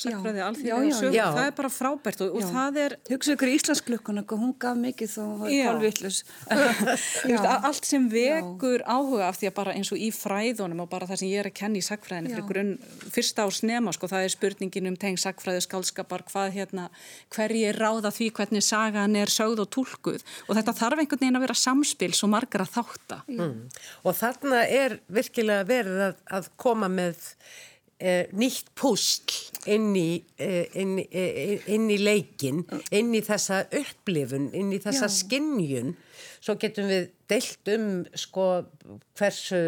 sakfræði 0.00 0.40
alþjóðlega 0.46 0.96
sögur, 0.96 1.16
það 1.36 1.46
er 1.46 1.54
bara 1.56 1.70
frábært 1.72 2.22
og, 2.24 2.36
og 2.38 2.46
það 2.48 2.78
er... 2.80 2.94
Hugsa 3.10 3.34
ykkur 3.36 3.50
Íslandsklökkuna 3.52 4.24
hún 4.30 4.54
gaf 4.60 4.78
mikið 4.80 5.10
þó 5.12 5.20
hún 5.20 5.42
var 5.42 5.52
kálvillus 5.52 6.20
Allt 7.68 7.88
sem 7.88 8.06
vekur 8.10 8.80
já. 8.80 8.86
áhuga 8.88 9.28
af 9.28 9.38
því 9.40 9.50
að 9.50 9.56
bara 9.58 9.74
eins 9.76 9.92
og 9.92 10.00
í 10.00 10.08
fræðunum 10.16 10.84
og 10.86 10.90
bara 10.92 11.08
það 11.10 11.20
sem 11.22 11.32
ég 11.32 11.42
er 11.42 11.50
að 11.50 11.56
kenna 11.60 11.80
í 11.80 11.84
sakfræðinu 11.84 12.32
fyrir 12.32 12.48
grunn, 12.48 12.72
fyrsta 13.12 13.46
ás 13.46 13.60
nema 13.68 13.92
sko, 13.92 14.08
það 14.10 14.26
er 14.26 14.34
spurningin 14.34 14.90
um 14.90 14.98
teng 15.04 15.20
sakfræði 15.20 15.64
skálskapar 15.66 16.24
hvað 16.30 16.56
hérna, 16.56 16.88
hverji 17.36 17.74
ráða 17.76 18.14
því 18.16 18.30
hvernig 18.38 18.64
sagan 18.64 19.18
er 19.20 19.32
sögð 19.32 19.66
og 19.66 19.72
tólkuð 19.76 20.24
og 20.48 20.56
þetta 20.56 20.76
þarf 20.80 21.04
einhvern 21.04 21.26
veginn 21.26 21.40
að 21.40 21.46
vera 21.46 21.58
samspil 21.58 22.12
svo 22.16 22.30
margar 22.32 22.64
að 22.64 22.78
þátta. 22.78 23.20
Mm. 23.28 23.58
Og 24.08 24.16
þarna 24.16 24.64
er 24.64 24.96
virkilega 25.12 25.68
verið 25.68 26.06
að, 26.08 26.16
að 26.38 26.48
koma 26.60 26.88
með 26.92 27.20
nýtt 28.34 28.72
púsl 28.78 29.36
inn 29.70 29.92
í, 29.94 30.22
eh, 30.42 30.66
inn, 30.74 30.98
eh, 30.98 31.60
inn 31.70 31.90
í 31.90 31.98
leikin, 32.02 32.64
inn 32.90 33.12
í 33.14 33.22
þessa 33.22 33.64
upplifun, 33.78 34.50
inn 34.54 34.72
í 34.74 34.80
þessa 34.82 35.06
Já. 35.06 35.16
skinnjun 35.20 35.94
svo 36.42 36.56
getum 36.60 36.88
við 36.90 37.10
deilt 37.30 37.70
um 37.76 37.90
sko 38.18 38.46
hversu 39.18 39.60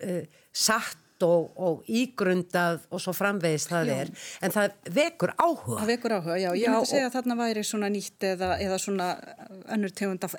eh, 0.00 0.26
satt 0.54 1.00
og, 1.24 1.52
og 1.56 1.86
ígrundað 1.88 2.82
og 2.92 3.00
svo 3.02 3.14
framvegist 3.16 3.70
það 3.70 3.90
já. 3.90 3.94
er 4.02 4.10
en 4.44 4.54
það 4.54 4.74
vekur 4.96 5.32
áhuga 5.38 5.78
það 5.80 5.92
vekur 5.92 6.14
áhuga, 6.18 6.38
já, 6.42 6.48
ég 6.58 6.74
myndi 6.74 6.90
segja 6.90 7.08
að 7.08 7.14
þarna 7.16 7.36
væri 7.38 7.62
svona 7.66 7.90
nýtt 7.94 8.26
eða, 8.34 8.50
eða 8.64 8.80
svona 8.82 9.08
önnur 9.76 9.94
tegunda, 9.94 10.30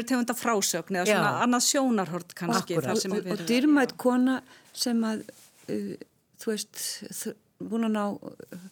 tegunda 0.00 0.36
frásögn 0.36 0.98
eða 0.98 1.06
svona 1.12 1.28
já. 1.28 1.42
annað 1.46 1.68
sjónarhort 1.68 2.34
kannski 2.40 2.80
og, 2.80 2.88
og, 2.88 3.30
og 3.36 3.44
dyrmætt 3.48 3.94
kona 4.00 4.40
sem 4.74 5.04
að 5.06 5.22
uh, 5.68 5.94
þú 6.44 6.52
veist, 6.52 6.82
búin 7.64 7.88
að 7.88 7.96
ná 7.96 8.04
uh, 8.12 8.68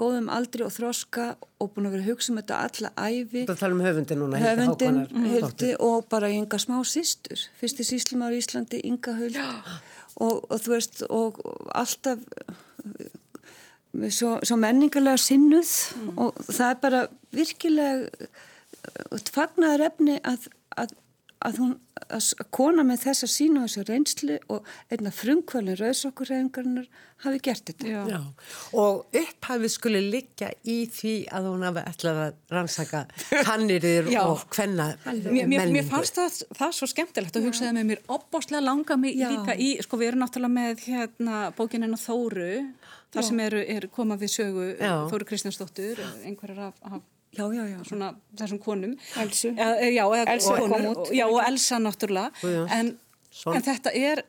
góðum 0.00 0.28
aldri 0.32 0.64
og 0.66 0.72
þroska 0.74 1.26
og 1.60 1.72
búin 1.74 1.88
að 1.88 1.96
vera 1.96 2.04
að 2.06 2.10
hugsa 2.10 2.32
um 2.32 2.40
þetta 2.40 2.60
alla 2.66 2.92
æfi 2.96 3.44
Það 3.50 3.60
tala 3.60 3.76
um 3.76 3.84
höfundin 3.84 4.22
núna 4.22 4.42
Höfundin, 4.42 5.00
Hildi 5.28 5.72
og 5.84 6.06
bara 6.12 6.30
ynga 6.32 6.60
smá 6.62 6.78
sístur 6.88 7.46
fyrsti 7.60 7.86
síslumar 7.86 8.34
í 8.34 8.40
Íslandi, 8.42 8.82
ynga 8.88 9.16
höld 9.20 9.38
og, 9.42 10.42
og 10.48 10.56
þú 10.64 10.74
veist 10.74 11.04
og 11.08 11.42
alltaf 11.76 12.24
svo, 14.08 14.38
svo 14.40 14.56
menningarlega 14.60 15.20
sinnuð. 15.20 15.74
Mm. 16.00 16.18
og 16.24 16.40
það 16.48 16.66
er 16.70 16.80
bara 16.82 17.04
virkilega 17.32 18.32
fagnar 19.32 19.84
efni 19.84 20.18
að, 20.26 20.48
að 20.80 20.96
að 21.46 21.58
hún, 21.62 21.72
að 22.12 22.28
kona 22.54 22.84
með 22.86 23.04
þessa 23.06 23.28
sína 23.30 23.62
og 23.62 23.70
þessa 23.70 23.84
reynslu 23.88 24.36
og 24.52 24.68
einna 24.92 25.12
frumkvælin 25.14 25.78
rauðsokkurrefingarnar 25.80 26.88
hafi 27.24 27.40
gert 27.44 27.70
þetta. 27.70 27.88
Já. 27.88 28.00
Já. 28.10 28.18
Og 28.78 29.18
upphafið 29.22 29.74
skulle 29.74 30.02
liggja 30.04 30.50
í 30.68 30.78
því 30.92 31.14
að 31.34 31.48
hún 31.50 31.66
hafi 31.66 31.84
ætlað 31.92 32.20
að 32.24 32.56
rannsaka 32.56 33.04
kanniriður 33.48 34.10
og 34.22 34.44
hvenna 34.56 34.88
menningu. 35.06 35.76
Mér 35.76 35.88
fannst 35.90 36.18
það, 36.18 36.40
það 36.58 36.76
svo 36.78 36.90
skemmtilegt 36.90 37.38
að 37.38 37.48
hugsaði 37.48 37.76
með 37.78 37.88
mér 37.92 38.04
opbáslega 38.18 38.64
langa 38.64 38.98
mig 39.00 39.18
Já. 39.18 39.28
líka 39.32 39.56
í, 39.56 39.74
sko 39.84 40.00
við 40.00 40.12
erum 40.12 40.26
náttúrulega 40.26 40.56
með 40.58 40.84
hérna 40.88 41.44
bókinina 41.58 42.00
Þóru, 42.02 42.52
þar 43.14 43.28
sem 43.28 43.42
eru 43.46 43.64
er 43.76 43.88
komað 43.92 44.26
við 44.26 44.36
sögu 44.38 44.68
Þóru 44.80 45.28
Kristjánsdóttur, 45.28 46.02
einhverjar 46.26 46.70
af, 46.70 46.78
af 46.88 47.02
Já, 47.32 47.46
já, 47.54 47.64
já. 47.64 47.78
Svona 47.88 48.12
þessum 48.36 48.60
konum. 48.60 48.92
Elsu. 49.16 49.54
Já, 49.56 49.68
já, 49.88 50.04
Elsu 50.34 50.56
konur. 50.58 51.06
Já, 51.16 51.26
og 51.26 51.40
Elsa 51.46 51.78
náttúrulega. 51.80 52.30
Já, 52.44 52.62
en, 52.76 52.94
en 53.54 53.62
þetta 53.64 53.92
er, 53.96 54.24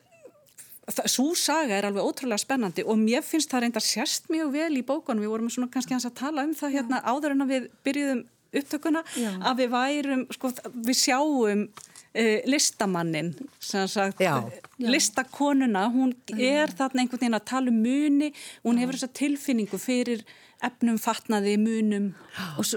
svo 1.04 1.34
saga 1.36 1.76
er 1.76 1.88
alveg 1.88 2.04
ótrúlega 2.04 2.40
spennandi 2.40 2.84
og 2.84 2.96
mér 3.00 3.24
finnst 3.24 3.52
það 3.52 3.66
reyndar 3.66 3.84
sérst 3.84 4.30
mjög 4.32 4.54
vel 4.56 4.70
í 4.80 4.84
bókunum. 4.88 5.20
Við 5.24 5.34
vorum 5.34 5.50
svona 5.52 5.68
kannski 5.72 5.96
hans 5.96 6.08
að 6.08 6.16
tala 6.22 6.46
um 6.48 6.54
það 6.56 6.78
hérna 6.78 7.02
áður 7.04 7.36
en 7.36 7.44
að 7.44 7.52
við 7.52 7.66
byrjuðum 7.84 8.22
upptökuna. 8.54 9.02
Að 9.44 9.60
við 9.60 9.74
værum, 9.74 10.22
sko, 10.32 10.52
við 10.86 10.98
sjáum 11.00 11.66
uh, 11.66 12.38
listamannin, 12.48 13.34
sem 13.60 13.88
sagt, 13.90 14.22
listakonuna, 14.78 15.88
hún 15.92 16.14
er 16.38 16.72
þarna 16.72 17.04
einhvern 17.04 17.20
veginn 17.20 17.38
að 17.40 17.46
tala 17.50 17.72
um 17.74 17.82
muni, 17.84 18.32
hún 18.64 18.80
hefur 18.80 18.96
þessa 18.96 19.12
tilfinningu 19.20 19.80
fyrir 19.82 20.24
efnum, 20.68 20.98
fatnaði, 21.00 21.56
munum 21.60 22.08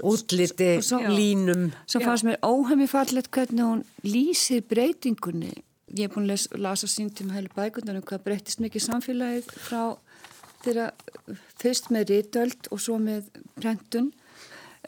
útliti, 0.06 0.76
línum. 1.12 1.68
Svo 1.88 2.02
fannst 2.04 2.26
mér 2.28 2.38
óhefmi 2.46 2.88
fallet 2.90 3.30
hvernig 3.34 3.64
hún 3.64 3.84
lýsir 4.06 4.64
breytingunni. 4.68 5.54
Ég 5.96 6.08
er 6.08 6.12
búin 6.12 6.28
að 6.28 6.58
lasa 6.60 6.88
síntum 6.90 7.32
heilu 7.32 7.50
bækundar 7.56 7.96
um 7.96 8.04
hvað 8.04 8.26
breytist 8.26 8.60
mikið 8.60 8.84
samfélagið 8.84 9.48
frá 9.56 9.82
þeirra 10.64 10.90
fyrst 11.60 11.92
með 11.94 12.12
rítöld 12.12 12.70
og 12.74 12.82
svo 12.82 12.98
með 13.00 13.30
prentun. 13.58 14.12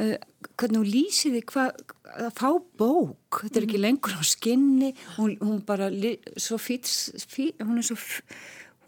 Uh, 0.00 0.16
hvernig 0.60 0.80
hún 0.80 0.88
lýsi 0.88 1.32
því 1.32 1.40
hvað, 1.50 1.80
að 2.14 2.30
fá 2.38 2.48
bók, 2.80 3.40
þetta 3.42 3.58
er 3.58 3.66
ekki 3.66 3.80
lengur 3.80 4.14
á 4.16 4.22
skinni, 4.24 4.92
hún, 5.16 5.34
hún 5.42 5.58
bara, 5.66 5.90
svo 6.40 6.56
fýt, 6.60 6.88
fý, 7.28 7.50
hún 7.60 7.80
er 7.80 7.88
svo, 7.88 7.98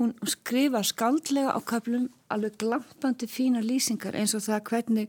hún 0.02 0.12
skrifa 0.28 0.82
skaldlega 0.86 1.54
á 1.54 1.60
köflum 1.72 2.08
alveg 2.32 2.58
glampandi 2.62 3.28
fína 3.30 3.62
lýsingar 3.64 4.14
eins 4.18 4.34
og 4.38 4.42
það 4.46 4.62
hvernig 4.70 5.08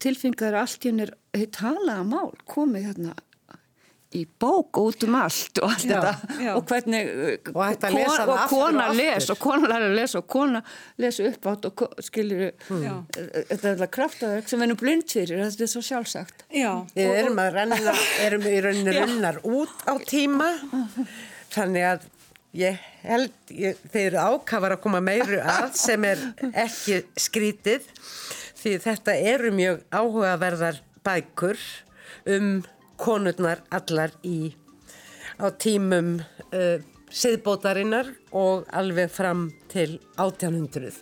tilfingar 0.00 0.54
allt 0.62 0.84
í 0.86 0.90
henni 0.92 1.08
er 1.36 1.46
talaða 1.54 2.02
mál 2.08 2.32
komið 2.48 2.90
hérna 2.90 3.14
í 4.14 4.20
bók 4.38 4.78
út 4.78 5.02
um 5.08 5.16
allt 5.18 5.58
og 5.58 5.72
allt 5.74 5.84
Já, 5.90 5.96
þetta 5.98 6.36
já. 6.44 6.50
og 6.54 6.68
hvernig 6.70 7.08
Og 7.50 7.56
að 7.64 7.96
lesa 7.96 8.18
það 8.20 8.30
og 8.30 8.44
kona 8.52 8.84
og 8.84 8.92
aftur. 8.92 9.00
les 9.00 9.26
og 9.34 9.38
kona 9.42 9.78
lesa 9.90 10.18
og 10.20 10.28
kona 10.30 10.60
lesa 11.02 11.26
upp 11.32 11.48
átt 11.50 11.66
og 11.66 11.74
ko- 11.80 11.88
skilur 12.06 12.44
Já. 12.84 12.92
þetta 13.10 13.58
er 13.58 13.72
alltaf 13.72 13.90
kraftaverk 13.96 14.48
sem 14.52 14.62
við 14.62 14.68
erum 14.68 14.80
blind 14.84 15.08
fyrir 15.10 15.42
þetta 15.48 15.66
er 15.66 15.72
svo 15.74 15.82
sjálfsagt 15.88 16.44
Já, 16.54 16.70
Við 16.94 17.10
erum 17.24 17.42
að 17.42 17.50
renna, 17.58 17.96
erum 18.28 18.46
í 18.46 18.54
rauninni 18.68 18.94
runnar 19.00 19.40
út 19.42 19.82
á 19.90 19.94
tíma 20.06 20.52
þannig 21.54 21.84
að 21.90 22.06
ég 22.54 22.78
held, 23.02 23.34
ég, 23.50 23.78
þeir 23.90 24.06
eru 24.12 24.38
ákafar 24.38 24.76
að 24.76 24.82
koma 24.84 25.02
meiru 25.04 25.40
að 25.42 25.74
sem 25.78 26.06
er 26.06 26.22
ekki 26.64 27.02
skrítið 27.18 27.86
því 28.60 28.76
þetta 28.84 29.16
eru 29.34 29.52
mjög 29.54 29.82
áhugaverðar 29.92 30.80
bækur 31.04 31.60
um 32.30 32.50
konurnar 33.00 33.64
allar 33.74 34.14
í 34.24 34.54
á 35.36 35.50
tímum 35.58 36.16
uh, 36.54 36.78
siðbótarinnar 37.14 38.08
og 38.34 38.64
alveg 38.74 39.10
fram 39.12 39.46
til 39.70 40.00
1800. 40.18 40.96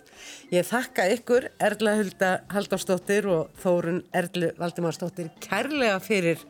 Ég 0.53 0.65
þakka 0.67 1.07
ykkur 1.15 1.47
Erla 1.63 1.95
Hulda 1.97 2.31
Halldórsdóttir 2.53 3.27
og 3.33 3.53
Þórun 3.61 4.03
Erlu 4.13 4.51
Valdimarsdóttir 4.59 5.31
kærlega 5.41 5.97
fyrir 6.03 6.41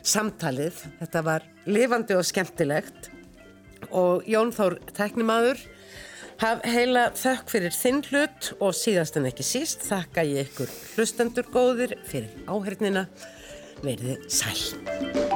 samtalið. 0.00 0.84
Þetta 1.02 1.24
var 1.26 1.48
lifandi 1.68 2.16
og 2.16 2.24
skemmtilegt 2.28 3.10
og 3.90 4.26
Jón 4.28 4.52
Þór 4.54 4.78
teknimaður 4.96 5.62
haf 6.40 6.62
heila 6.64 7.08
þökk 7.16 7.52
fyrir 7.52 7.76
þinn 7.76 8.00
hlut 8.10 8.52
og 8.60 8.76
síðast 8.76 9.18
en 9.20 9.28
ekki 9.30 9.46
síst 9.46 9.84
þakka 9.88 10.24
ég 10.28 10.48
ykkur 10.48 10.72
hlustendur 10.96 11.50
góðir 11.52 11.98
fyrir 12.08 12.32
áhernina. 12.48 13.06
Verðið 13.84 14.24
sæl. 14.28 15.29